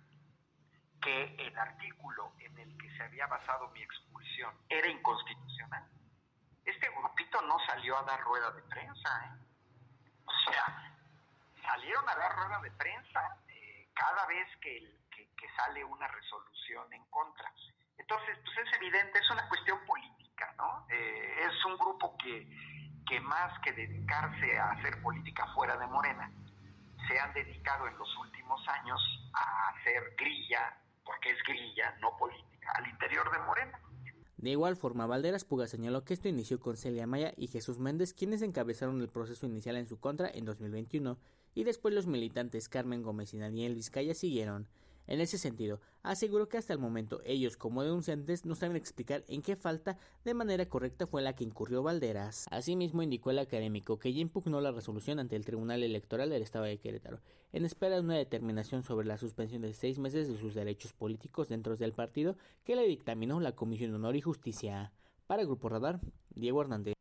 que 1.02 1.36
el 1.36 1.58
artículo 1.58 2.32
en 2.40 2.58
el 2.60 2.78
que 2.78 2.90
se 2.96 3.04
había 3.04 3.28
basado 3.28 3.70
mi 3.72 3.84
expulsión 3.84 4.56
era 4.70 4.88
inconstitucional, 4.88 5.86
salió 7.94 7.98
a 7.98 8.04
dar 8.04 8.24
rueda 8.24 8.52
de 8.52 8.62
prensa, 8.64 9.26
¿eh? 9.26 9.38
O 10.26 10.52
sea, 10.52 10.96
salieron 11.62 12.08
a 12.10 12.16
dar 12.16 12.36
rueda 12.36 12.60
de 12.62 12.72
prensa 12.72 13.38
eh, 13.48 13.90
cada 13.94 14.26
vez 14.28 14.48
que, 14.62 15.04
sale 15.58 15.84
una 15.84 16.08
resolución 16.08 16.92
en 16.94 17.06
contra. 17.12 17.54
Entonces, 17.98 18.40
pues 18.44 18.58
es 18.66 18.74
evidente, 18.78 19.20
es 19.20 19.30
una 19.30 19.48
cuestión 19.48 19.78
política, 19.86 20.52
¿no? 20.58 20.88
Eh, 20.90 21.46
es 21.46 21.66
un 21.66 21.78
grupo 21.78 22.18
que, 22.18 22.48
que 23.06 23.20
más 23.20 23.60
que 23.60 23.72
dedicarse 23.72 24.58
a 24.58 24.72
hacer 24.72 25.00
política 25.04 25.46
fuera 25.54 25.78
de 25.78 25.86
Morena, 25.86 26.32
se 27.08 27.20
han 27.20 27.34
dedicado 27.34 27.88
en 27.88 27.96
los 28.00 28.18
últimos 28.18 28.68
años 28.68 29.00
a 29.34 29.70
hacer 29.70 30.16
grilla, 30.18 30.76
porque 31.06 31.30
es 31.30 31.44
grilla, 31.44 31.96
no 32.00 32.18
política, 32.18 32.72
al 32.76 32.88
interior 32.88 33.32
de 33.32 33.40
Morena. 33.40 33.80
De 34.44 34.50
igual 34.50 34.76
forma, 34.76 35.06
Valderas 35.06 35.46
Puga 35.46 35.68
señaló 35.68 36.04
que 36.04 36.14
esto 36.14 36.28
inició 36.28 36.60
con 36.60 36.76
Celia 36.76 37.08
Maya 37.08 37.34
y 37.38 37.48
Jesús 37.48 37.80
Méndez, 37.80 38.14
quienes 38.14 38.42
encabezaron 38.42 39.00
el 39.00 39.08
proceso 39.08 39.46
inicial 39.46 39.78
en 39.78 39.88
su 39.88 40.02
contra 40.02 40.30
en 40.30 40.44
2021, 40.44 41.18
y 41.56 41.64
después 41.64 41.94
los 41.96 42.08
militantes 42.08 42.68
Carmen 42.68 43.04
Gómez 43.04 43.34
y 43.34 43.38
Daniel 43.38 43.74
Vizcaya 43.74 44.14
siguieron. 44.14 44.68
En 45.08 45.20
ese 45.20 45.38
sentido, 45.38 45.80
aseguró 46.02 46.48
que 46.48 46.58
hasta 46.58 46.74
el 46.74 46.80
momento 46.80 47.22
ellos 47.26 47.58
como 47.58 47.84
denunciantes 47.84 48.46
no 48.46 48.56
saben 48.56 48.78
explicar 48.78 49.24
en 49.28 49.42
qué 49.42 49.56
falta 49.56 49.98
de 50.24 50.34
manera 50.34 50.68
correcta 50.68 51.08
fue 51.08 51.22
la 51.22 51.34
que 51.34 51.44
incurrió 51.44 51.84
Valderas. 51.84 52.46
Asimismo 52.52 53.04
indicó 53.04 53.32
el 53.32 53.40
académico 53.40 54.00
que 54.00 54.14
ya 54.14 54.22
impugnó 54.22 54.62
la 54.62 54.72
resolución 54.72 55.20
ante 55.20 55.36
el 55.36 55.46
Tribunal 55.46 55.84
Electoral 55.84 56.30
del 56.30 56.42
Estado 56.42 56.66
de 56.66 56.78
Querétaro, 56.78 57.20
en 57.52 57.66
espera 57.66 57.96
de 57.96 58.02
una 58.02 58.18
determinación 58.18 58.84
sobre 58.84 59.08
la 59.08 59.18
suspensión 59.18 59.62
de 59.62 59.74
seis 59.74 60.00
meses 60.00 60.28
de 60.28 60.38
sus 60.38 60.54
derechos 60.54 60.94
políticos 60.94 61.50
dentro 61.50 61.76
del 61.76 61.94
partido 61.94 62.38
que 62.64 62.76
le 62.76 62.88
dictaminó 62.88 63.40
la 63.40 63.56
Comisión 63.56 63.92
de 63.92 63.96
Honor 63.98 64.16
y 64.16 64.22
Justicia. 64.22 64.94
Para 65.28 65.42
el 65.42 65.48
Grupo 65.48 65.70
Radar, 65.70 66.00
Diego 66.30 66.62
Hernández. 66.62 66.93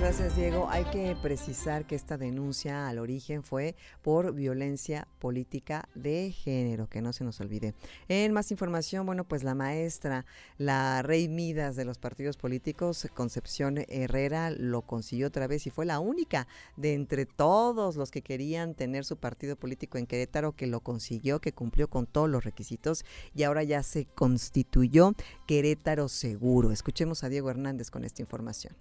Gracias, 0.00 0.34
Diego. 0.34 0.66
Hay 0.70 0.84
que 0.86 1.14
precisar 1.22 1.86
que 1.86 1.94
esta 1.94 2.16
denuncia 2.16 2.88
al 2.88 2.98
origen 2.98 3.42
fue 3.42 3.76
por 4.00 4.32
violencia 4.32 5.06
política 5.18 5.90
de 5.94 6.32
género, 6.32 6.88
que 6.88 7.02
no 7.02 7.12
se 7.12 7.22
nos 7.22 7.38
olvide. 7.42 7.74
En 8.08 8.32
más 8.32 8.50
información, 8.50 9.04
bueno, 9.04 9.24
pues 9.24 9.44
la 9.44 9.54
maestra, 9.54 10.24
la 10.56 11.02
rey 11.02 11.28
Midas 11.28 11.76
de 11.76 11.84
los 11.84 11.98
partidos 11.98 12.38
políticos, 12.38 13.08
Concepción 13.12 13.84
Herrera, 13.88 14.50
lo 14.50 14.80
consiguió 14.80 15.26
otra 15.26 15.46
vez 15.46 15.66
y 15.66 15.70
fue 15.70 15.84
la 15.84 16.00
única 16.00 16.48
de 16.78 16.94
entre 16.94 17.26
todos 17.26 17.96
los 17.96 18.10
que 18.10 18.22
querían 18.22 18.74
tener 18.74 19.04
su 19.04 19.18
partido 19.18 19.54
político 19.54 19.98
en 19.98 20.06
Querétaro 20.06 20.56
que 20.56 20.66
lo 20.66 20.80
consiguió, 20.80 21.42
que 21.42 21.52
cumplió 21.52 21.88
con 21.90 22.06
todos 22.06 22.30
los 22.30 22.42
requisitos 22.42 23.04
y 23.34 23.42
ahora 23.42 23.64
ya 23.64 23.82
se 23.82 24.06
constituyó 24.06 25.12
Querétaro 25.46 26.08
Seguro. 26.08 26.72
Escuchemos 26.72 27.22
a 27.22 27.28
Diego 27.28 27.50
Hernández 27.50 27.90
con 27.90 28.04
esta 28.04 28.22
información. 28.22 28.74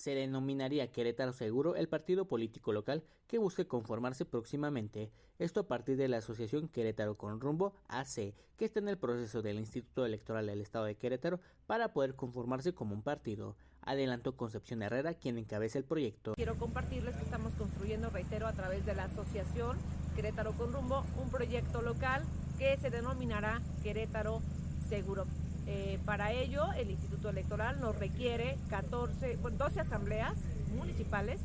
Se 0.00 0.14
denominaría 0.14 0.90
Querétaro 0.90 1.32
Seguro 1.34 1.76
el 1.76 1.86
partido 1.86 2.24
político 2.26 2.72
local 2.72 3.04
que 3.26 3.36
busque 3.36 3.66
conformarse 3.66 4.24
próximamente, 4.24 5.10
esto 5.38 5.60
a 5.60 5.68
partir 5.68 5.98
de 5.98 6.08
la 6.08 6.16
asociación 6.16 6.68
Querétaro 6.68 7.18
con 7.18 7.38
Rumbo 7.38 7.74
AC, 7.88 8.34
que 8.56 8.64
está 8.64 8.80
en 8.80 8.88
el 8.88 8.96
proceso 8.96 9.42
del 9.42 9.58
Instituto 9.58 10.06
Electoral 10.06 10.46
del 10.46 10.62
Estado 10.62 10.86
de 10.86 10.96
Querétaro 10.96 11.40
para 11.66 11.92
poder 11.92 12.14
conformarse 12.14 12.72
como 12.72 12.94
un 12.94 13.02
partido. 13.02 13.56
Adelantó 13.82 14.36
Concepción 14.36 14.82
Herrera, 14.82 15.14
quien 15.14 15.38
encabeza 15.38 15.78
el 15.78 15.84
proyecto. 15.84 16.34
Quiero 16.34 16.56
compartirles 16.56 17.14
que 17.16 17.22
estamos 17.22 17.52
construyendo, 17.54 18.08
reitero, 18.10 18.46
a 18.46 18.52
través 18.52 18.84
de 18.86 18.94
la 18.94 19.04
asociación 19.04 19.76
Querétaro 20.16 20.52
con 20.52 20.72
Rumbo, 20.72 21.04
un 21.22 21.30
proyecto 21.30 21.82
local 21.82 22.24
que 22.58 22.76
se 22.78 22.90
denominará 22.90 23.60
Querétaro 23.82 24.40
Seguro. 24.88 25.26
Eh, 25.72 26.00
para 26.04 26.32
ello, 26.32 26.72
el 26.72 26.90
Instituto 26.90 27.28
Electoral 27.28 27.80
nos 27.80 27.96
requiere 27.96 28.58
14, 28.70 29.36
12 29.36 29.80
asambleas 29.80 30.34
municipales. 30.76 31.38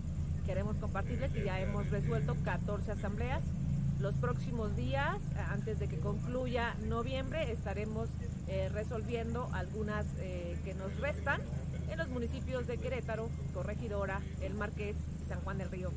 Queremos 0.47 0.77
compartirles 0.77 1.31
que 1.31 1.45
ya 1.45 1.59
hemos 1.59 1.87
resuelto 1.91 2.35
14 2.43 2.93
asambleas. 2.93 3.43
Los 3.99 4.15
próximos 4.15 4.75
días, 4.75 5.17
antes 5.51 5.77
de 5.77 5.87
que 5.87 5.99
concluya 5.99 6.73
noviembre, 6.87 7.51
estaremos 7.51 8.09
eh, 8.47 8.67
resolviendo 8.73 9.47
algunas 9.53 10.07
eh, 10.17 10.57
que 10.65 10.73
nos 10.73 10.99
restan 10.99 11.39
en 11.91 11.99
los 11.99 12.07
municipios 12.07 12.65
de 12.65 12.79
Querétaro, 12.79 13.29
Corregidora, 13.53 14.21
El 14.41 14.55
Marqués 14.55 14.95
y 15.23 15.29
San 15.29 15.39
Juan 15.41 15.59
del 15.59 15.69
Río. 15.69 15.91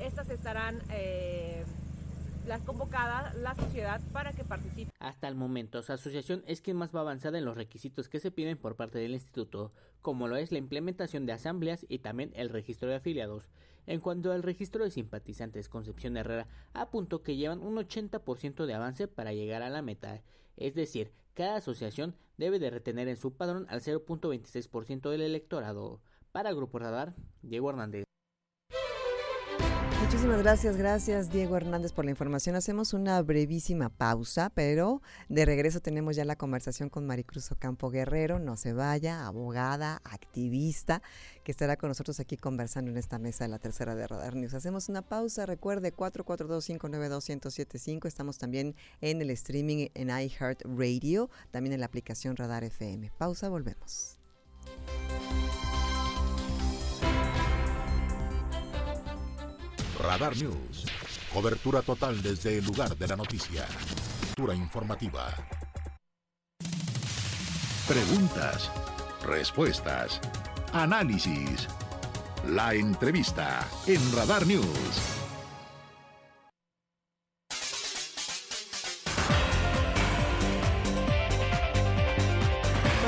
Estas 0.00 0.30
estarán 0.30 0.80
la 2.46 2.58
convocada 2.58 3.32
la 3.34 3.54
sociedad 3.54 4.00
para 4.12 4.32
que 4.32 4.44
participe. 4.44 4.90
Hasta 4.98 5.28
el 5.28 5.34
momento, 5.34 5.82
su 5.82 5.92
asociación 5.92 6.42
es 6.46 6.60
quien 6.60 6.76
más 6.76 6.94
va 6.94 7.00
avanzada 7.00 7.38
en 7.38 7.44
los 7.44 7.56
requisitos 7.56 8.08
que 8.08 8.20
se 8.20 8.30
piden 8.30 8.58
por 8.58 8.76
parte 8.76 8.98
del 8.98 9.12
instituto, 9.12 9.72
como 10.02 10.28
lo 10.28 10.36
es 10.36 10.52
la 10.52 10.58
implementación 10.58 11.26
de 11.26 11.32
asambleas 11.32 11.86
y 11.88 11.98
también 12.00 12.32
el 12.34 12.50
registro 12.50 12.88
de 12.88 12.96
afiliados. 12.96 13.48
En 13.86 14.00
cuanto 14.00 14.32
al 14.32 14.42
registro 14.42 14.84
de 14.84 14.90
simpatizantes, 14.90 15.68
Concepción 15.68 16.16
Herrera 16.16 16.46
apuntó 16.72 17.22
que 17.22 17.36
llevan 17.36 17.60
un 17.60 17.76
80% 17.76 18.66
de 18.66 18.74
avance 18.74 19.08
para 19.08 19.32
llegar 19.32 19.62
a 19.62 19.70
la 19.70 19.82
meta, 19.82 20.22
es 20.56 20.74
decir, 20.74 21.12
cada 21.34 21.56
asociación 21.56 22.14
debe 22.38 22.58
de 22.58 22.70
retener 22.70 23.08
en 23.08 23.16
su 23.16 23.34
padrón 23.34 23.66
al 23.68 23.80
0.26% 23.80 25.10
del 25.10 25.22
electorado. 25.22 26.00
Para 26.32 26.52
Grupo 26.52 26.78
Radar, 26.78 27.14
Diego 27.42 27.70
Hernández. 27.70 28.04
Muchísimas 30.04 30.42
gracias, 30.42 30.76
gracias 30.76 31.30
Diego 31.30 31.56
Hernández 31.56 31.92
por 31.92 32.04
la 32.04 32.10
información. 32.10 32.56
Hacemos 32.56 32.92
una 32.92 33.22
brevísima 33.22 33.88
pausa, 33.88 34.50
pero 34.50 35.00
de 35.30 35.46
regreso 35.46 35.80
tenemos 35.80 36.14
ya 36.14 36.26
la 36.26 36.36
conversación 36.36 36.90
con 36.90 37.06
Maricruz 37.06 37.50
Ocampo 37.50 37.88
Guerrero, 37.88 38.38
no 38.38 38.58
se 38.58 38.74
vaya, 38.74 39.26
abogada, 39.26 40.02
activista, 40.04 41.00
que 41.42 41.52
estará 41.52 41.78
con 41.78 41.88
nosotros 41.88 42.20
aquí 42.20 42.36
conversando 42.36 42.90
en 42.90 42.98
esta 42.98 43.18
mesa 43.18 43.44
de 43.44 43.48
la 43.48 43.58
tercera 43.58 43.94
de 43.94 44.06
Radar 44.06 44.36
News. 44.36 44.52
Hacemos 44.52 44.90
una 44.90 45.00
pausa, 45.00 45.46
recuerde 45.46 45.96
442-592-1075, 45.96 48.06
estamos 48.06 48.36
también 48.36 48.76
en 49.00 49.22
el 49.22 49.30
streaming 49.30 49.86
en 49.94 50.10
iHeartRadio, 50.10 51.30
también 51.50 51.72
en 51.72 51.80
la 51.80 51.86
aplicación 51.86 52.36
Radar 52.36 52.62
FM. 52.62 53.10
Pausa, 53.16 53.48
volvemos. 53.48 54.18
Radar 60.06 60.36
News. 60.36 60.84
Cobertura 61.32 61.80
total 61.80 62.22
desde 62.22 62.58
el 62.58 62.64
lugar 62.66 62.94
de 62.96 63.08
la 63.08 63.16
noticia. 63.16 63.66
Cobertura 64.36 64.54
informativa. 64.54 65.34
Preguntas, 67.88 68.70
respuestas, 69.26 70.20
análisis. 70.72 71.68
La 72.48 72.74
entrevista 72.74 73.66
en 73.86 74.00
Radar 74.14 74.46
News. 74.46 75.13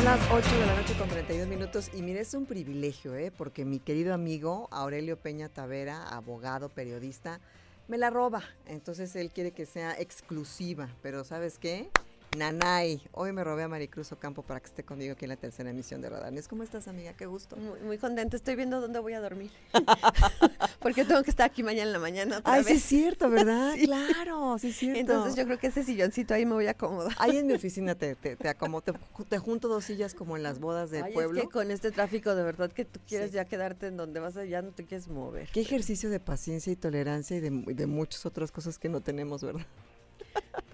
Las 0.07 0.21
8 0.31 0.49
de 0.61 0.67
la 0.67 0.77
noche 0.77 0.95
con 0.97 1.09
32 1.09 1.49
minutos 1.49 1.91
y 1.93 2.01
mire, 2.01 2.21
es 2.21 2.33
un 2.35 2.47
privilegio, 2.47 3.17
¿eh? 3.17 3.33
porque 3.37 3.65
mi 3.65 3.81
querido 3.81 4.15
amigo 4.15 4.69
Aurelio 4.71 5.17
Peña 5.17 5.49
Tavera, 5.49 6.07
abogado, 6.07 6.69
periodista, 6.69 7.41
me 7.89 7.99
la 7.99 8.09
roba. 8.09 8.45
Entonces 8.67 9.17
él 9.17 9.33
quiere 9.33 9.51
que 9.51 9.67
sea 9.67 9.99
exclusiva, 9.99 10.89
pero 11.03 11.25
¿sabes 11.25 11.59
qué? 11.59 11.91
Nanay. 12.37 13.03
Hoy 13.13 13.33
me 13.33 13.43
robé 13.43 13.65
a 13.65 13.69
Maricruz 13.69 14.13
Ocampo 14.13 14.43
para 14.43 14.61
que 14.61 14.67
esté 14.67 14.85
conmigo 14.85 15.13
aquí 15.15 15.25
en 15.25 15.31
la 15.31 15.37
tercera 15.37 15.71
emisión 15.71 16.01
de 16.01 16.11
Radanes. 16.11 16.47
¿Cómo 16.49 16.63
estás, 16.63 16.87
amiga? 16.89 17.15
Qué 17.15 17.27
gusto. 17.27 17.57
Muy, 17.57 17.81
muy 17.81 17.99
contenta. 17.99 18.37
Estoy 18.37 18.57
viendo 18.57 18.81
dónde 18.81 18.99
voy 18.99 19.15
a 19.15 19.21
dormir. 19.21 19.51
Porque 20.81 21.05
tengo 21.05 21.23
que 21.23 21.31
estar 21.31 21.47
aquí 21.47 21.63
mañana 21.63 21.89
en 21.89 21.93
la 21.93 21.99
mañana 21.99 22.39
otra 22.39 22.53
Ay, 22.53 22.61
vez. 22.63 22.69
sí 22.69 22.75
es 22.75 22.83
cierto, 22.85 23.31
¿verdad? 23.31 23.75
Claro, 23.87 24.59
sí 24.59 24.69
es 24.69 24.77
cierto. 24.77 25.01
Entonces 25.01 25.37
yo 25.37 25.45
creo 25.45 25.59
que 25.59 25.69
ese 25.69 25.83
silloncito 25.83 26.35
ahí 26.35 26.45
me 26.45 26.53
voy 26.53 26.67
a 26.67 26.73
acomodar. 26.73 27.15
Ahí 27.19 27.37
en 27.37 27.47
mi 27.47 27.55
oficina 27.55 27.95
te, 27.95 28.15
te, 28.15 28.37
te 28.37 28.49
acomodo, 28.49 28.83
te, 28.83 28.93
te 29.29 29.39
junto 29.39 29.69
dos 29.69 29.85
sillas 29.85 30.15
como 30.15 30.37
en 30.37 30.43
las 30.43 30.59
bodas 30.61 30.91
del 30.91 31.05
Ay, 31.05 31.13
pueblo. 31.13 31.41
Es 31.41 31.47
que 31.47 31.53
con 31.53 31.71
este 31.71 31.91
tráfico 31.91 32.35
de 32.35 32.43
verdad 32.43 32.71
que 32.71 32.85
tú 32.85 33.01
quieres 33.07 33.33
ya 33.33 33.45
quedarte 33.45 33.87
en 33.87 33.97
donde 33.97 34.21
vas 34.21 34.37
a, 34.37 34.45
ya 34.45 34.63
no 34.63 34.73
te 34.73 34.85
quieres 34.85 35.09
mover. 35.09 35.49
Qué 35.53 35.61
ejercicio 35.61 36.11
de 36.11 36.21
paciencia 36.21 36.73
y 36.73 36.77
tolerancia 36.77 37.37
y 37.37 37.41
de, 37.41 37.49
y 37.49 37.75
de 37.75 37.87
muchas 37.87 38.27
otras 38.27 38.53
cosas 38.53 38.79
que 38.79 38.89
no 38.89 39.01
tenemos, 39.01 39.43
¿verdad? 39.43 39.67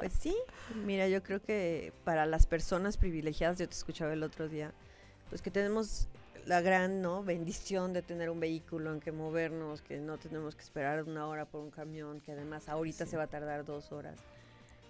Pues 0.02 0.14
sí, 0.14 0.36
mira, 0.84 1.06
yo 1.06 1.22
creo 1.22 1.40
que 1.40 1.92
para 2.02 2.26
las 2.26 2.46
personas 2.46 2.96
privilegiadas, 2.96 3.60
yo 3.60 3.68
te 3.68 3.74
escuchaba 3.74 4.12
el 4.12 4.24
otro 4.24 4.48
día, 4.48 4.72
pues 5.28 5.42
que 5.42 5.52
tenemos 5.52 6.08
la 6.44 6.60
gran 6.60 7.02
¿no? 7.02 7.22
bendición 7.22 7.92
de 7.92 8.02
tener 8.02 8.28
un 8.28 8.40
vehículo 8.40 8.92
en 8.92 8.98
que 8.98 9.12
movernos, 9.12 9.80
que 9.80 10.00
no 10.00 10.18
tenemos 10.18 10.56
que 10.56 10.62
esperar 10.62 11.04
una 11.04 11.28
hora 11.28 11.44
por 11.44 11.60
un 11.60 11.70
camión, 11.70 12.20
que 12.20 12.32
además 12.32 12.68
ahorita 12.68 13.06
se 13.06 13.16
va 13.16 13.22
a 13.22 13.26
tardar 13.28 13.64
dos 13.64 13.92
horas 13.92 14.18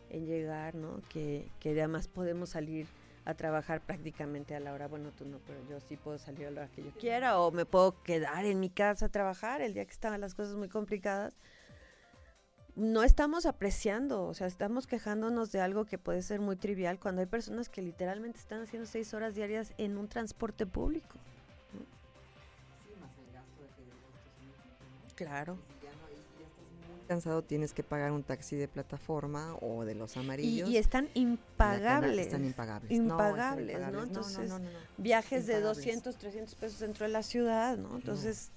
en 0.09 0.25
llegar, 0.25 0.77
¿no? 0.77 1.03
Que, 1.11 1.47
que 1.61 1.73
además 1.73 2.09
podemos 2.09 2.49
salir 2.49 2.87
a 3.27 3.35
trabajar 3.35 3.83
prácticamente 3.83 4.57
a 4.57 4.61
la 4.61 4.73
hora, 4.73 4.89
bueno, 4.89 5.11
tú 5.11 5.27
no, 5.27 5.41
pero 5.47 5.59
yo 5.69 5.79
sí 5.81 5.99
puedo 5.99 6.17
salir 6.17 6.47
a 6.47 6.51
la 6.53 6.63
hora 6.63 6.71
que 6.71 6.85
yo 6.85 6.91
quiera 6.93 7.39
o 7.39 7.51
me 7.51 7.67
puedo 7.67 8.03
quedar 8.03 8.47
en 8.47 8.61
mi 8.61 8.71
casa 8.71 9.07
a 9.07 9.09
trabajar 9.11 9.61
el 9.61 9.75
día 9.75 9.85
que 9.85 9.93
estaban 9.93 10.23
las 10.23 10.35
cosas 10.35 10.55
muy 10.57 10.71
complicadas 10.71 11.35
no 12.75 13.03
estamos 13.03 13.45
apreciando, 13.45 14.25
o 14.25 14.35
sea, 14.35 14.47
estamos 14.47 14.87
quejándonos 14.87 15.53
de 15.53 15.61
algo 15.61 15.85
que 15.85 15.99
puede 15.99 16.23
ser 16.23 16.41
muy 16.41 16.57
trivial 16.57 16.99
cuando 16.99 17.21
hay 17.21 17.27
personas 17.27 17.69
que 17.69 17.83
literalmente 17.83 18.39
están 18.39 18.63
haciendo 18.63 18.87
seis 18.87 19.13
horas 19.13 19.35
diarias 19.35 19.75
en 19.77 19.99
un 19.99 20.09
transporte 20.09 20.65
público. 20.67 21.19
Claro. 25.15 25.59
cansado 27.07 27.43
tienes 27.43 27.75
que 27.75 27.83
pagar 27.83 28.11
un 28.11 28.23
taxi 28.23 28.57
de 28.57 28.67
plataforma 28.69 29.55
o 29.61 29.85
de 29.85 29.95
los 29.95 30.17
amarillos. 30.17 30.69
Y, 30.69 30.73
y 30.73 30.77
están 30.79 31.11
impagables. 31.13 32.27
Están 32.27 32.45
impagables. 32.47 32.91
Impagables, 32.91 33.93
no. 33.93 34.03
Entonces, 34.03 34.51
viajes 34.97 35.47
de 35.47 35.61
200, 35.61 36.17
300 36.17 36.55
pesos 36.55 36.81
dentro 36.81 37.05
de 37.05 37.13
la 37.13 37.23
ciudad, 37.23 37.77
¿no? 37.77 37.97
Entonces, 37.97 38.51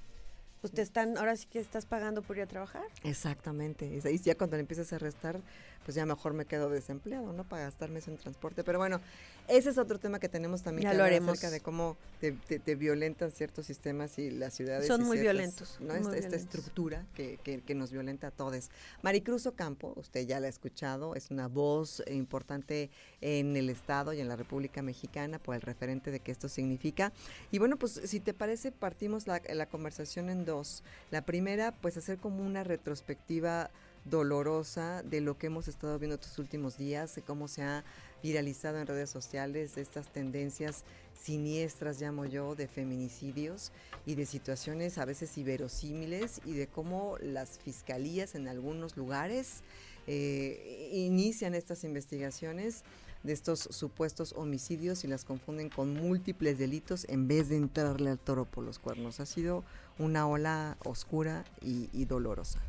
pues 0.66 0.74
te 0.74 0.82
están, 0.82 1.16
ahora 1.20 1.36
sí 1.36 1.46
que 1.46 1.60
estás 1.60 1.86
pagando 1.86 2.24
por 2.24 2.38
ir 2.38 2.42
a 2.44 2.48
trabajar. 2.48 2.86
Exactamente. 3.04 3.86
Y 3.86 4.18
ya 4.18 4.36
cuando 4.36 4.56
le 4.56 4.62
empiezas 4.62 4.92
a 4.94 4.98
restar, 4.98 5.40
pues 5.86 5.94
ya 5.94 6.06
mejor 6.06 6.34
me 6.34 6.46
quedo 6.46 6.70
desempleado, 6.70 7.32
¿no? 7.32 7.44
Para 7.44 7.64
gastarme 7.66 8.00
eso 8.00 8.10
en 8.10 8.18
transporte. 8.18 8.64
Pero 8.64 8.80
bueno, 8.80 9.00
ese 9.48 9.70
es 9.70 9.78
otro 9.78 10.00
tema 10.00 10.20
que 10.20 10.28
tenemos 10.28 10.64
también 10.64 10.86
ya 10.86 10.92
que 10.92 10.98
lo 10.98 11.04
hablar 11.04 11.14
haremos. 11.14 11.38
acerca 11.38 11.52
de 11.52 11.62
cómo 11.62 11.96
te, 12.20 12.32
te, 12.32 12.58
te, 12.58 12.74
violentan 12.74 13.32
ciertos 13.32 13.68
sistemas 13.68 14.18
y 14.18 14.32
las 14.32 14.56
ciudades. 14.56 14.88
Son 14.88 15.04
muy 15.04 15.20
ciertas, 15.20 15.36
violentos. 15.36 15.78
¿no? 15.80 15.88
muy 15.88 15.98
esta, 15.98 16.10
violentos. 16.10 16.34
esta, 16.34 16.36
estructura 16.38 17.06
que, 17.14 17.38
que, 17.44 17.62
que, 17.62 17.76
nos 17.76 17.92
violenta 17.92 18.28
a 18.28 18.32
todos. 18.32 18.72
Maricruz 19.04 19.46
Ocampo, 19.46 19.94
usted 19.96 20.26
ya 20.26 20.40
la 20.40 20.48
ha 20.48 20.50
escuchado, 20.50 21.14
es 21.14 21.30
una 21.30 21.48
voz 21.48 22.02
importante 22.10 22.90
en 23.22 23.56
el 23.56 23.70
Estado 23.70 24.12
y 24.14 24.22
en 24.22 24.28
la 24.28 24.36
República 24.36 24.82
Mexicana 24.82 25.38
por 25.38 25.54
el 25.54 25.62
referente 25.62 26.10
de 26.10 26.20
qué 26.20 26.32
esto 26.32 26.50
significa. 26.50 27.14
Y 27.52 27.60
bueno, 27.60 27.78
pues 27.78 28.02
si 28.06 28.20
te 28.20 28.34
parece, 28.34 28.72
partimos 28.72 29.28
la, 29.28 29.40
la 29.54 29.68
conversación 29.68 30.32
en 30.32 30.46
dos. 30.46 30.84
La 31.12 31.24
primera, 31.24 31.72
pues 31.72 31.96
hacer 31.96 32.18
como 32.18 32.44
una 32.44 32.64
retrospectiva 32.64 33.70
dolorosa 34.06 35.04
de 35.04 35.22
lo 35.22 35.38
que 35.38 35.48
hemos 35.48 35.68
estado 35.68 35.98
viendo 36.00 36.16
estos 36.16 36.38
últimos 36.40 36.78
días, 36.78 37.16
de 37.16 37.22
cómo 37.22 37.48
se 37.48 37.64
ha 37.64 37.84
viralizado 38.24 38.80
en 38.80 38.88
redes 38.88 39.10
sociales, 39.10 39.78
estas 39.78 40.12
tendencias 40.12 40.84
siniestras, 41.20 42.00
llamo 42.00 42.26
yo, 42.26 42.56
de 42.56 42.68
feminicidios 42.68 43.72
y 44.06 44.16
de 44.16 44.26
situaciones 44.26 44.98
a 44.98 45.06
veces 45.06 45.38
inverosímiles 45.38 46.42
y 46.46 46.54
de 46.54 46.68
cómo 46.68 47.18
las 47.20 47.60
fiscalías 47.60 48.36
en 48.36 48.48
algunos 48.48 48.98
lugares 48.98 49.62
eh, 50.08 50.92
inician 50.94 51.56
estas 51.56 51.84
investigaciones 51.84 52.84
de 53.26 53.34
estos 53.34 53.60
supuestos 53.72 54.34
homicidios 54.38 55.04
y 55.04 55.08
las 55.08 55.26
confunden 55.26 55.70
con 55.70 55.94
múltiples 55.94 56.60
delitos 56.60 57.06
en 57.10 57.28
vez 57.28 57.50
de 57.50 57.58
entrarle 57.58 58.12
al 58.12 58.20
toro 58.20 58.46
por 58.46 58.64
los 58.64 58.78
cuernos. 58.78 59.20
Ha 59.20 59.26
sido 59.26 59.64
una 59.98 60.28
ola 60.28 60.78
oscura 60.86 61.44
y, 61.62 62.06
dolorosa. 62.06 62.60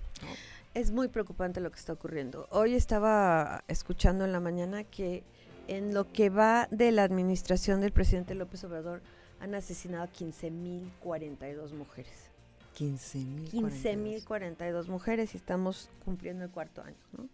Es 0.77 0.91
muy 0.91 1.09
preocupante 1.09 1.63
lo 1.63 1.71
que 1.71 1.79
está 1.79 1.95
ocurriendo. 1.95 2.49
Hoy 2.51 2.75
estaba 2.75 3.65
escuchando 3.67 4.27
en 4.27 4.33
la 4.33 4.41
mañana 4.41 4.85
que 4.85 5.25
en 5.69 5.95
lo 5.95 6.13
que 6.13 6.29
va 6.29 6.69
de 6.71 6.93
la 6.93 7.03
administración 7.03 7.81
del 7.81 7.93
presidente 7.93 8.35
López 8.35 8.63
Obrador 8.63 9.01
han 9.41 9.55
asesinado 9.55 10.05
a 10.05 10.09
15.042 10.09 11.73
mujeres. 11.73 12.31
15.042 12.77 14.27
15.042 14.27 14.89
mujeres 14.89 15.33
y 15.33 15.39
estamos 15.39 15.89
cumpliendo 16.05 16.45
el 16.45 16.51
cuarto 16.51 16.83
año. 16.83 16.99
¿no? 17.17 17.31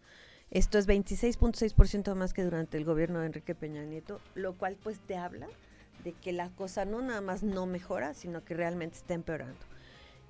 Esto 0.53 0.79
es 0.79 0.87
26.6% 0.87 2.15
más 2.15 2.35
que 2.35 2.45
durante 2.45 2.77
el 2.79 2.85
gobierno 2.85 3.19
de 3.19 3.27
Enrique 3.27 3.57
Peña 3.57 3.83
Nieto, 3.83 4.21
lo 4.37 4.57
cual 4.57 4.77
pues 4.81 5.01
te 5.01 5.17
habla 5.17 5.49
de 6.05 6.13
que 6.13 6.33
la 6.33 6.51
cosa 6.51 6.85
no 6.85 7.03
nada 7.03 7.21
más 7.21 7.43
no 7.43 7.67
mejora, 7.67 8.15
sino 8.15 8.45
que 8.45 8.55
realmente 8.55 8.99
está 8.99 9.15
empeorando. 9.15 9.72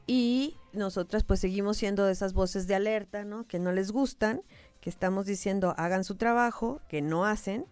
Y 0.07 0.57
nosotras 0.73 1.25
pues 1.25 1.41
seguimos 1.41 1.77
siendo 1.77 2.05
de 2.05 2.13
esas 2.13 2.33
voces 2.33 2.67
de 2.67 2.75
alerta, 2.75 3.25
¿no? 3.25 3.47
Que 3.47 3.59
no 3.59 3.73
les 3.73 3.93
gustan, 3.93 4.43
que 4.81 4.91
estamos 4.91 5.27
diciendo 5.27 5.75
hagan 5.77 6.05
su 6.05 6.17
trabajo, 6.17 6.81
que 6.89 7.03
no 7.03 7.25
hacen 7.25 7.67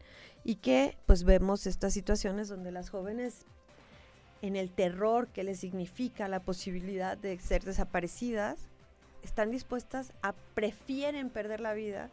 y 0.44 0.56
que 0.56 0.96
pues 1.06 1.24
vemos 1.24 1.66
estas 1.66 1.92
situaciones 1.92 2.48
donde 2.48 2.70
las 2.70 2.90
jóvenes 2.90 3.44
en 4.42 4.56
el 4.56 4.70
terror 4.70 5.28
que 5.28 5.44
les 5.44 5.60
significa 5.60 6.28
la 6.28 6.40
posibilidad 6.40 7.18
de 7.18 7.38
ser 7.38 7.64
desaparecidas, 7.64 8.58
están 9.22 9.50
dispuestas 9.50 10.12
a, 10.22 10.32
prefieren 10.54 11.28
perder 11.28 11.60
la 11.60 11.74
vida 11.74 12.10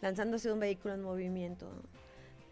lanzándose 0.00 0.48
de 0.48 0.54
un 0.54 0.60
vehículo 0.60 0.94
en 0.94 1.02
movimiento. 1.02 1.66
¿no? 1.66 2.05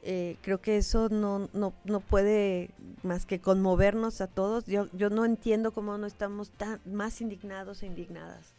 Eh, 0.07 0.37
creo 0.43 0.61
que 0.61 0.77
eso 0.77 1.09
no, 1.09 1.49
no, 1.55 1.73
no, 1.85 2.01
puede 2.01 2.69
más 3.03 3.25
que 3.25 3.41
conmovernos 3.41 4.21
a 4.21 4.27
todos. 4.27 4.67
Yo, 4.67 4.87
yo 4.93 5.09
no 5.09 5.25
entiendo 5.25 5.73
cómo 5.73 5.97
no 5.97 6.07
estamos 6.07 6.51
tan 6.51 6.79
más 6.85 7.23
indignados 7.23 7.83
e 7.83 7.87
indignadas, 7.87 8.53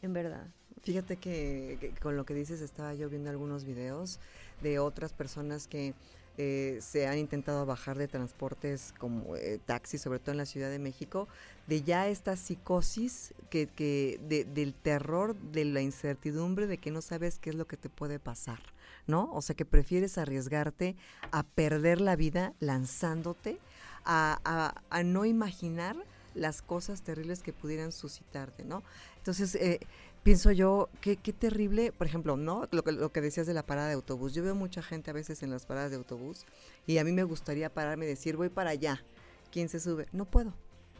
en 0.00 0.14
verdad. 0.14 0.46
Fíjate 0.82 1.16
que, 1.18 1.92
con 2.00 2.16
lo 2.16 2.24
que 2.24 2.32
dices 2.32 2.62
estaba 2.62 2.94
yo 2.94 3.10
viendo 3.10 3.28
algunos 3.28 3.64
videos 3.64 4.20
de 4.62 4.78
otras 4.78 5.12
personas 5.12 5.66
que 5.66 5.92
eh, 6.38 6.78
se 6.80 7.06
han 7.06 7.18
intentado 7.18 7.66
bajar 7.66 7.98
de 7.98 8.08
transportes 8.08 8.94
como 8.98 9.36
eh, 9.36 9.60
taxis, 9.66 10.00
sobre 10.00 10.18
todo 10.18 10.30
en 10.30 10.38
la 10.38 10.46
Ciudad 10.46 10.70
de 10.70 10.78
México, 10.78 11.28
de 11.66 11.82
ya 11.82 12.08
esta 12.08 12.36
psicosis 12.36 13.34
que, 13.50 13.66
que 13.66 14.18
de, 14.28 14.44
del 14.44 14.72
terror, 14.72 15.36
de 15.36 15.66
la 15.66 15.82
incertidumbre, 15.82 16.66
de 16.66 16.78
que 16.78 16.90
no 16.90 17.02
sabes 17.02 17.38
qué 17.38 17.50
es 17.50 17.56
lo 17.56 17.66
que 17.66 17.76
te 17.76 17.90
puede 17.90 18.18
pasar. 18.18 18.60
¿No? 19.06 19.30
O 19.32 19.42
sea, 19.42 19.56
que 19.56 19.64
prefieres 19.64 20.18
arriesgarte 20.18 20.96
a 21.30 21.42
perder 21.42 22.00
la 22.00 22.16
vida 22.16 22.54
lanzándote, 22.60 23.58
a, 24.04 24.40
a, 24.44 24.82
a 24.90 25.02
no 25.02 25.24
imaginar 25.24 25.96
las 26.34 26.62
cosas 26.62 27.02
terribles 27.02 27.42
que 27.42 27.52
pudieran 27.52 27.92
suscitarte, 27.92 28.64
¿no? 28.64 28.82
Entonces, 29.18 29.54
eh, 29.56 29.80
pienso 30.22 30.52
yo, 30.52 30.88
qué, 31.00 31.16
qué 31.16 31.32
terrible, 31.32 31.92
por 31.92 32.06
ejemplo, 32.06 32.36
¿no? 32.36 32.68
Lo 32.70 32.84
que, 32.84 32.92
lo 32.92 33.10
que 33.10 33.20
decías 33.20 33.46
de 33.46 33.54
la 33.54 33.64
parada 33.64 33.88
de 33.88 33.94
autobús. 33.94 34.34
Yo 34.34 34.42
veo 34.42 34.54
mucha 34.54 34.82
gente 34.82 35.10
a 35.10 35.14
veces 35.14 35.42
en 35.42 35.50
las 35.50 35.66
paradas 35.66 35.90
de 35.90 35.96
autobús 35.96 36.44
y 36.86 36.98
a 36.98 37.04
mí 37.04 37.12
me 37.12 37.24
gustaría 37.24 37.72
pararme 37.72 38.04
y 38.04 38.08
decir, 38.08 38.36
voy 38.36 38.48
para 38.48 38.70
allá. 38.70 39.02
¿Quién 39.50 39.68
se 39.68 39.80
sube? 39.80 40.06
No 40.12 40.24
puedo. 40.24 40.52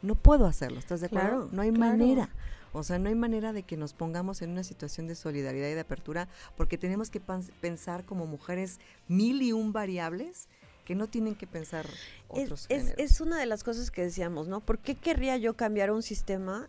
No 0.03 0.15
puedo 0.15 0.47
hacerlo, 0.47 0.79
¿estás 0.79 1.01
de 1.01 1.07
acuerdo? 1.07 1.29
Claro, 1.29 1.49
no 1.53 1.63
hay 1.63 1.73
claro. 1.73 1.97
manera. 1.97 2.31
O 2.77 2.83
sea, 2.83 2.99
no 2.99 3.09
hay 3.09 3.15
manera 3.15 3.53
de 3.53 3.63
que 3.63 3.77
nos 3.77 3.95
pongamos 3.95 4.43
en 4.43 4.51
una 4.51 4.63
situación 4.63 5.07
de 5.07 5.15
solidaridad 5.15 5.69
y 5.69 5.75
de 5.75 5.81
apertura 5.81 6.29
porque 6.57 6.77
tenemos 6.77 7.11
que 7.11 7.21
pensar 7.21 8.05
como 8.05 8.27
mujeres 8.27 8.81
mil 9.09 9.41
y 9.41 9.53
un 9.53 9.73
variables 9.73 10.49
que 10.85 10.95
no 10.95 11.09
tienen 11.09 11.35
que 11.35 11.47
pensar 11.47 11.87
otros 12.29 12.67
es, 12.69 12.89
es, 12.89 12.95
es, 12.99 13.21
una 13.21 13.41
de 13.41 13.47
las 13.47 13.65
cosas 13.65 13.91
que 13.91 14.03
decíamos, 14.03 14.47
¿no? 14.47 14.61
¿Por 14.61 14.79
qué 14.79 14.95
querría 14.95 15.37
yo 15.37 15.55
cambiar 15.55 15.91
un 15.91 16.03
sistema 16.03 16.69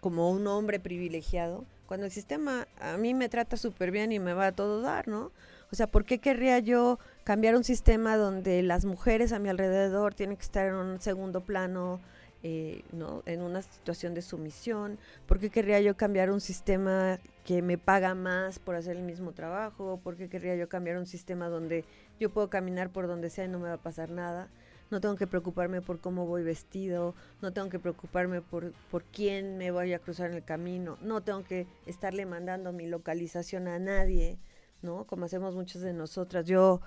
como 0.00 0.30
un 0.30 0.46
hombre 0.46 0.80
privilegiado 0.80 1.64
cuando 1.86 2.06
el 2.06 2.12
sistema 2.12 2.68
a 2.80 2.96
mí 2.96 3.14
me 3.14 3.28
trata 3.28 3.56
súper 3.56 3.90
bien 3.90 4.12
y 4.12 4.18
me 4.18 4.32
va 4.32 4.48
a 4.48 4.52
todo 4.52 4.80
dar, 4.80 5.08
¿no? 5.08 5.32
O 5.72 5.76
sea, 5.76 5.86
¿por 5.86 6.04
qué 6.04 6.18
querría 6.18 6.58
yo 6.58 6.98
cambiar 7.24 7.56
un 7.56 7.64
sistema 7.64 8.16
donde 8.16 8.62
las 8.62 8.84
mujeres 8.84 9.32
a 9.32 9.38
mi 9.38 9.48
alrededor 9.48 10.14
tienen 10.14 10.36
que 10.36 10.42
estar 10.42 10.66
en 10.66 10.74
un 10.74 11.00
segundo 11.00 11.40
plano? 11.40 12.00
Eh, 12.42 12.84
¿no? 12.92 13.22
en 13.26 13.42
una 13.42 13.60
situación 13.60 14.14
de 14.14 14.22
sumisión, 14.22 14.98
¿por 15.26 15.38
qué 15.38 15.50
querría 15.50 15.78
yo 15.82 15.94
cambiar 15.94 16.30
un 16.30 16.40
sistema 16.40 17.18
que 17.44 17.60
me 17.60 17.76
paga 17.76 18.14
más 18.14 18.58
por 18.58 18.76
hacer 18.76 18.96
el 18.96 19.02
mismo 19.02 19.32
trabajo? 19.32 20.00
¿Por 20.02 20.16
qué 20.16 20.30
querría 20.30 20.56
yo 20.56 20.66
cambiar 20.66 20.96
un 20.96 21.04
sistema 21.04 21.50
donde 21.50 21.84
yo 22.18 22.30
puedo 22.30 22.48
caminar 22.48 22.88
por 22.88 23.06
donde 23.06 23.28
sea 23.28 23.44
y 23.44 23.48
no 23.48 23.58
me 23.58 23.68
va 23.68 23.74
a 23.74 23.82
pasar 23.82 24.08
nada? 24.08 24.48
No 24.90 25.02
tengo 25.02 25.16
que 25.16 25.26
preocuparme 25.26 25.82
por 25.82 26.00
cómo 26.00 26.26
voy 26.26 26.42
vestido, 26.42 27.14
no 27.42 27.52
tengo 27.52 27.68
que 27.68 27.78
preocuparme 27.78 28.40
por, 28.40 28.72
por 28.90 29.04
quién 29.04 29.58
me 29.58 29.70
voy 29.70 29.92
a 29.92 29.98
cruzar 29.98 30.30
en 30.30 30.36
el 30.36 30.44
camino, 30.44 30.96
no 31.02 31.20
tengo 31.20 31.44
que 31.44 31.66
estarle 31.84 32.24
mandando 32.24 32.72
mi 32.72 32.86
localización 32.86 33.68
a 33.68 33.78
nadie, 33.78 34.38
¿no? 34.80 35.04
Como 35.04 35.26
hacemos 35.26 35.54
muchas 35.54 35.82
de 35.82 35.92
nosotras. 35.92 36.46
Yo 36.46 36.80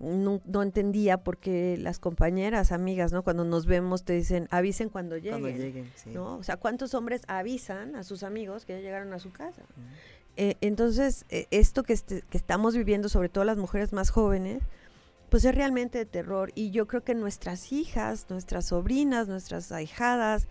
no, 0.00 0.40
no 0.44 0.62
entendía 0.62 1.18
por 1.18 1.38
qué 1.38 1.76
las 1.78 1.98
compañeras, 1.98 2.70
amigas, 2.72 3.12
¿no? 3.12 3.22
Cuando 3.24 3.44
nos 3.44 3.66
vemos 3.66 4.04
te 4.04 4.12
dicen, 4.12 4.46
avisen 4.50 4.88
cuando 4.90 5.16
lleguen. 5.16 5.40
Cuando 5.40 5.58
lleguen, 5.58 5.90
sí. 5.96 6.10
¿no? 6.10 6.36
O 6.36 6.42
sea, 6.44 6.56
¿cuántos 6.56 6.94
hombres 6.94 7.22
avisan 7.26 7.96
a 7.96 8.04
sus 8.04 8.22
amigos 8.22 8.64
que 8.64 8.74
ya 8.74 8.80
llegaron 8.80 9.12
a 9.12 9.18
su 9.18 9.32
casa? 9.32 9.62
Eh, 10.36 10.54
entonces, 10.60 11.24
eh, 11.30 11.46
esto 11.50 11.82
que, 11.82 11.92
este- 11.94 12.22
que 12.30 12.38
estamos 12.38 12.76
viviendo, 12.76 13.08
sobre 13.08 13.28
todo 13.28 13.44
las 13.44 13.56
mujeres 13.56 13.92
más 13.92 14.10
jóvenes, 14.10 14.62
pues 15.30 15.44
es 15.44 15.54
realmente 15.54 15.98
de 15.98 16.06
terror. 16.06 16.52
Y 16.54 16.70
yo 16.70 16.86
creo 16.86 17.02
que 17.02 17.14
nuestras 17.16 17.72
hijas, 17.72 18.26
nuestras 18.30 18.66
sobrinas, 18.66 19.26
nuestras 19.26 19.72
ahijadas, 19.72 20.46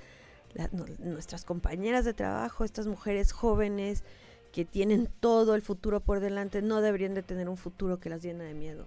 la- 0.53 0.69
no- 0.73 0.85
nuestras 0.99 1.45
compañeras 1.45 2.03
de 2.03 2.13
trabajo, 2.13 2.65
estas 2.65 2.85
mujeres 2.85 3.31
jóvenes 3.31 4.03
que 4.51 4.65
tienen 4.65 5.07
todo 5.21 5.55
el 5.55 5.61
futuro 5.61 6.01
por 6.01 6.19
delante, 6.19 6.61
no 6.61 6.81
deberían 6.81 7.13
de 7.13 7.23
tener 7.23 7.47
un 7.47 7.57
futuro 7.57 7.99
que 7.99 8.09
las 8.09 8.21
llena 8.21 8.43
de 8.43 8.53
miedo. 8.53 8.85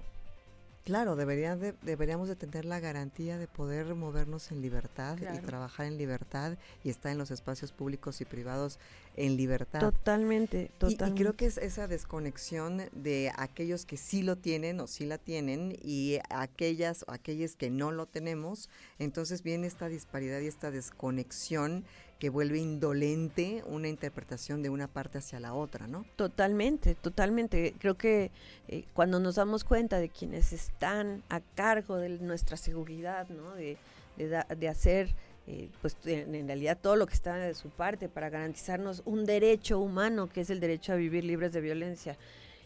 Claro, 0.84 1.14
de- 1.14 1.74
deberíamos 1.82 2.28
de 2.28 2.36
tener 2.36 2.64
la 2.64 2.80
garantía 2.80 3.38
de 3.38 3.46
poder 3.46 3.94
movernos 3.94 4.50
en 4.50 4.62
libertad 4.62 5.18
y 5.18 5.38
trabajar 5.40 5.86
en 5.86 5.98
libertad 5.98 6.56
y 6.82 6.88
estar 6.90 7.12
en 7.12 7.18
los 7.18 7.30
espacios 7.30 7.70
públicos 7.70 8.20
y 8.20 8.24
privados 8.24 8.78
en 9.16 9.36
libertad. 9.36 9.80
Totalmente, 9.80 10.58
Y- 10.62 10.64
Y, 10.64 10.68
totalmente. 10.78 11.22
creo 11.22 11.36
que 11.36 11.46
es 11.46 11.58
esa 11.58 11.86
desconexión 11.86 12.82
de 12.92 13.30
aquellos 13.36 13.84
que 13.84 13.98
sí 13.98 14.22
lo 14.22 14.36
tienen 14.36 14.80
o 14.80 14.86
sí 14.86 15.04
la 15.04 15.18
tienen 15.18 15.76
y 15.82 16.18
aquellas 16.30 17.04
o 17.06 17.12
aquellas 17.12 17.56
que 17.56 17.68
no 17.70 17.90
lo 17.92 18.06
tenemos. 18.06 18.70
Entonces 18.98 19.42
viene 19.42 19.66
esta 19.66 19.88
disparidad 19.88 20.40
y 20.40 20.46
esta 20.46 20.70
desconexión 20.70 21.84
que 22.20 22.28
vuelve 22.28 22.58
indolente 22.58 23.64
una 23.66 23.88
interpretación 23.88 24.62
de 24.62 24.68
una 24.68 24.86
parte 24.86 25.18
hacia 25.18 25.40
la 25.40 25.54
otra, 25.54 25.88
¿no? 25.88 26.04
Totalmente, 26.16 26.94
totalmente. 26.94 27.74
Creo 27.78 27.96
que 27.96 28.30
eh, 28.68 28.84
cuando 28.92 29.18
nos 29.18 29.36
damos 29.36 29.64
cuenta 29.64 29.98
de 29.98 30.10
quienes 30.10 30.52
están 30.52 31.22
a 31.30 31.40
cargo 31.40 31.96
de 31.96 32.10
nuestra 32.10 32.58
seguridad, 32.58 33.26
¿no? 33.30 33.54
de, 33.54 33.78
de, 34.18 34.68
hacer, 34.68 35.08
eh, 35.46 35.70
pues 35.80 35.96
en 36.04 36.46
realidad 36.46 36.76
todo 36.80 36.94
lo 36.94 37.06
que 37.06 37.14
está 37.14 37.36
de 37.36 37.54
su 37.54 37.70
parte 37.70 38.10
para 38.10 38.28
garantizarnos 38.28 39.02
un 39.06 39.24
derecho 39.24 39.80
humano, 39.80 40.28
que 40.28 40.42
es 40.42 40.50
el 40.50 40.60
derecho 40.60 40.92
a 40.92 40.96
vivir 40.96 41.24
libres 41.24 41.54
de 41.54 41.62
violencia, 41.62 42.18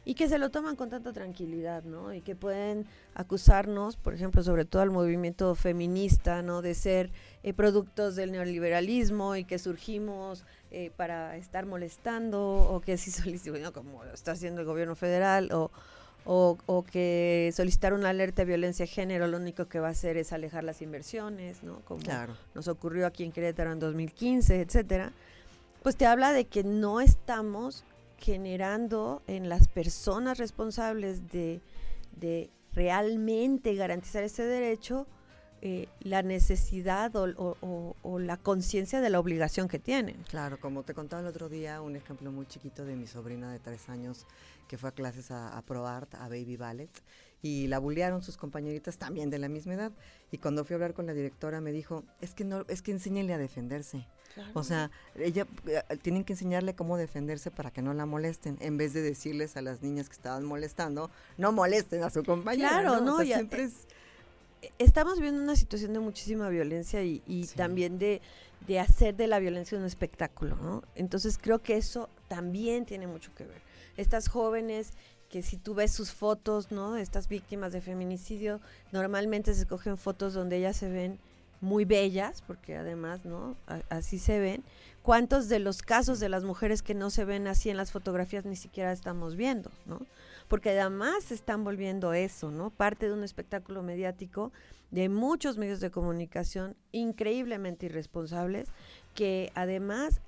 y 0.05 0.15
que 0.15 0.29
se 0.29 0.39
lo 0.39 0.51
toman 0.51 0.77
con 0.77 0.91
tanta 0.91 1.13
tranquilidad, 1.13 1.83
¿no? 1.85 2.13
Y 2.13 2.21
que 2.21 2.37
pueden 2.37 2.87
acusarnos, 3.15 3.97
por 3.97 4.13
ejemplo, 4.15 4.43
sobre 4.43 4.65
todo 4.65 4.83
al 4.83 4.91
movimiento 4.91 5.55
feminista, 5.55 6.43
¿no? 6.43 6.61
De 6.63 6.75
ser 6.75 7.11
eh, 7.43 7.53
productos 7.55 8.15
del 8.17 8.33
neoliberalismo 8.33 9.37
y 9.37 9.45
que 9.45 9.59
surgimos 9.59 10.45
eh, 10.71 10.91
para 10.97 11.37
estar 11.37 11.65
molestando 11.67 12.41
o 12.43 12.81
que 12.81 12.97
si 12.97 13.11
solicitamos, 13.11 13.71
como 13.71 14.05
lo 14.05 14.13
está 14.13 14.33
haciendo 14.33 14.61
el 14.61 14.67
gobierno 14.67 14.95
federal, 14.95 15.51
o, 15.53 15.71
o, 16.27 16.59
o 16.67 16.85
que 16.85 17.51
solicitar 17.55 17.93
una 17.95 18.11
alerta 18.11 18.43
de 18.43 18.47
violencia 18.47 18.85
de 18.85 18.91
género 18.91 19.27
lo 19.27 19.37
único 19.39 19.67
que 19.69 19.79
va 19.81 19.89
a 19.89 19.91
hacer 19.93 20.17
es 20.17 20.33
alejar 20.33 20.65
las 20.65 20.81
inversiones, 20.83 21.63
¿no? 21.63 21.81
Como 21.81 22.01
Claro. 22.03 22.35
nos 22.55 22.69
ocurrió 22.69 23.07
aquí 23.07 23.25
en 23.25 23.33
Querétaro 23.33 23.73
en 23.73 23.79
2015, 23.79 24.61
etcétera, 24.61 25.13
pues 25.83 25.97
te 25.97 26.07
habla 26.07 26.33
de 26.33 26.47
que 26.47 26.65
no 26.65 27.01
estamos 27.03 27.85
generando 28.19 29.23
en 29.27 29.49
las 29.49 29.69
personas 29.69 30.39
responsables 30.39 31.31
de, 31.31 31.61
de 32.13 32.51
realmente 32.73 33.75
garantizar 33.75 34.25
ese 34.25 34.45
derecho 34.45 35.07
eh, 35.67 35.89
la 36.01 36.23
necesidad 36.23 37.11
o, 37.17 38.19
la 38.19 38.37
conciencia 38.37 39.01
de 39.01 39.09
la 39.09 39.19
obligación 39.19 39.67
que 39.67 39.79
tienen. 39.79 40.23
Claro, 40.29 40.61
como 40.61 40.83
te 40.83 40.93
contaba 40.93 41.23
el 41.23 41.29
otro 41.29 41.49
día, 41.49 41.81
un 41.81 41.97
ejemplo 41.97 42.31
muy 42.31 42.45
chiquito 42.45 42.85
de 42.85 42.97
mi 42.97 43.07
sobrina 43.07 43.51
de 43.51 43.61
tres 43.61 43.89
años 43.89 44.27
que 44.69 44.77
fue 44.77 44.91
a 44.91 44.93
clases 44.93 45.31
a, 45.31 45.57
a 45.57 45.63
ProArt, 45.63 46.17
a 46.17 46.29
Baby 46.29 46.59
Ballet, 46.59 46.91
y 47.45 47.67
la 47.69 47.79
bullearon 47.79 48.23
sus 48.23 48.39
compañeritas 48.39 48.97
también 48.97 49.29
de 49.29 49.39
la 49.39 49.49
misma 49.51 49.75
edad. 49.75 49.93
Y 50.33 50.39
cuando 50.39 50.65
fui 50.65 50.73
a 50.73 50.77
hablar 50.77 50.95
con 50.95 51.05
la 51.05 51.13
directora 51.13 51.61
me 51.61 51.73
dijo, 51.73 52.03
es 52.23 52.33
que 52.33 52.43
no, 52.43 52.65
es 52.69 52.81
que 52.81 52.91
enséñenle 52.91 53.35
a 53.35 53.39
defenderse. 53.39 54.07
O 54.55 54.63
sea, 54.65 54.91
ella 55.15 55.47
eh, 55.67 55.83
tienen 56.03 56.25
que 56.25 56.33
enseñarle 56.33 56.75
cómo 56.75 56.97
defenderse 56.97 57.51
para 57.51 57.71
que 57.71 57.83
no 57.83 57.93
la 57.93 58.07
molesten, 58.07 58.57
en 58.61 58.79
vez 58.79 58.95
de 58.95 59.03
decirles 59.03 59.59
a 59.59 59.63
las 59.63 59.83
niñas 59.83 60.09
que 60.09 60.15
estaban 60.15 60.45
molestando, 60.45 61.11
no 61.37 61.53
molesten 61.53 62.03
a 62.03 62.09
su 62.11 62.25
compañera. 62.25 62.71
Claro, 62.81 63.01
no, 63.03 63.19
sea, 63.19 63.27
ya- 63.27 63.37
siempre 63.37 63.65
eh, 63.65 63.67
es 63.67 63.87
Estamos 64.79 65.21
viendo 65.21 65.43
una 65.43 65.57
situación 65.57 65.93
de 65.93 65.99
muchísima 66.01 66.49
violencia 66.49 67.03
y, 67.05 67.23
y 67.27 67.47
también 67.49 67.99
de, 67.99 68.23
de 68.67 68.81
hacer 68.81 69.15
de 69.15 69.27
la 69.27 69.39
violencia 69.39 69.77
un 69.77 69.85
espectáculo, 69.85 70.57
¿no? 70.57 70.83
Entonces 70.95 71.37
creo 71.39 71.59
que 71.63 71.77
eso 71.77 72.09
también 72.29 72.87
tiene 72.87 73.07
mucho 73.07 73.31
que 73.35 73.45
ver. 73.45 73.61
Estas 73.99 74.29
jóvenes 74.29 74.93
que 75.35 75.43
si 75.43 75.57
tú 75.57 75.75
ves 75.75 75.91
sus 75.91 76.13
fotos, 76.13 76.71
¿no? 76.71 76.97
Estas 76.97 77.27
víctimas 77.27 77.73
de 77.73 77.81
feminicidio, 77.81 78.61
normalmente 78.93 79.53
se 79.53 79.63
escogen 79.63 79.97
fotos 79.97 80.33
donde 80.33 80.59
ellas 80.59 80.77
se 80.77 80.89
ven 80.89 81.19
muy 81.61 81.85
bellas, 81.85 82.41
porque 82.47 82.77
además, 82.77 83.25
¿no? 83.25 83.57
Así 83.89 84.21
se 84.21 84.39
ven. 84.39 84.63
¿Cuántos 85.03 85.49
de 85.49 85.59
los 85.59 85.83
casos 85.83 86.21
de 86.21 86.29
las 86.29 86.45
mujeres 86.45 86.83
que 86.83 86.95
no 86.95 87.11
se 87.11 87.25
ven 87.25 87.49
así 87.49 87.69
en 87.69 87.77
las 87.77 87.91
fotografías 87.91 88.45
ni 88.45 88.55
siquiera 88.55 88.93
estamos 88.93 89.35
viendo, 89.35 89.73
¿no? 89.87 90.07
Porque 90.47 90.71
además 90.71 91.25
se 91.25 91.35
están 91.35 91.65
volviendo 91.65 92.13
eso, 92.13 92.53
¿no? 92.53 92.71
Parte 92.71 93.09
de 93.09 93.15
un 93.15 93.25
espectáculo 93.25 93.83
mediático 93.83 94.53
de 94.93 95.09
muchos 95.09 95.59
medios 95.59 95.81
de 95.81 95.91
comunicación 95.91 96.77
increíblemente 96.93 97.87
irresponsables 97.87 98.69
que 99.17 99.51
además 99.57 100.21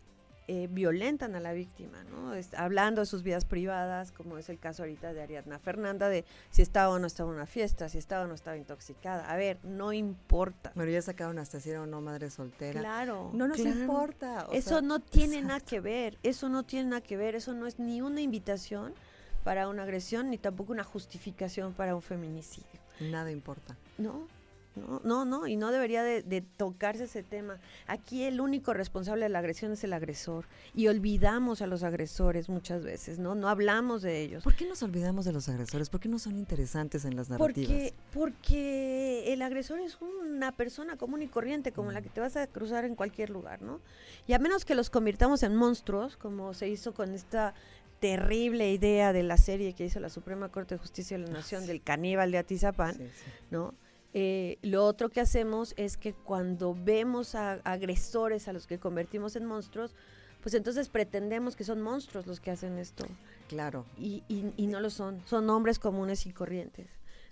eh, 0.49 0.69
violentan 0.71 1.35
a 1.35 1.41
la 1.41 1.53
víctima, 1.53 2.05
¿no? 2.05 2.35
Es- 2.35 2.55
hablando 2.55 3.01
de 3.01 3.07
sus 3.07 3.23
vidas 3.23 3.45
privadas, 3.45 4.13
como 4.13 4.39
es 4.39 4.49
el 4.49 4.59
caso 4.59 4.83
ahorita 4.85 5.13
de 5.13 5.21
Ariadna 5.23 5.59
Fernanda, 5.59 6.09
de 6.09 6.25
si 6.51 6.63
estaba 6.63 6.91
o 6.95 6.99
no 6.99 7.07
estaba 7.07 7.31
en 7.31 7.37
una 7.37 7.47
fiesta, 7.47 7.89
si 7.89 7.99
estaba 7.99 8.25
o 8.25 8.27
no 8.29 8.35
estaba 8.35 8.57
intoxicada. 8.57 9.31
A 9.31 9.37
ver, 9.37 9.59
no 9.65 9.93
importa. 9.93 10.73
Bueno, 10.75 10.91
ya 10.93 11.03
sacaron 11.03 11.39
hasta 11.39 11.59
si 11.61 11.71
era 11.71 11.83
o 11.83 11.87
no 11.87 12.01
madre 12.01 12.31
soltera. 12.31 12.81
Claro. 12.81 13.31
No 13.35 13.49
nos 13.49 13.57
claro. 13.57 13.79
importa. 13.81 14.47
Eso 14.53 14.69
sea, 14.71 14.81
no 14.83 15.01
tiene 15.01 15.43
nada 15.43 15.61
que 15.61 15.81
ver, 15.81 16.19
eso 16.23 16.49
no 16.49 16.65
tiene 16.65 16.91
nada 16.91 17.01
que 17.03 17.17
ver, 17.17 17.35
eso 17.35 17.53
no 17.53 17.67
es 17.67 17.79
ni 17.79 18.01
una 18.01 18.21
invitación 18.21 18.95
para 19.43 19.69
una 19.69 19.83
agresión 19.85 20.31
ni 20.31 20.39
tampoco 20.39 20.73
una 20.73 20.85
justificación 20.85 21.73
para 21.73 21.95
un 21.95 22.03
feminicidio. 22.03 22.81
Nada 23.01 23.31
importa. 23.31 23.77
No, 23.99 24.27
no, 24.77 25.01
no, 25.05 25.25
no, 25.25 25.47
y 25.47 25.57
no 25.57 25.73
debería 25.73 26.03
de, 26.03 26.23
de 26.23 26.43
tocarse 26.43 27.05
ese 27.05 27.23
tema. 27.23 27.59
Aquí 27.87 28.25
el 28.25 28.41
único 28.41 28.75
responsable 28.75 29.25
de 29.25 29.29
la 29.31 29.39
agresión 29.39 29.73
es 29.73 29.83
el 29.85 29.93
agresor 29.93 30.47
y 30.75 30.89
olvidamos 30.89 31.63
a 31.63 31.67
los 31.67 31.83
agresores 31.83 32.49
muchas 32.49 32.85
veces, 32.85 33.19
¿no? 33.19 33.35
No 33.35 33.49
hablamos 33.49 34.03
de 34.03 34.21
ellos. 34.21 34.45
¿Por 34.45 34.55
qué 34.55 34.67
nos 34.67 34.83
olvidamos 34.83 35.25
de 35.25 35.33
los 35.33 35.49
agresores? 35.49 35.89
¿Por 35.89 36.01
qué 36.01 36.09
no 36.09 36.19
son 36.19 36.37
interesantes 36.37 37.05
en 37.05 37.17
las 37.17 37.31
narrativas? 37.31 37.71
Porque, 37.71 37.95
porque 38.13 39.33
el 39.33 39.43
agresor 39.43 39.81
es 39.81 39.99
una 40.01 40.53
persona 40.53 40.97
común 40.97 41.23
y 41.23 41.29
corriente, 41.29 41.73
como 41.73 41.91
la 41.91 42.03
que 42.03 42.11
te 42.11 42.21
vas 42.21 42.37
a 42.37 42.47
cruzar 42.47 42.85
en 42.85 42.95
cualquier 42.95 43.31
lugar, 43.31 43.63
¿no? 43.63 43.81
Y 44.27 44.35
a 44.35 44.39
menos 44.39 44.65
que 44.65 44.75
los 44.75 44.91
convirtamos 44.91 45.43
en 45.43 45.57
monstruos, 45.57 46.17
como 46.17 46.53
se 46.55 46.69
hizo 46.69 46.93
con 46.93 47.15
esta 47.15 47.55
terrible 48.01 48.71
idea 48.73 49.13
de 49.13 49.23
la 49.23 49.39
serie 49.39 49.73
que 49.73 49.87
hizo 49.87 50.01
la 50.01 50.11
Suprema 50.11 50.51
Corte 50.51 50.75
de 50.75 50.79
Justicia 50.79 51.19
de 51.19 51.25
la 51.27 51.33
Nación 51.33 51.67
del 51.67 51.83
caníbal 51.83 52.31
de 52.31 52.39
Atizapán, 52.39 52.97
¿no? 53.51 53.75
Eh, 54.19 54.57
lo 54.63 54.83
otro 54.87 55.11
que 55.11 55.21
hacemos 55.21 55.75
es 55.77 55.99
que 55.99 56.15
cuando 56.15 56.75
vemos 56.75 57.35
a 57.35 57.61
agresores 57.65 58.49
a 58.49 58.55
los 58.55 58.67
que 58.67 58.79
convertimos 58.79 59.37
en 59.37 59.45
monstruos, 59.45 59.95
pues 60.41 60.55
entonces 60.55 60.89
pretendemos 60.89 61.55
que 61.55 61.65
son 61.65 61.83
monstruos 61.83 62.27
los 62.27 62.41
que 62.41 62.51
hacen 62.51 62.79
esto. 62.79 63.05
Claro. 63.47 63.85
Y, 63.99 64.25
y- 64.27 64.55
y 64.57 64.69
no 64.69 64.81
lo 64.81 64.89
son, 64.89 65.21
son 65.27 65.51
hombres 65.51 65.79
comunes 65.79 66.25
y 66.25 66.33
corrientes. 66.33 66.87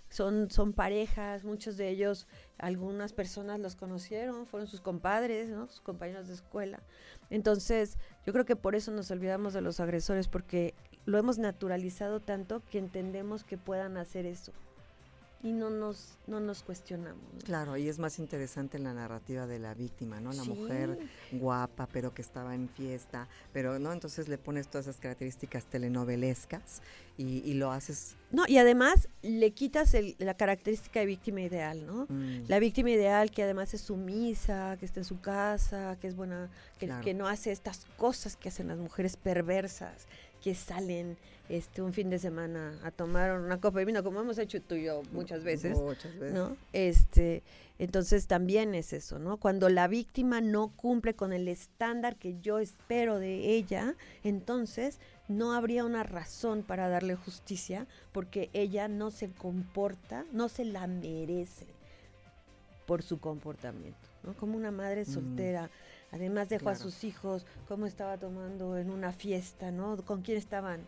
Son, 0.09 0.51
son 0.51 0.73
parejas, 0.73 1.43
muchos 1.43 1.75
de 1.75 1.89
ellos, 1.89 2.27
algunas 2.59 3.13
personas 3.13 3.59
los 3.59 3.75
conocieron, 3.75 4.45
fueron 4.45 4.67
sus 4.67 4.79
compadres, 4.79 5.49
¿no? 5.49 5.65
sus 5.65 5.81
compañeros 5.81 6.27
de 6.27 6.35
escuela. 6.35 6.83
Entonces, 7.31 7.97
yo 8.27 8.31
creo 8.31 8.45
que 8.45 8.55
por 8.55 8.75
eso 8.75 8.91
nos 8.91 9.09
olvidamos 9.09 9.53
de 9.53 9.61
los 9.61 9.79
agresores, 9.79 10.27
porque 10.27 10.75
lo 11.05 11.17
hemos 11.17 11.39
naturalizado 11.39 12.19
tanto 12.19 12.61
que 12.69 12.77
entendemos 12.77 13.43
que 13.43 13.57
puedan 13.57 13.97
hacer 13.97 14.27
eso. 14.27 14.51
Y 15.45 15.51
no 15.53 15.69
nos, 15.69 16.17
no 16.25 16.39
nos 16.39 16.63
cuestionamos. 16.63 17.23
¿no? 17.33 17.39
Claro, 17.43 17.77
y 17.77 17.87
es 17.87 17.99
más 17.99 18.17
interesante 18.17 18.79
la 18.79 18.95
narrativa 18.95 19.45
de 19.45 19.59
la 19.59 19.75
víctima, 19.75 20.19
¿no? 20.19 20.33
La 20.33 20.41
Sí. 20.41 20.49
mujer 20.49 20.97
guapa, 21.33 21.87
pero 21.93 22.15
que 22.15 22.23
estaba 22.23 22.55
en 22.55 22.67
fiesta, 22.67 23.27
pero 23.53 23.77
no, 23.77 23.93
entonces 23.93 24.27
le 24.27 24.39
pones 24.39 24.67
todas 24.67 24.87
esas 24.87 24.99
características 24.99 25.65
telenovelescas 25.67 26.81
y, 27.17 27.39
y 27.49 27.53
lo 27.53 27.71
haces. 27.71 28.15
No, 28.31 28.43
y 28.47 28.57
además 28.57 29.07
le 29.21 29.51
quitas 29.53 29.93
el- 29.93 30.15
la 30.17 30.33
característica 30.35 30.99
de 30.99 31.05
víctima 31.05 31.41
ideal, 31.41 31.85
¿no? 31.85 32.07
Mm. 32.09 32.45
La 32.47 32.57
víctima 32.59 32.89
ideal 32.89 33.29
que 33.31 33.43
además 33.43 33.73
es 33.75 33.81
sumisa, 33.81 34.75
que 34.79 34.85
está 34.85 34.99
en 34.99 35.05
su 35.05 35.21
casa, 35.21 35.95
que 36.01 36.07
es 36.07 36.15
buena, 36.15 36.49
que, 36.79 36.87
Claro. 36.87 37.03
que 37.03 37.13
no 37.13 37.27
hace 37.27 37.51
estas 37.51 37.85
cosas 37.97 38.35
que 38.35 38.49
hacen 38.49 38.67
las 38.67 38.79
mujeres 38.79 39.15
perversas, 39.15 40.07
que 40.45 40.53
salen 40.53 41.17
este 41.49 41.81
un 41.81 41.91
fin 41.91 42.11
de 42.11 42.19
semana 42.19 42.79
a 42.83 42.91
tomar 42.91 43.39
una 43.39 43.59
copa 43.59 43.79
de 43.79 43.85
vino, 43.85 44.03
como 44.03 44.21
hemos 44.21 44.37
hecho 44.37 44.61
tú 44.61 44.75
y 44.75 44.83
yo 44.83 45.01
muchas 45.11 45.43
veces, 45.43 45.75
Muchas 45.75 46.13
veces. 46.19 46.33
¿no? 46.35 46.55
Este, 46.71 47.41
entonces 47.79 48.27
también 48.27 48.75
es 48.75 48.93
eso, 48.93 49.17
¿no? 49.17 49.37
Cuando 49.37 49.69
la 49.69 49.87
víctima 49.87 50.41
no 50.41 50.67
cumple 50.67 51.15
con 51.15 51.33
el 51.33 51.47
estándar 51.47 52.15
que 52.17 52.39
yo 52.41 52.59
espero 52.59 53.17
de 53.17 53.55
ella, 53.55 53.95
entonces 54.23 54.99
no 55.27 55.53
habría 55.53 55.83
una 55.83 56.03
razón 56.03 56.61
para 56.61 56.89
darle 56.89 57.15
justicia 57.15 57.87
porque 58.11 58.51
ella 58.53 58.87
no 58.87 59.09
se 59.09 59.31
comporta, 59.31 60.25
no 60.31 60.47
se 60.47 60.63
la 60.63 60.85
merece 60.85 61.65
por 62.85 63.01
su 63.01 63.19
comportamiento, 63.19 64.07
¿no? 64.21 64.35
Como 64.35 64.55
una 64.57 64.69
madre 64.69 65.05
Mm. 65.05 65.11
Además 66.15 66.47
dejó 66.49 66.69
a 66.69 66.75
sus 66.75 67.03
hijos, 67.03 67.45
cómo 67.67 67.85
estaba 67.85 68.17
tomando 68.17 68.77
en 68.77 68.89
una 68.89 69.11
fiesta, 69.11 69.69
¿no? 69.71 69.97
¿Con 69.97 70.21
quién 70.21 70.37
estaban? 70.37 70.81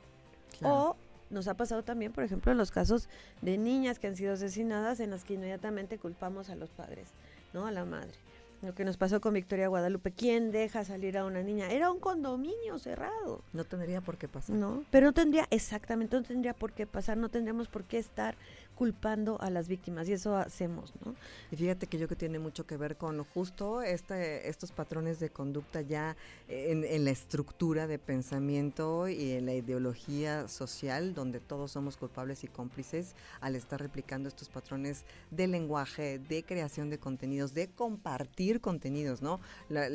Claro. 0.57 0.75
O 0.75 0.95
nos 1.29 1.49
ha 1.49 1.55
pasado 1.55 1.83
también, 1.83 2.13
por 2.13 2.23
ejemplo, 2.23 2.51
en 2.51 2.57
los 2.57 2.71
casos 2.71 3.09
de 3.41 3.57
niñas 3.57 3.99
que 3.99 4.07
han 4.07 4.15
sido 4.15 4.33
asesinadas 4.33 5.01
en 5.01 5.11
las 5.11 5.25
que 5.25 5.33
inmediatamente 5.33 5.97
culpamos 5.97 6.49
a 6.49 6.55
los 6.55 6.69
padres, 6.69 7.09
¿no? 7.53 7.67
A 7.67 7.71
la 7.71 7.83
madre. 7.83 8.13
Lo 8.61 8.73
que 8.73 8.85
nos 8.85 8.97
pasó 8.97 9.21
con 9.21 9.33
Victoria 9.33 9.67
Guadalupe, 9.67 10.11
¿quién 10.11 10.51
deja 10.51 10.83
salir 10.83 11.17
a 11.17 11.25
una 11.25 11.43
niña? 11.43 11.69
Era 11.69 11.91
un 11.91 11.99
condominio 11.99 12.79
cerrado. 12.79 13.43
No 13.53 13.65
tendría 13.65 14.01
por 14.01 14.17
qué 14.17 14.27
pasar. 14.27 14.55
No, 14.55 14.83
pero 14.89 15.07
no 15.07 15.13
tendría, 15.13 15.45
exactamente, 15.51 16.15
no 16.15 16.23
tendría 16.23 16.53
por 16.53 16.71
qué 16.71 16.87
pasar, 16.87 17.17
no 17.17 17.29
tendríamos 17.29 17.67
por 17.67 17.83
qué 17.83 17.99
estar 17.99 18.35
culpando 18.77 19.41
a 19.41 19.49
las 19.49 19.67
víctimas 19.67 20.07
y 20.07 20.13
eso 20.13 20.37
hacemos, 20.37 20.93
¿no? 21.03 21.15
Y 21.51 21.55
fíjate 21.55 21.87
que 21.87 21.97
yo 21.97 22.07
que 22.07 22.15
tiene 22.15 22.37
mucho 22.37 22.65
que 22.67 22.77
ver 22.77 22.95
con 22.95 23.23
justo 23.23 23.81
este, 23.81 24.47
estos 24.49 24.71
patrones 24.71 25.19
de 25.19 25.29
conducta 25.31 25.81
ya 25.81 26.15
en, 26.47 26.83
en 26.83 27.03
la 27.03 27.11
estructura 27.11 27.87
de 27.87 27.97
pensamiento 27.97 29.07
y 29.07 29.31
en 29.31 29.47
la 29.47 29.53
ideología 29.55 30.47
social, 30.47 31.13
donde 31.15 31.39
todos 31.39 31.71
somos 31.71 31.97
culpables 31.97 32.43
y 32.43 32.47
cómplices 32.47 33.15
al 33.41 33.55
estar 33.55 33.81
replicando 33.81 34.29
estos 34.29 34.49
patrones 34.49 35.03
de 35.31 35.47
lenguaje, 35.47 36.19
de 36.19 36.43
creación 36.43 36.89
de 36.91 36.99
contenidos, 36.99 37.53
de 37.55 37.69
compartir 37.69 38.61
contenidos, 38.61 39.21
¿no? 39.21 39.39
La- 39.69 39.89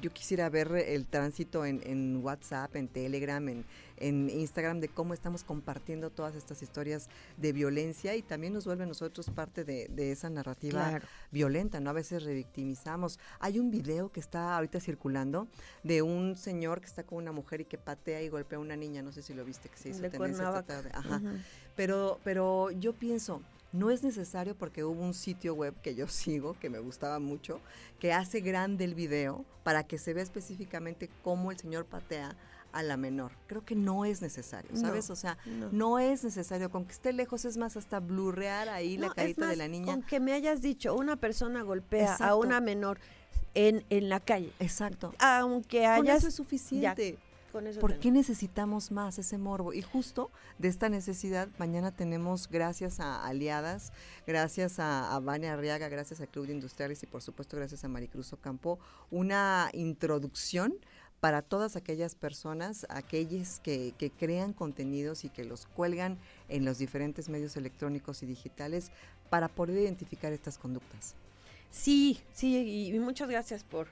yo 0.00 0.10
quisiera 0.12 0.48
ver 0.50 0.72
el 0.76 1.06
tránsito 1.06 1.64
en 1.64 2.20
WhatsApp, 2.22 2.76
en 2.76 2.88
Telegram, 2.88 3.48
en, 3.48 3.64
en 3.96 4.28
Instagram 4.30 4.80
de 4.80 4.88
cómo 4.88 5.14
estamos 5.14 5.44
compartiendo 5.44 6.10
todas 6.10 6.34
estas 6.34 6.62
historias 6.62 7.08
de 7.36 7.52
violencia 7.52 8.14
y 8.16 8.22
también 8.22 8.52
nos 8.52 8.64
vuelve 8.66 8.84
a 8.84 8.86
nosotros 8.86 9.30
parte 9.30 9.64
de, 9.64 9.88
de 9.88 10.12
esa 10.12 10.30
narrativa 10.30 10.88
Claro. 10.88 11.06
violenta, 11.30 11.80
¿no? 11.80 11.90
A 11.90 11.92
veces 11.94 12.22
revictimizamos. 12.24 13.18
Hay 13.40 13.58
un 13.58 13.70
video 13.70 14.10
que 14.10 14.20
está 14.20 14.56
ahorita 14.56 14.80
circulando 14.80 15.48
de 15.82 16.02
un 16.02 16.36
señor 16.36 16.80
que 16.80 16.86
está 16.86 17.02
con 17.04 17.18
una 17.18 17.32
mujer 17.32 17.60
y 17.60 17.64
que 17.64 17.78
patea 17.78 18.22
y 18.22 18.28
golpea 18.28 18.58
a 18.58 18.60
una 18.60 18.76
niña, 18.76 19.02
no 19.02 19.12
sé 19.12 19.22
si 19.22 19.34
lo 19.34 19.44
viste, 19.44 19.68
que 19.68 19.76
se 19.76 19.90
hizo 19.90 20.02
De 20.02 20.10
tendencia 20.10 20.44
esta 20.48 20.62
tarde. 20.62 20.90
Ajá. 20.92 21.20
Pero, 21.76 22.18
pero 22.24 22.70
yo 22.70 22.92
pienso, 22.92 23.42
no 23.72 23.90
es 23.90 24.02
necesario 24.04 24.54
porque 24.56 24.84
hubo 24.84 25.02
un 25.02 25.14
sitio 25.14 25.54
web 25.54 25.74
que 25.82 25.94
yo 25.94 26.06
sigo, 26.08 26.58
que 26.60 26.70
me 26.70 26.78
gustaba 26.78 27.18
mucho, 27.18 27.60
que 27.98 28.12
hace 28.12 28.40
grande 28.40 28.84
el 28.84 28.94
video 28.94 29.44
para 29.64 29.84
que 29.84 29.98
se 29.98 30.14
vea 30.14 30.22
específicamente 30.22 31.08
cómo 31.22 31.50
el 31.50 31.58
señor 31.58 31.86
patea 31.86 32.36
a 32.74 32.82
la 32.82 32.96
menor. 32.96 33.32
Creo 33.46 33.64
que 33.64 33.74
no 33.74 34.04
es 34.04 34.20
necesario, 34.20 34.70
No, 34.72 34.80
¿sabes? 34.80 35.08
o 35.10 35.16
sea, 35.16 35.38
no. 35.46 35.70
no. 35.72 35.98
es 35.98 36.24
necesario. 36.24 36.70
Con 36.70 36.84
que 36.84 36.92
esté 36.92 37.12
lejos 37.12 37.44
es 37.44 37.56
más 37.56 37.76
hasta 37.76 38.00
blurrear 38.00 38.68
ahí 38.68 38.98
No, 38.98 39.08
la 39.08 39.14
carita 39.14 39.46
de 39.46 39.56
la 39.56 39.68
niña. 39.68 39.86
Con 39.86 40.02
que 40.02 40.20
me 40.20 40.32
hayas 40.32 40.60
dicho, 40.60 40.94
una 40.94 41.16
persona 41.16 41.62
golpea 41.62 42.10
a 42.10 42.12
Exacto. 42.12 42.38
una 42.38 42.60
menor 42.60 42.98
en, 43.54 43.84
en 43.90 44.08
la 44.08 44.20
calle. 44.20 44.52
Exacto. 44.58 45.14
Aunque 45.18 45.82
Con 45.82 45.90
hayas... 45.90 46.18
eso 46.18 46.28
es 46.28 46.34
suficiente. 46.34 47.12
Ya, 47.12 47.18
¿Por 47.80 48.00
qué 48.00 48.10
necesitamos 48.10 48.90
más 48.90 49.16
ese 49.20 49.38
morbo? 49.38 49.72
Y 49.72 49.80
justo 49.80 50.32
de 50.58 50.66
esta 50.66 50.88
necesidad, 50.88 51.48
mañana 51.58 51.92
tenemos, 51.92 52.48
gracias 52.48 52.98
a 52.98 53.24
aliadas, 53.24 53.92
gracias 54.26 54.80
a, 54.80 55.14
a 55.14 55.20
Vania 55.20 55.52
Arriaga, 55.52 55.88
gracias 55.88 56.20
a 56.20 56.26
Club 56.26 56.48
de 56.48 56.54
Industriales 56.54 57.00
y 57.04 57.06
por 57.06 57.22
supuesto 57.22 57.56
gracias 57.56 57.84
a 57.84 57.88
Maricruz 57.88 58.32
Ocampo, 58.32 58.80
una 59.12 59.70
introducción 59.72 60.74
para 61.24 61.40
todas 61.40 61.74
aquellas 61.74 62.14
personas, 62.14 62.84
aquellas 62.90 63.58
que, 63.60 63.94
que 63.96 64.10
crean 64.10 64.52
contenidos 64.52 65.24
y 65.24 65.30
que 65.30 65.42
los 65.42 65.64
cuelgan 65.64 66.18
en 66.50 66.66
los 66.66 66.76
diferentes 66.76 67.30
medios 67.30 67.56
electrónicos 67.56 68.22
y 68.22 68.26
digitales 68.26 68.90
para 69.30 69.48
poder 69.48 69.78
identificar 69.78 70.34
estas 70.34 70.58
conductas. 70.58 71.14
Sí, 71.70 72.20
sí, 72.34 72.58
y, 72.58 72.94
y 72.94 72.98
muchas 72.98 73.30
gracias 73.30 73.64
por, 73.64 73.86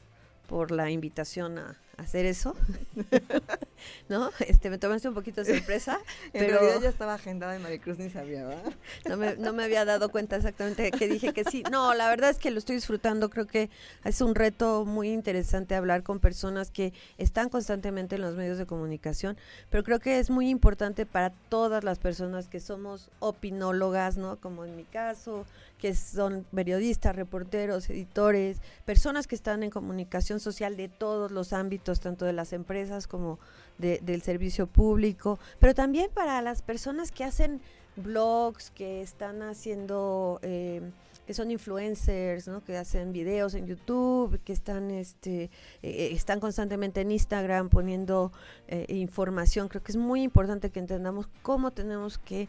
por 0.46 0.72
la 0.72 0.90
invitación 0.90 1.56
a 1.56 1.80
hacer 1.96 2.26
eso. 2.26 2.54
¿No? 4.08 4.30
Este, 4.52 4.70
me 4.70 4.78
tomaste 4.78 5.08
un 5.08 5.14
poquito 5.14 5.42
de 5.44 5.58
sorpresa, 5.58 5.98
En 6.32 6.44
pero 6.44 6.58
realidad 6.58 6.80
ya 6.82 6.88
estaba 6.88 7.14
agendada 7.14 7.56
y 7.56 7.58
Maricruz 7.58 7.98
ni 7.98 8.10
sabía, 8.10 8.44
¿verdad? 8.44 8.72
no 9.08 9.16
me, 9.16 9.36
no 9.36 9.52
me 9.52 9.64
había 9.64 9.84
dado 9.84 10.10
cuenta 10.10 10.36
exactamente 10.36 10.90
que 10.90 11.08
dije 11.08 11.32
que 11.32 11.44
sí. 11.44 11.62
No, 11.70 11.94
la 11.94 12.08
verdad 12.08 12.30
es 12.30 12.38
que 12.38 12.50
lo 12.50 12.58
estoy 12.58 12.76
disfrutando. 12.76 13.30
Creo 13.30 13.46
que 13.46 13.70
es 14.04 14.20
un 14.20 14.34
reto 14.34 14.84
muy 14.84 15.10
interesante 15.10 15.74
hablar 15.74 16.02
con 16.02 16.20
personas 16.20 16.70
que 16.70 16.92
están 17.18 17.48
constantemente 17.48 18.16
en 18.16 18.22
los 18.22 18.34
medios 18.34 18.58
de 18.58 18.66
comunicación, 18.66 19.36
pero 19.70 19.84
creo 19.84 20.00
que 20.00 20.18
es 20.18 20.30
muy 20.30 20.48
importante 20.48 21.06
para 21.06 21.30
todas 21.48 21.84
las 21.84 21.98
personas 21.98 22.48
que 22.48 22.60
somos 22.60 23.10
opinólogas, 23.20 24.16
¿no? 24.16 24.36
Como 24.36 24.64
en 24.64 24.76
mi 24.76 24.84
caso, 24.84 25.46
que 25.82 25.96
son 25.96 26.46
periodistas, 26.54 27.16
reporteros, 27.16 27.90
editores, 27.90 28.58
personas 28.84 29.26
que 29.26 29.34
están 29.34 29.64
en 29.64 29.70
comunicación 29.70 30.38
social 30.38 30.76
de 30.76 30.88
todos 30.88 31.32
los 31.32 31.52
ámbitos, 31.52 31.98
tanto 31.98 32.24
de 32.24 32.32
las 32.32 32.52
empresas 32.52 33.08
como 33.08 33.40
de- 33.78 33.98
del 34.00 34.22
servicio 34.22 34.68
público, 34.68 35.40
pero 35.58 35.74
también 35.74 36.08
para 36.14 36.40
las 36.40 36.62
personas 36.62 37.10
que 37.10 37.24
hacen 37.24 37.60
blogs, 37.96 38.70
que 38.70 39.02
están 39.02 39.42
haciendo, 39.42 40.38
eh, 40.42 40.82
que 41.26 41.34
son 41.34 41.50
influencers, 41.50 42.46
¿no? 42.46 42.62
que 42.62 42.76
hacen 42.76 43.12
videos 43.12 43.54
en 43.54 43.66
YouTube, 43.66 44.40
que 44.44 44.52
están, 44.52 44.90
este, 44.92 45.50
eh, 45.82 46.10
están 46.12 46.38
constantemente 46.38 47.00
en 47.00 47.10
Instagram 47.10 47.68
poniendo 47.70 48.30
eh, 48.68 48.86
información. 48.88 49.68
Creo 49.68 49.82
que 49.82 49.90
es 49.92 49.98
muy 49.98 50.22
importante 50.22 50.70
que 50.70 50.78
entendamos 50.78 51.28
cómo 51.42 51.72
tenemos 51.72 52.18
que 52.18 52.48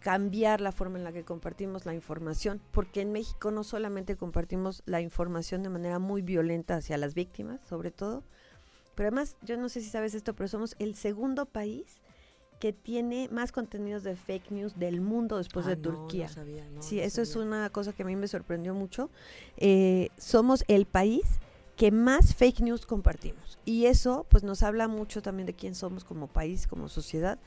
cambiar 0.00 0.60
la 0.60 0.72
forma 0.72 0.98
en 0.98 1.04
la 1.04 1.12
que 1.12 1.24
compartimos 1.24 1.86
la 1.86 1.94
información, 1.94 2.60
porque 2.72 3.00
en 3.00 3.12
México 3.12 3.50
no 3.50 3.64
solamente 3.64 4.16
compartimos 4.16 4.82
la 4.86 5.00
información 5.00 5.62
de 5.62 5.68
manera 5.70 5.98
muy 5.98 6.22
violenta 6.22 6.76
hacia 6.76 6.96
las 6.98 7.14
víctimas, 7.14 7.60
sobre 7.68 7.90
todo, 7.90 8.22
pero 8.98 9.08
además, 9.08 9.36
yo 9.42 9.56
no 9.56 9.68
sé 9.68 9.80
si 9.80 9.90
sabes 9.90 10.14
esto, 10.14 10.34
pero 10.34 10.48
somos 10.48 10.74
el 10.80 10.96
segundo 10.96 11.46
país 11.46 12.00
que 12.58 12.72
tiene 12.72 13.28
más 13.30 13.52
contenidos 13.52 14.02
de 14.02 14.16
fake 14.16 14.50
news 14.50 14.76
del 14.76 15.00
mundo 15.00 15.36
después 15.36 15.66
de 15.66 15.76
Turquía. 15.76 16.26
no 16.26 16.32
sabía, 16.32 16.68
no, 16.70 16.82
sí, 16.82 16.98
eso 16.98 17.22
es 17.22 17.36
una 17.36 17.70
cosa 17.70 17.92
que 17.92 18.02
a 18.02 18.06
mí 18.06 18.16
me 18.16 18.26
sorprendió 18.26 18.74
mucho. 18.74 19.10
Eh, 19.56 20.08
somos 20.18 20.64
el 20.66 20.86
país 20.86 21.22
que 21.76 21.92
más 21.92 22.34
fake 22.34 22.60
news 22.62 22.86
compartimos. 22.86 23.60
Y 23.64 23.86
eso 23.86 24.26
pues 24.28 24.42
nos 24.42 24.64
habla 24.64 24.88
mucho 24.88 25.22
también 25.22 25.46
de 25.46 25.54
quién 25.54 25.76
somos 25.76 26.04
como 26.04 26.26
país, 26.26 26.66
como 26.66 26.88
sociedad. 26.88 27.38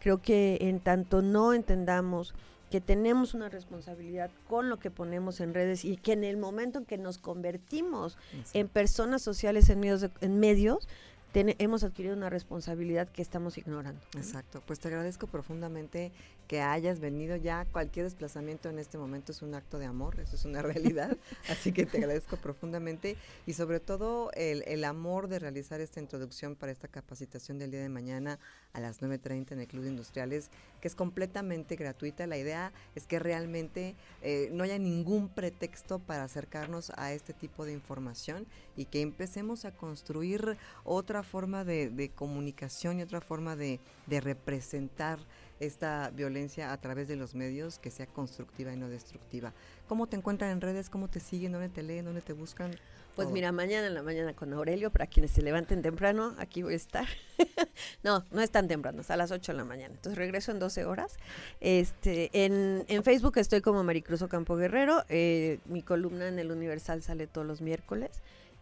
Creo 0.00 0.20
que 0.22 0.58
en 0.60 0.80
tanto 0.80 1.22
no 1.22 1.52
entendamos 1.52 2.34
que 2.70 2.80
tenemos 2.80 3.32
una 3.34 3.48
responsabilidad 3.48 4.30
con 4.48 4.68
lo 4.68 4.78
que 4.78 4.90
ponemos 4.90 5.40
en 5.40 5.54
redes 5.54 5.84
y 5.84 5.96
que 5.96 6.12
en 6.12 6.24
el 6.24 6.36
momento 6.36 6.80
en 6.80 6.84
que 6.84 6.98
nos 6.98 7.18
convertimos 7.18 8.18
en 8.54 8.68
personas 8.68 9.22
sociales 9.22 9.68
en 9.70 9.78
medios, 9.80 10.00
de- 10.00 10.10
en 10.20 10.40
medios 10.40 10.88
ten- 11.36 11.54
hemos 11.58 11.84
adquirido 11.84 12.16
una 12.16 12.30
responsabilidad 12.30 13.08
que 13.10 13.20
estamos 13.20 13.58
ignorando. 13.58 14.00
¿no? 14.14 14.20
Exacto, 14.20 14.62
pues 14.66 14.80
te 14.80 14.88
agradezco 14.88 15.26
profundamente 15.26 16.10
que 16.48 16.62
hayas 16.62 16.98
venido 16.98 17.36
ya. 17.36 17.66
Cualquier 17.66 18.04
desplazamiento 18.06 18.70
en 18.70 18.78
este 18.78 18.96
momento 18.96 19.32
es 19.32 19.42
un 19.42 19.54
acto 19.54 19.78
de 19.78 19.84
amor, 19.84 20.18
eso 20.18 20.36
es 20.36 20.46
una 20.46 20.62
realidad. 20.62 21.14
Así 21.50 21.72
que 21.72 21.84
te 21.84 21.98
agradezco 21.98 22.38
profundamente 22.38 23.18
y 23.46 23.52
sobre 23.52 23.80
todo 23.80 24.30
el, 24.32 24.62
el 24.66 24.84
amor 24.84 25.28
de 25.28 25.38
realizar 25.38 25.82
esta 25.82 26.00
introducción 26.00 26.54
para 26.56 26.72
esta 26.72 26.88
capacitación 26.88 27.58
del 27.58 27.70
día 27.70 27.80
de 27.82 27.90
mañana 27.90 28.38
a 28.72 28.80
las 28.80 29.02
9.30 29.02 29.52
en 29.52 29.60
el 29.60 29.66
Club 29.66 29.82
de 29.82 29.90
Industriales, 29.90 30.50
que 30.80 30.88
es 30.88 30.94
completamente 30.94 31.76
gratuita. 31.76 32.26
La 32.26 32.38
idea 32.38 32.72
es 32.94 33.06
que 33.06 33.18
realmente 33.18 33.94
eh, 34.22 34.48
no 34.52 34.64
haya 34.64 34.78
ningún 34.78 35.28
pretexto 35.28 35.98
para 35.98 36.24
acercarnos 36.24 36.92
a 36.96 37.12
este 37.12 37.34
tipo 37.34 37.66
de 37.66 37.72
información 37.72 38.46
y 38.76 38.86
que 38.86 39.00
empecemos 39.02 39.64
a 39.64 39.72
construir 39.72 40.56
otra 40.84 41.22
forma 41.26 41.64
de, 41.64 41.90
de 41.90 42.08
comunicación 42.08 42.98
y 42.98 43.02
otra 43.02 43.20
forma 43.20 43.54
de, 43.56 43.80
de 44.06 44.20
representar 44.22 45.18
esta 45.60 46.10
violencia 46.10 46.72
a 46.72 46.80
través 46.80 47.08
de 47.08 47.16
los 47.16 47.34
medios 47.34 47.78
que 47.78 47.90
sea 47.90 48.06
constructiva 48.06 48.72
y 48.72 48.76
no 48.76 48.88
destructiva. 48.88 49.52
¿Cómo 49.88 50.06
te 50.06 50.16
encuentran 50.16 50.50
en 50.50 50.60
redes? 50.60 50.90
¿Cómo 50.90 51.08
te 51.08 51.20
siguen? 51.20 51.52
¿Dónde 51.52 51.68
te 51.68 51.82
leen? 51.82 52.04
¿Dónde 52.04 52.20
te 52.20 52.32
buscan? 52.32 52.70
Pues 53.14 53.28
Todo. 53.28 53.32
mira, 53.34 53.50
mañana 53.50 53.86
en 53.86 53.94
la 53.94 54.02
mañana 54.02 54.34
con 54.34 54.52
Aurelio, 54.52 54.90
para 54.90 55.06
quienes 55.06 55.30
se 55.30 55.40
levanten 55.40 55.80
temprano, 55.80 56.34
aquí 56.36 56.62
voy 56.62 56.74
a 56.74 56.76
estar. 56.76 57.06
no, 58.02 58.22
no 58.30 58.42
es 58.42 58.50
tan 58.50 58.68
temprano, 58.68 59.00
es 59.00 59.10
a 59.10 59.16
las 59.16 59.30
8 59.30 59.52
de 59.52 59.56
la 59.56 59.64
mañana. 59.64 59.94
Entonces 59.94 60.18
regreso 60.18 60.52
en 60.52 60.58
12 60.58 60.84
horas. 60.84 61.16
Este, 61.62 62.28
en, 62.44 62.84
en 62.88 63.02
Facebook 63.02 63.38
estoy 63.38 63.62
como 63.62 63.82
Maricruz 63.84 64.20
Ocampo 64.20 64.56
Guerrero. 64.56 65.04
eh, 65.08 65.60
mi 65.64 65.80
columna 65.80 66.28
en 66.28 66.38
el 66.38 66.50
Universal 66.50 67.02
sale 67.02 67.26
todos 67.26 67.46
los 67.46 67.62
miércoles. 67.62 68.10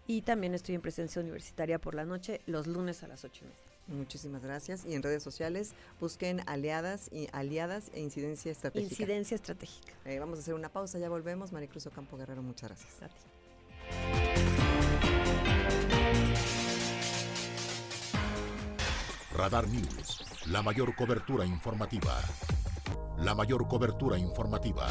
Y 0.06 0.22
también 0.22 0.54
estoy 0.54 0.74
en 0.74 0.80
presencia 0.80 1.20
universitaria 1.22 1.78
por 1.78 1.94
la 1.94 2.04
noche, 2.04 2.40
los 2.46 2.66
lunes 2.66 3.02
a 3.02 3.08
las 3.08 3.24
8 3.24 3.44
y 3.44 3.44
media. 3.44 3.74
Muchísimas 3.86 4.42
gracias. 4.42 4.84
Y 4.84 4.94
en 4.94 5.02
redes 5.02 5.22
sociales 5.22 5.74
busquen 6.00 6.42
aliadas 6.46 7.10
y 7.12 7.28
aliadas 7.32 7.90
e 7.94 8.00
incidencia 8.00 8.50
estratégica. 8.50 8.92
Incidencia 8.92 9.34
estratégica. 9.34 9.92
Eh, 10.04 10.18
vamos 10.18 10.38
a 10.38 10.42
hacer 10.42 10.54
una 10.54 10.70
pausa, 10.70 10.98
ya 10.98 11.08
volvemos. 11.08 11.52
Maricruz 11.52 11.86
Ocampo 11.86 12.16
Guerrero, 12.16 12.42
muchas 12.42 12.70
gracias. 12.70 13.02
A 13.02 13.08
ti. 13.08 13.14
Radar 19.36 19.68
News, 19.68 20.24
la 20.46 20.62
mayor 20.62 20.94
cobertura 20.94 21.44
informativa. 21.44 22.16
La 23.18 23.34
mayor 23.34 23.66
cobertura 23.68 24.16
informativa. 24.16 24.86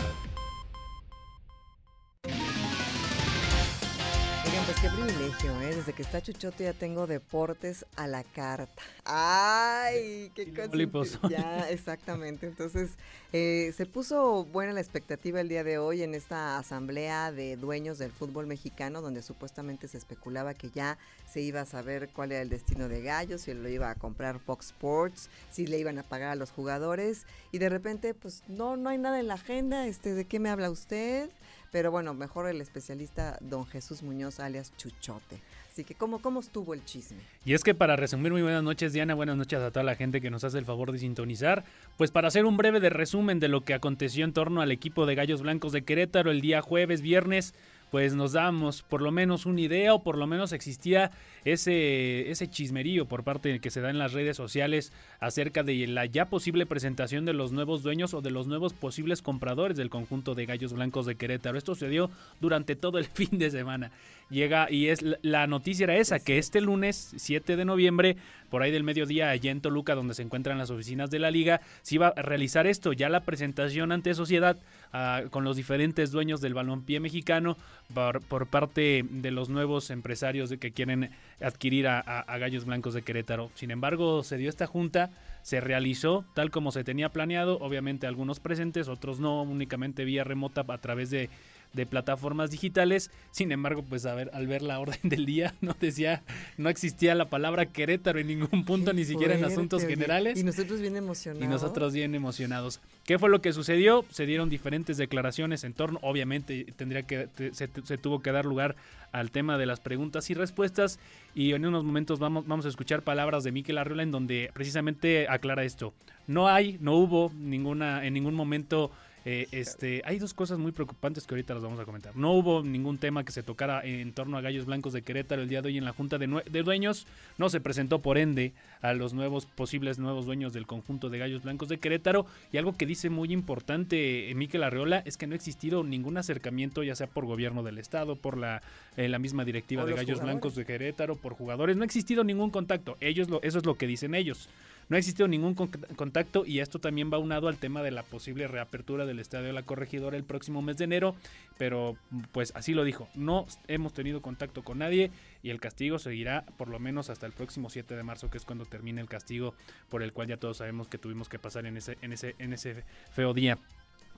Qué 4.83 4.89
privilegio, 4.89 5.61
¿eh? 5.61 5.75
Desde 5.75 5.93
que 5.93 6.01
está 6.01 6.21
Chuchote 6.21 6.65
ya 6.65 6.73
tengo 6.73 7.07
deportes 7.07 7.85
a 7.95 8.05
la 8.05 8.21
carta. 8.25 8.83
¡Ay! 9.05 10.29
¡Qué 10.35 10.53
cosa! 10.53 11.19
Ya, 11.29 11.69
exactamente. 11.69 12.47
Entonces, 12.47 12.89
eh, 13.31 13.71
se 13.77 13.85
puso 13.85 14.43
buena 14.43 14.73
la 14.73 14.81
expectativa 14.81 15.39
el 15.39 15.47
día 15.47 15.63
de 15.63 15.77
hoy 15.77 16.03
en 16.03 16.13
esta 16.13 16.57
asamblea 16.57 17.31
de 17.31 17.55
dueños 17.55 17.97
del 17.97 18.11
fútbol 18.11 18.45
mexicano, 18.45 19.01
donde 19.01 19.21
supuestamente 19.21 19.87
se 19.87 19.97
especulaba 19.97 20.53
que 20.53 20.69
ya 20.69 20.97
se 21.31 21.39
iba 21.39 21.61
a 21.61 21.65
saber 21.65 22.09
cuál 22.09 22.33
era 22.33 22.41
el 22.41 22.49
destino 22.49 22.89
de 22.89 23.01
Gallo, 23.01 23.37
si 23.37 23.53
lo 23.53 23.69
iba 23.69 23.89
a 23.89 23.95
comprar 23.95 24.39
Fox 24.39 24.65
Sports, 24.65 25.29
si 25.49 25.65
le 25.65 25.79
iban 25.79 25.97
a 25.97 26.03
pagar 26.03 26.31
a 26.31 26.35
los 26.35 26.51
jugadores. 26.51 27.25
Y 27.53 27.59
de 27.59 27.69
repente, 27.69 28.13
pues 28.13 28.43
no, 28.49 28.75
no 28.75 28.89
hay 28.89 28.97
nada 28.97 29.21
en 29.21 29.29
la 29.29 29.35
agenda. 29.35 29.87
Este, 29.87 30.13
¿De 30.13 30.25
qué 30.25 30.39
me 30.39 30.49
habla 30.49 30.69
usted? 30.69 31.29
Pero 31.73 31.89
bueno, 31.89 32.13
mejor 32.13 32.47
el 32.47 32.61
especialista 32.61 33.35
don 33.41 33.65
Jesús 33.65 34.03
Muñoz, 34.03 34.39
alias 34.39 34.71
Chuchote. 34.77 35.41
Así 35.71 35.83
que, 35.83 35.95
¿cómo, 35.95 36.21
¿cómo 36.21 36.39
estuvo 36.39 36.75
el 36.75 36.85
chisme? 36.85 37.17
Y 37.45 37.55
es 37.55 37.63
que 37.63 37.73
para 37.73 37.95
resumir, 37.95 38.31
muy 38.31 38.43
buenas 38.43 38.61
noches, 38.61 38.93
Diana, 38.93 39.15
buenas 39.15 39.37
noches 39.37 39.59
a 39.59 39.71
toda 39.71 39.83
la 39.83 39.95
gente 39.95 40.21
que 40.21 40.29
nos 40.29 40.43
hace 40.43 40.59
el 40.59 40.65
favor 40.65 40.91
de 40.91 40.99
sintonizar. 40.99 41.65
Pues 41.97 42.11
para 42.11 42.27
hacer 42.27 42.45
un 42.45 42.57
breve 42.57 42.79
de 42.79 42.91
resumen 42.91 43.39
de 43.39 43.47
lo 43.47 43.61
que 43.61 43.73
aconteció 43.73 44.23
en 44.23 44.33
torno 44.33 44.61
al 44.61 44.71
equipo 44.71 45.07
de 45.07 45.15
Gallos 45.15 45.41
Blancos 45.41 45.71
de 45.71 45.83
Querétaro 45.83 46.29
el 46.29 46.41
día 46.41 46.61
jueves, 46.61 47.01
viernes, 47.01 47.55
pues 47.93 48.15
nos 48.15 48.31
damos 48.31 48.81
por 48.81 49.03
lo 49.03 49.11
menos 49.11 49.45
una 49.45 49.61
idea 49.61 49.93
o 49.93 50.01
por 50.01 50.17
lo 50.17 50.25
menos 50.25 50.51
existía 50.51 51.11
ese, 51.45 52.31
ese 52.31 52.49
chismerío 52.49 53.05
por 53.05 53.23
parte 53.23 53.59
que 53.59 53.69
se 53.69 53.81
da 53.81 53.91
en 53.91 53.99
las 53.99 54.13
redes 54.13 54.35
sociales 54.35 54.91
acerca 55.19 55.61
de 55.61 55.85
la 55.85 56.07
ya 56.07 56.25
posible 56.25 56.65
presentación 56.65 57.23
de 57.23 57.33
los 57.33 57.51
nuevos 57.51 57.83
dueños 57.83 58.15
o 58.15 58.21
de 58.21 58.31
los 58.31 58.47
nuevos 58.47 58.73
posibles 58.73 59.21
compradores 59.21 59.77
del 59.77 59.91
conjunto 59.91 60.33
de 60.33 60.47
Gallos 60.47 60.73
Blancos 60.73 61.05
de 61.05 61.13
Querétaro. 61.13 61.55
Esto 61.55 61.75
se 61.75 61.87
dio 61.87 62.09
durante 62.41 62.75
todo 62.75 62.97
el 62.97 63.05
fin 63.13 63.37
de 63.37 63.51
semana. 63.51 63.91
Llega 64.31 64.71
y 64.71 64.87
es 64.87 65.05
la 65.21 65.45
noticia 65.45 65.83
era 65.83 65.97
esa, 65.97 66.19
que 66.19 66.39
este 66.39 66.61
lunes 66.61 67.13
7 67.17 67.55
de 67.55 67.65
noviembre, 67.65 68.17
por 68.49 68.63
ahí 68.63 68.71
del 68.71 68.81
mediodía, 68.81 69.29
allá 69.29 69.51
en 69.51 69.61
Toluca, 69.61 69.93
donde 69.93 70.15
se 70.15 70.23
encuentran 70.23 70.57
las 70.57 70.71
oficinas 70.71 71.11
de 71.11 71.19
la 71.19 71.29
liga, 71.29 71.61
se 71.83 71.95
iba 71.95 72.07
a 72.07 72.21
realizar 72.23 72.65
esto, 72.65 72.93
ya 72.93 73.09
la 73.09 73.19
presentación 73.19 73.91
ante 73.91 74.15
sociedad 74.15 74.57
ah, 74.93 75.23
con 75.29 75.43
los 75.43 75.57
diferentes 75.57 76.11
dueños 76.11 76.39
del 76.39 76.53
balompié 76.53 76.99
mexicano 76.99 77.57
por, 77.93 78.47
parte 78.47 79.05
de 79.09 79.31
los 79.31 79.49
nuevos 79.49 79.89
empresarios 79.89 80.53
que 80.59 80.71
quieren 80.71 81.11
adquirir 81.41 81.87
a, 81.87 82.25
Gallos 82.37 82.65
Blancos 82.65 82.93
de 82.93 83.01
Querétaro. 83.01 83.51
Sin 83.55 83.71
embargo, 83.71 84.23
se 84.23 84.37
dio 84.37 84.49
esta 84.49 84.67
junta, 84.67 85.11
se 85.41 85.59
realizó 85.59 86.25
tal 86.33 86.51
como 86.51 86.71
se 86.71 86.83
tenía 86.83 87.09
planeado, 87.09 87.57
obviamente 87.59 88.07
algunos 88.07 88.39
presentes, 88.39 88.87
otros 88.87 89.19
no, 89.19 89.41
únicamente 89.43 90.05
vía 90.05 90.23
remota 90.23 90.63
a 90.67 90.77
través 90.77 91.09
de 91.09 91.29
de 91.73 91.85
plataformas 91.85 92.51
digitales. 92.51 93.11
Sin 93.31 93.51
embargo, 93.51 93.83
pues 93.83 94.05
a 94.05 94.13
ver, 94.13 94.29
al 94.33 94.47
ver 94.47 94.61
la 94.61 94.79
orden 94.79 94.99
del 95.03 95.25
día, 95.25 95.53
no 95.61 95.75
decía, 95.79 96.23
no 96.57 96.69
existía 96.69 97.15
la 97.15 97.29
palabra 97.29 97.65
Querétaro 97.65 98.19
en 98.19 98.27
ningún 98.27 98.63
punto, 98.65 98.93
ni 98.93 99.05
siquiera 99.05 99.35
en 99.35 99.43
asuntos 99.43 99.83
generales. 99.83 100.39
Y 100.39 100.43
nosotros 100.43 100.79
bien 100.79 100.95
emocionados. 100.95 101.43
Y 101.43 101.47
nosotros 101.47 101.93
bien 101.93 102.15
emocionados. 102.15 102.79
¿Qué 103.05 103.19
fue 103.19 103.29
lo 103.29 103.41
que 103.41 103.51
sucedió? 103.53 104.05
Se 104.09 104.25
dieron 104.25 104.49
diferentes 104.49 104.97
declaraciones 104.97 105.63
en 105.63 105.73
torno, 105.73 105.99
obviamente 106.01 106.65
tendría 106.75 107.03
que, 107.03 107.27
se, 107.51 107.67
tuvo 107.97 108.21
que 108.21 108.31
dar 108.31 108.45
lugar 108.45 108.75
al 109.11 109.31
tema 109.31 109.57
de 109.57 109.65
las 109.65 109.79
preguntas 109.79 110.29
y 110.29 110.33
respuestas. 110.33 110.99
Y 111.35 111.53
en 111.53 111.65
unos 111.65 111.83
momentos 111.83 112.19
vamos, 112.19 112.47
vamos 112.47 112.65
a 112.65 112.69
escuchar 112.69 113.01
palabras 113.01 113.43
de 113.43 113.51
Miquel 113.51 113.77
Arriola 113.77 114.03
en 114.03 114.11
donde 114.11 114.51
precisamente 114.53 115.27
aclara 115.27 115.63
esto. 115.63 115.93
No 116.27 116.47
hay, 116.47 116.77
no 116.79 116.95
hubo 116.95 117.31
ninguna, 117.35 118.05
en 118.05 118.13
ningún 118.13 118.33
momento 118.33 118.91
eh, 119.25 119.47
este, 119.51 120.01
hay 120.05 120.19
dos 120.19 120.33
cosas 120.33 120.59
muy 120.59 120.73
preocupantes 120.73 121.25
que 121.25 121.33
ahorita 121.33 121.53
las 121.53 121.63
vamos 121.63 121.79
a 121.79 121.85
comentar. 121.85 122.15
No 122.15 122.33
hubo 122.33 122.61
ningún 122.61 122.97
tema 122.97 123.23
que 123.23 123.31
se 123.31 123.41
tocara 123.41 123.81
en 123.85 124.11
torno 124.11 124.37
a 124.37 124.41
Gallos 124.41 124.65
Blancos 124.65 124.91
de 124.91 125.01
Querétaro 125.01 125.41
el 125.41 125.49
día 125.49 125.61
de 125.61 125.69
hoy 125.69 125.77
en 125.77 125.85
la 125.85 125.93
Junta 125.93 126.17
de, 126.17 126.63
Dueños. 126.63 127.07
No 127.37 127.49
se 127.49 127.61
presentó, 127.61 127.99
por 127.99 128.17
ende, 128.17 128.53
a 128.81 128.93
los 128.93 129.13
nuevos 129.13 129.45
posibles 129.45 129.97
nuevos 129.97 130.25
dueños 130.25 130.51
del 130.51 130.67
conjunto 130.67 131.09
de 131.09 131.19
Gallos 131.19 131.43
Blancos 131.43 131.69
de 131.69 131.77
Querétaro. 131.77 132.25
Y 132.51 132.57
algo 132.57 132.73
que 132.73 132.85
dice 132.85 133.09
muy 133.09 133.31
importante 133.31 134.29
eh, 134.29 134.35
Miquel 134.35 134.63
Arreola 134.63 135.01
es 135.05 135.15
que 135.15 135.25
no 135.25 135.33
ha 135.33 135.37
existido 135.37 135.83
ningún 135.83 136.17
acercamiento, 136.17 136.83
ya 136.83 136.95
sea 136.95 137.07
por 137.07 137.25
gobierno 137.25 137.63
del 137.63 137.77
Estado, 137.77 138.17
por 138.17 138.37
la, 138.37 138.61
eh, 138.97 139.07
la 139.07 139.19
misma 139.19 139.45
directiva 139.45 139.85
de 139.85 139.93
Gallos 139.93 140.21
Blancos 140.21 140.55
de 140.55 140.65
Querétaro, 140.65 141.15
por 141.15 141.33
jugadores. 141.33 141.77
No 141.77 141.83
ha 141.83 141.85
existido 141.85 142.25
ningún 142.25 142.49
contacto. 142.49 142.97
Ellos 142.99 143.29
lo, 143.29 143.41
eso 143.41 143.57
es 143.57 143.65
lo 143.65 143.75
que 143.75 143.87
dicen 143.87 144.15
ellos. 144.15 144.49
No 144.89 144.95
ha 144.95 144.99
existido 144.99 145.27
ningún 145.27 145.55
contacto 145.55 146.45
y 146.45 146.59
esto 146.59 146.79
también 146.79 147.11
va 147.11 147.17
unado 147.17 147.47
al 147.47 147.57
tema 147.57 147.81
de 147.81 147.91
la 147.91 148.03
posible 148.03 148.47
reapertura 148.47 149.05
del 149.05 149.19
Estadio 149.19 149.47
de 149.47 149.53
la 149.53 149.63
Corregidora 149.63 150.17
el 150.17 150.23
próximo 150.23 150.61
mes 150.61 150.77
de 150.77 150.83
enero, 150.85 151.15
pero 151.57 151.95
pues 152.31 152.51
así 152.55 152.73
lo 152.73 152.83
dijo, 152.83 153.07
no 153.15 153.45
hemos 153.67 153.93
tenido 153.93 154.21
contacto 154.21 154.63
con 154.63 154.79
nadie 154.79 155.11
y 155.41 155.49
el 155.49 155.59
castigo 155.59 155.99
seguirá 155.99 156.45
por 156.57 156.67
lo 156.67 156.79
menos 156.79 157.09
hasta 157.09 157.25
el 157.25 157.31
próximo 157.31 157.69
7 157.69 157.95
de 157.95 158.03
marzo, 158.03 158.29
que 158.29 158.37
es 158.37 158.45
cuando 158.45 158.65
termine 158.65 159.01
el 159.01 159.07
castigo 159.07 159.53
por 159.89 160.03
el 160.03 160.13
cual 160.13 160.27
ya 160.27 160.37
todos 160.37 160.57
sabemos 160.57 160.87
que 160.87 160.97
tuvimos 160.97 161.29
que 161.29 161.39
pasar 161.39 161.65
en 161.65 161.77
ese, 161.77 161.97
en 162.01 162.13
ese, 162.13 162.35
en 162.39 162.53
ese 162.53 162.83
feo 163.11 163.33
día. 163.33 163.57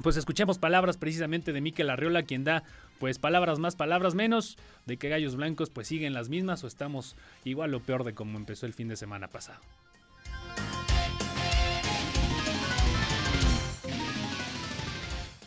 Pues 0.01 0.18
escuchemos 0.18 0.59
palabras 0.59 0.97
precisamente 0.97 1.53
de 1.53 1.61
Miquel 1.61 1.89
Arriola, 1.89 2.24
quien 2.24 2.43
da 2.43 2.63
pues 2.99 3.18
palabras 3.18 3.59
más, 3.59 3.76
palabras 3.76 4.13
menos, 4.13 4.57
de 4.86 4.97
que 4.97 5.09
Gallos 5.09 5.36
Blancos 5.36 5.70
pues 5.70 5.88
siguen 5.88 6.13
las 6.13 6.28
mismas 6.28 6.63
o 6.63 6.68
estamos 6.68 7.16
igual 7.45 7.74
o 7.74 7.80
peor 7.80 8.03
de 8.03 8.13
como 8.13 8.38
empezó 8.38 8.66
el 8.66 8.74
fin 8.74 8.89
de 8.89 8.97
semana 8.97 9.30
pasado. 9.30 9.61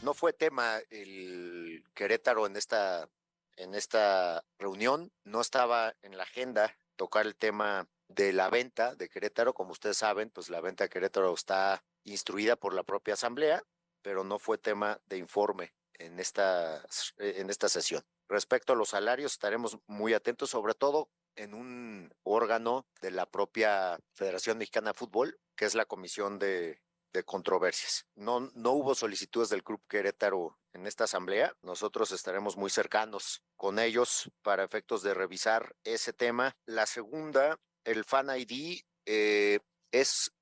No 0.08 0.14
fue 0.14 0.32
tema 0.32 0.80
el 0.88 1.84
Querétaro 1.92 2.46
en 2.46 2.56
esta, 2.56 3.10
en 3.56 3.74
esta 3.74 4.42
reunión, 4.58 5.12
no 5.24 5.42
estaba 5.42 5.94
en 6.00 6.16
la 6.16 6.22
agenda 6.22 6.74
tocar 6.96 7.26
el 7.26 7.36
tema 7.36 7.86
de 8.08 8.32
la 8.32 8.48
venta 8.48 8.94
de 8.94 9.10
Querétaro, 9.10 9.52
como 9.52 9.72
ustedes 9.72 9.98
saben, 9.98 10.30
pues 10.30 10.48
la 10.48 10.62
venta 10.62 10.84
de 10.84 10.88
Querétaro 10.88 11.34
está 11.34 11.84
instruida 12.04 12.56
por 12.56 12.72
la 12.72 12.84
propia 12.84 13.14
asamblea, 13.14 13.62
pero 14.00 14.24
no 14.24 14.38
fue 14.38 14.56
tema 14.56 14.98
de 15.04 15.18
informe 15.18 15.74
en 15.92 16.18
esta, 16.18 16.82
en 17.18 17.50
esta 17.50 17.68
sesión. 17.68 18.02
Respecto 18.30 18.72
a 18.72 18.76
los 18.76 18.88
salarios, 18.88 19.32
estaremos 19.32 19.76
muy 19.86 20.14
atentos, 20.14 20.48
sobre 20.48 20.72
todo 20.72 21.10
en 21.36 21.52
un 21.52 22.14
órgano 22.22 22.86
de 23.02 23.10
la 23.10 23.26
propia 23.26 24.00
Federación 24.14 24.56
Mexicana 24.56 24.92
de 24.92 24.98
Fútbol, 24.98 25.38
que 25.54 25.66
es 25.66 25.74
la 25.74 25.84
Comisión 25.84 26.38
de 26.38 26.80
de 27.12 27.24
controversias. 27.24 28.06
No, 28.14 28.50
no 28.54 28.72
hubo 28.72 28.94
solicitudes 28.94 29.48
del 29.48 29.64
Club 29.64 29.82
Querétaro 29.88 30.58
en 30.72 30.86
esta 30.86 31.04
asamblea. 31.04 31.54
Nosotros 31.62 32.12
estaremos 32.12 32.56
muy 32.56 32.70
cercanos 32.70 33.42
con 33.56 33.78
ellos 33.78 34.30
para 34.42 34.64
efectos 34.64 35.02
de 35.02 35.14
revisar 35.14 35.74
ese 35.84 36.12
tema. 36.12 36.56
La 36.66 36.86
segunda, 36.86 37.58
el 37.84 38.04
Fan 38.04 38.28
ID, 38.36 38.82
eh, 39.06 39.60
es 39.90 40.32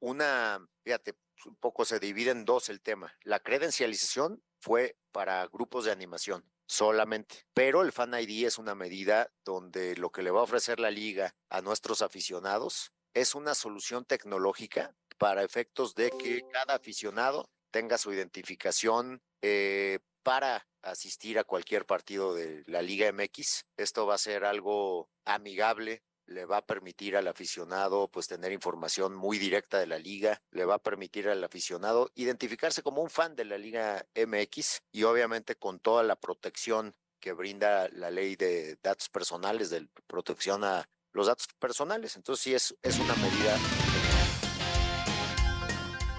una, 0.00 0.66
fíjate, 0.84 1.14
un 1.46 1.56
poco 1.56 1.84
se 1.84 2.00
divide 2.00 2.30
en 2.30 2.44
dos 2.44 2.68
el 2.68 2.80
tema. 2.80 3.14
La 3.22 3.40
credencialización 3.40 4.42
fue 4.60 4.96
para 5.12 5.46
grupos 5.46 5.84
de 5.84 5.92
animación 5.92 6.44
solamente. 6.66 7.46
Pero 7.54 7.82
el 7.82 7.92
Fan 7.92 8.14
ID 8.14 8.46
es 8.46 8.58
una 8.58 8.74
medida 8.74 9.30
donde 9.44 9.96
lo 9.96 10.10
que 10.10 10.22
le 10.22 10.30
va 10.30 10.40
a 10.40 10.44
ofrecer 10.44 10.80
la 10.80 10.90
liga 10.90 11.34
a 11.48 11.60
nuestros 11.60 12.02
aficionados 12.02 12.92
es 13.14 13.34
una 13.34 13.54
solución 13.54 14.04
tecnológica 14.04 14.94
para 15.18 15.42
efectos 15.42 15.94
de 15.94 16.10
que 16.10 16.42
cada 16.52 16.74
aficionado 16.74 17.48
tenga 17.70 17.98
su 17.98 18.12
identificación 18.12 19.22
eh, 19.42 19.98
para 20.22 20.66
asistir 20.82 21.38
a 21.38 21.44
cualquier 21.44 21.84
partido 21.84 22.34
de 22.34 22.64
la 22.66 22.82
Liga 22.82 23.10
MX. 23.12 23.66
Esto 23.76 24.06
va 24.06 24.14
a 24.14 24.18
ser 24.18 24.44
algo 24.44 25.08
amigable, 25.24 26.02
le 26.26 26.44
va 26.44 26.58
a 26.58 26.66
permitir 26.66 27.16
al 27.16 27.28
aficionado 27.28 28.08
pues 28.08 28.26
tener 28.26 28.52
información 28.52 29.14
muy 29.14 29.38
directa 29.38 29.78
de 29.78 29.86
la 29.86 29.98
liga, 29.98 30.40
le 30.50 30.64
va 30.64 30.76
a 30.76 30.82
permitir 30.82 31.28
al 31.28 31.42
aficionado 31.44 32.10
identificarse 32.14 32.82
como 32.82 33.02
un 33.02 33.10
fan 33.10 33.36
de 33.36 33.44
la 33.44 33.58
Liga 33.58 34.06
MX 34.14 34.82
y 34.92 35.04
obviamente 35.04 35.56
con 35.56 35.78
toda 35.78 36.02
la 36.02 36.16
protección 36.16 36.94
que 37.20 37.32
brinda 37.32 37.88
la 37.92 38.10
ley 38.10 38.36
de 38.36 38.76
datos 38.82 39.08
personales, 39.08 39.70
de 39.70 39.86
protección 40.06 40.64
a 40.64 40.88
los 41.12 41.26
datos 41.26 41.46
personales. 41.58 42.16
Entonces 42.16 42.42
sí 42.42 42.54
es, 42.54 42.76
es 42.82 42.98
una 42.98 43.14
medida 43.16 43.56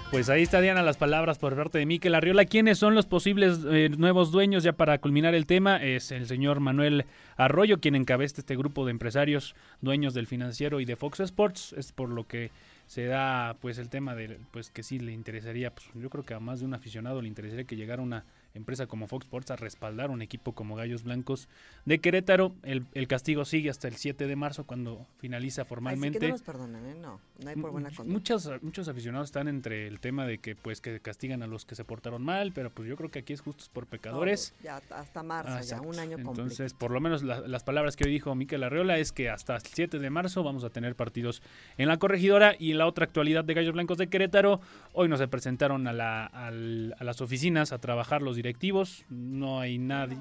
Pues 0.09 0.29
ahí 0.29 0.43
está 0.43 0.61
Diana 0.61 0.81
las 0.83 0.95
palabras 0.95 1.37
por 1.37 1.53
parte 1.57 1.79
de 1.79 1.85
Miquel 1.85 2.15
Arriola. 2.15 2.45
¿Quiénes 2.45 2.77
son 2.79 2.95
los 2.95 3.05
posibles 3.05 3.59
eh, 3.69 3.89
nuevos 3.89 4.31
dueños 4.31 4.63
ya 4.63 4.71
para 4.71 4.99
culminar 4.99 5.35
el 5.35 5.45
tema? 5.45 5.83
Es 5.83 6.13
el 6.13 6.27
señor 6.27 6.61
Manuel 6.61 7.05
Arroyo 7.35 7.81
quien 7.81 7.93
encabeza 7.93 8.39
este 8.39 8.55
grupo 8.55 8.85
de 8.85 8.91
empresarios 8.91 9.53
dueños 9.81 10.13
del 10.13 10.25
financiero 10.25 10.79
y 10.79 10.85
de 10.85 10.95
Fox 10.95 11.19
Sports. 11.19 11.73
Es 11.77 11.91
por 11.91 12.07
lo 12.09 12.25
que 12.25 12.51
se 12.87 13.05
da 13.05 13.57
pues 13.59 13.79
el 13.79 13.89
tema 13.89 14.15
de 14.15 14.39
pues 14.51 14.71
que 14.71 14.81
sí 14.81 14.97
le 14.97 15.11
interesaría, 15.11 15.71
pues 15.75 15.89
yo 15.93 16.09
creo 16.09 16.23
que 16.23 16.33
a 16.33 16.39
más 16.39 16.61
de 16.61 16.67
un 16.67 16.73
aficionado 16.73 17.21
le 17.21 17.27
interesaría 17.27 17.65
que 17.65 17.75
llegara 17.75 18.01
una 18.01 18.23
empresa 18.57 18.87
como 18.87 19.07
Fox 19.07 19.25
Sports 19.25 19.51
a 19.51 19.55
respaldar 19.55 20.09
un 20.09 20.21
equipo 20.21 20.53
como 20.53 20.75
Gallos 20.75 21.03
Blancos 21.03 21.47
de 21.85 21.99
Querétaro. 21.99 22.55
El, 22.63 22.85
el 22.93 23.07
castigo 23.07 23.45
sigue 23.45 23.69
hasta 23.69 23.87
el 23.87 23.95
7 23.95 24.27
de 24.27 24.35
marzo 24.35 24.65
cuando 24.65 25.05
finaliza 25.19 25.65
formalmente. 25.65 26.17
Ay, 26.17 26.19
que 26.19 26.27
no 26.27 26.67
los 26.67 26.69
¿eh? 26.69 26.95
no, 26.99 27.19
no 27.43 27.49
hay 27.49 27.55
por 27.55 27.71
buena 27.71 27.89
conducta. 27.89 28.13
Muchos, 28.13 28.51
muchos 28.61 28.87
aficionados 28.87 29.27
están 29.27 29.47
entre 29.47 29.87
el 29.87 29.99
tema 29.99 30.25
de 30.25 30.37
que 30.37 30.55
pues 30.55 30.81
que 30.81 30.99
castigan 30.99 31.43
a 31.43 31.47
los 31.47 31.65
que 31.65 31.75
se 31.75 31.83
portaron 31.83 32.23
mal, 32.23 32.51
pero 32.53 32.69
pues 32.69 32.87
yo 32.87 32.95
creo 32.95 33.11
que 33.11 33.19
aquí 33.19 33.33
es 33.33 33.41
justos 33.41 33.69
por 33.69 33.85
pecadores. 33.87 34.53
ya 34.63 34.81
hasta 34.89 35.23
marzo, 35.23 35.59
ya 35.61 35.81
un 35.81 35.99
año 35.99 36.15
completo. 36.17 36.41
Entonces, 36.41 36.73
por 36.73 36.91
lo 36.91 36.99
menos 36.99 37.23
las 37.23 37.63
palabras 37.63 37.95
que 37.95 38.05
hoy 38.05 38.11
dijo 38.11 38.33
Miquel 38.35 38.63
Arreola 38.63 38.97
es 38.97 39.11
que 39.11 39.29
hasta 39.29 39.55
el 39.55 39.61
7 39.61 39.99
de 39.99 40.09
marzo 40.09 40.43
vamos 40.43 40.63
a 40.63 40.69
tener 40.69 40.95
partidos 40.95 41.41
en 41.77 41.87
la 41.87 41.97
corregidora 41.97 42.55
y 42.57 42.71
en 42.71 42.77
la 42.77 42.87
otra 42.87 43.05
actualidad 43.05 43.43
de 43.43 43.53
Gallos 43.53 43.73
Blancos 43.73 43.97
de 43.97 44.07
Querétaro. 44.07 44.61
Hoy 44.93 45.09
nos 45.09 45.17
se 45.17 45.27
presentaron 45.27 45.87
a, 45.87 45.93
la, 45.93 46.25
a 46.25 46.51
las 46.51 47.21
oficinas 47.21 47.71
a 47.71 47.79
trabajar 47.79 48.21
los 48.21 48.35
directivos, 48.47 49.03
no 49.09 49.59
hay 49.59 49.77
nadie, 49.77 50.17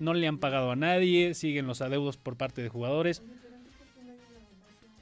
no 0.00 0.12
le 0.12 0.28
han 0.28 0.38
pagado 0.38 0.70
a 0.70 0.76
nadie, 0.76 1.32
siguen 1.32 1.66
los 1.66 1.80
adeudos 1.80 2.18
por 2.18 2.36
parte 2.36 2.62
de 2.62 2.68
jugadores. 2.68 3.22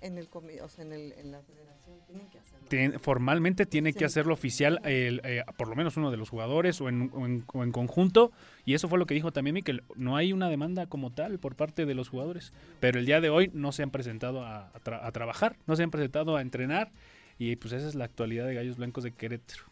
En, 0.01 0.17
el, 0.17 0.29
o 0.63 0.69
sea, 0.69 0.85
en, 0.85 0.93
el, 0.93 1.13
en 1.15 1.33
la 1.33 1.43
federación 1.43 1.97
tienen 2.07 2.29
que 2.29 2.39
hacerlo. 2.39 3.01
formalmente 3.01 3.67
tiene 3.67 3.93
que 3.93 4.05
hacerlo 4.05 4.33
oficial 4.33 4.81
el, 4.85 5.21
eh, 5.25 5.43
por 5.57 5.67
lo 5.67 5.75
menos 5.75 5.97
uno 5.97 6.13
de 6.13 6.17
los 6.17 6.29
jugadores 6.29 6.81
o 6.81 6.89
en, 6.89 7.11
o 7.13 7.27
en, 7.27 7.45
o 7.53 7.65
en 7.65 7.73
conjunto 7.73 8.31
y 8.65 8.75
eso 8.75 8.89
fue 8.89 9.01
lo 9.01 9.07
que 9.07 9.15
dijo 9.15 9.33
también 9.33 9.55
Miquel, 9.55 9.83
no 9.97 10.17
hay 10.17 10.33
una 10.33 10.49
demanda 10.49 10.87
como 10.87 11.11
tal 11.11 11.41
por 11.41 11.57
parte 11.57 11.85
de 11.85 11.95
los 11.95 12.11
jugadores, 12.11 12.53
pero 12.79 13.01
el 13.01 13.07
día 13.07 13.21
de 13.21 13.31
hoy 13.31 13.51
no 13.55 13.73
se 13.73 13.83
han 13.83 13.91
presentado 13.91 14.45
a, 14.45 14.69
a, 14.69 14.79
tra 14.79 15.05
a 15.05 15.11
trabajar, 15.11 15.57
no 15.67 15.75
se 15.75 15.83
han 15.83 15.91
presentado 15.91 16.37
a 16.37 16.43
entrenar 16.43 16.93
y 17.41 17.57
pues 17.57 17.73
esa 17.73 17.89
es 17.89 17.97
la 17.97 18.05
actualidad 18.05 18.47
de 18.47 18.55
Gallos 18.55 18.77
Blancos 18.77 19.03
de 19.03 19.11
Querétaro 19.11 19.65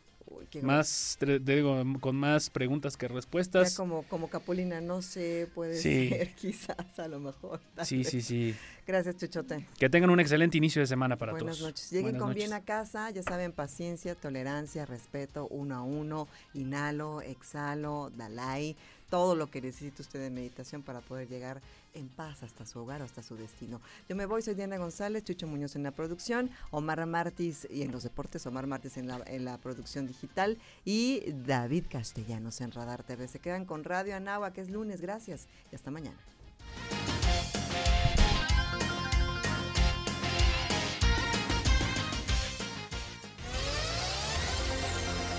más 0.62 1.18
digo, 1.41 1.83
con 2.01 2.16
más 2.16 2.51
preguntas 2.51 2.97
que 2.97 3.09
respuestas. 3.09 3.70
Ya 3.70 3.77
como, 3.77 4.03
como 4.05 4.29
Capulina, 4.29 4.81
no 4.81 5.03
sé, 5.03 5.49
puede 5.55 5.77
ser 5.77 6.35
quizás 6.37 6.99
a 6.99 7.09
lo 7.09 7.20
mejor. 7.20 7.61
Sí, 7.83 8.05
sí, 8.05 8.22
sí. 8.22 8.55
Gracias, 8.87 9.16
Chuchote. 9.16 9.66
Que 9.79 9.89
tengan 9.89 10.11
un 10.11 10.20
excelente 10.20 10.57
inicio 10.57 10.81
de 10.81 10.87
semana 10.87 11.16
para 11.16 11.33
todos. 11.33 11.43
Buenas 11.43 11.61
noches. 11.61 11.91
Lleguen 11.91 12.18
con 12.18 12.35
bien 12.35 12.53
a 12.53 12.62
casa, 12.62 13.11
ya 13.11 13.22
saben, 13.22 13.53
paciencia, 13.53 14.14
tolerancia, 14.14 14.87
respeto, 14.87 15.49
uno 15.49 15.77
a 15.77 15.83
uno, 15.83 16.29
inhalo, 16.55 17.20
exhalo, 17.20 18.11
dalai, 18.16 18.77
todo 19.11 19.35
lo 19.35 19.51
que 19.51 19.61
necesite 19.61 20.03
usted 20.03 20.20
de 20.20 20.31
meditación 20.31 20.83
para 20.83 21.01
poder 21.01 21.29
llegar 21.29 21.61
en 21.97 22.09
paz 22.09 22.42
hasta 22.42 22.66
su 22.66 22.78
hogar 22.80 23.03
o 23.03 23.05
hasta 23.05 23.22
su 23.22 23.36
destino. 23.36 23.80
Yo 24.09 24.16
me 24.16 24.26
voy, 24.26 24.42
soy 24.42 24.55
Diana 24.55 24.76
González, 24.76 25.24
Chucho 25.24 25.47
Muñoz 25.47 25.76
en 25.76 25.82
la 25.82 25.90
producción, 25.90 26.51
Omar 26.70 27.05
Martis 27.07 27.66
y 27.70 27.82
en 27.82 27.92
los 27.92 28.03
deportes, 28.03 28.47
Omar 28.47 28.66
Martis 28.66 28.97
en 28.97 29.09
la, 29.09 29.22
en 29.26 29.44
la 29.44 29.59
producción 29.59 30.07
digital 30.07 30.59
y 30.84 31.24
David 31.47 31.84
Castellanos 31.90 32.61
en 32.61 32.72
Radar 32.72 33.03
TV. 33.03 33.28
Se 33.28 33.38
quedan 33.38 33.64
con 33.64 33.84
Radio 33.84 34.16
Anagua, 34.16 34.53
que 34.53 34.61
es 34.61 34.70
lunes. 34.70 35.01
Gracias 35.01 35.49
y 35.72 35.76
hasta 35.76 35.90
mañana. 35.90 36.16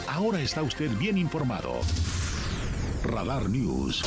Ahora 0.07 0.41
está 0.41 0.63
usted 0.63 0.89
bien 0.97 1.17
informado. 1.17 1.79
Radar 3.03 3.47
News 3.49 4.01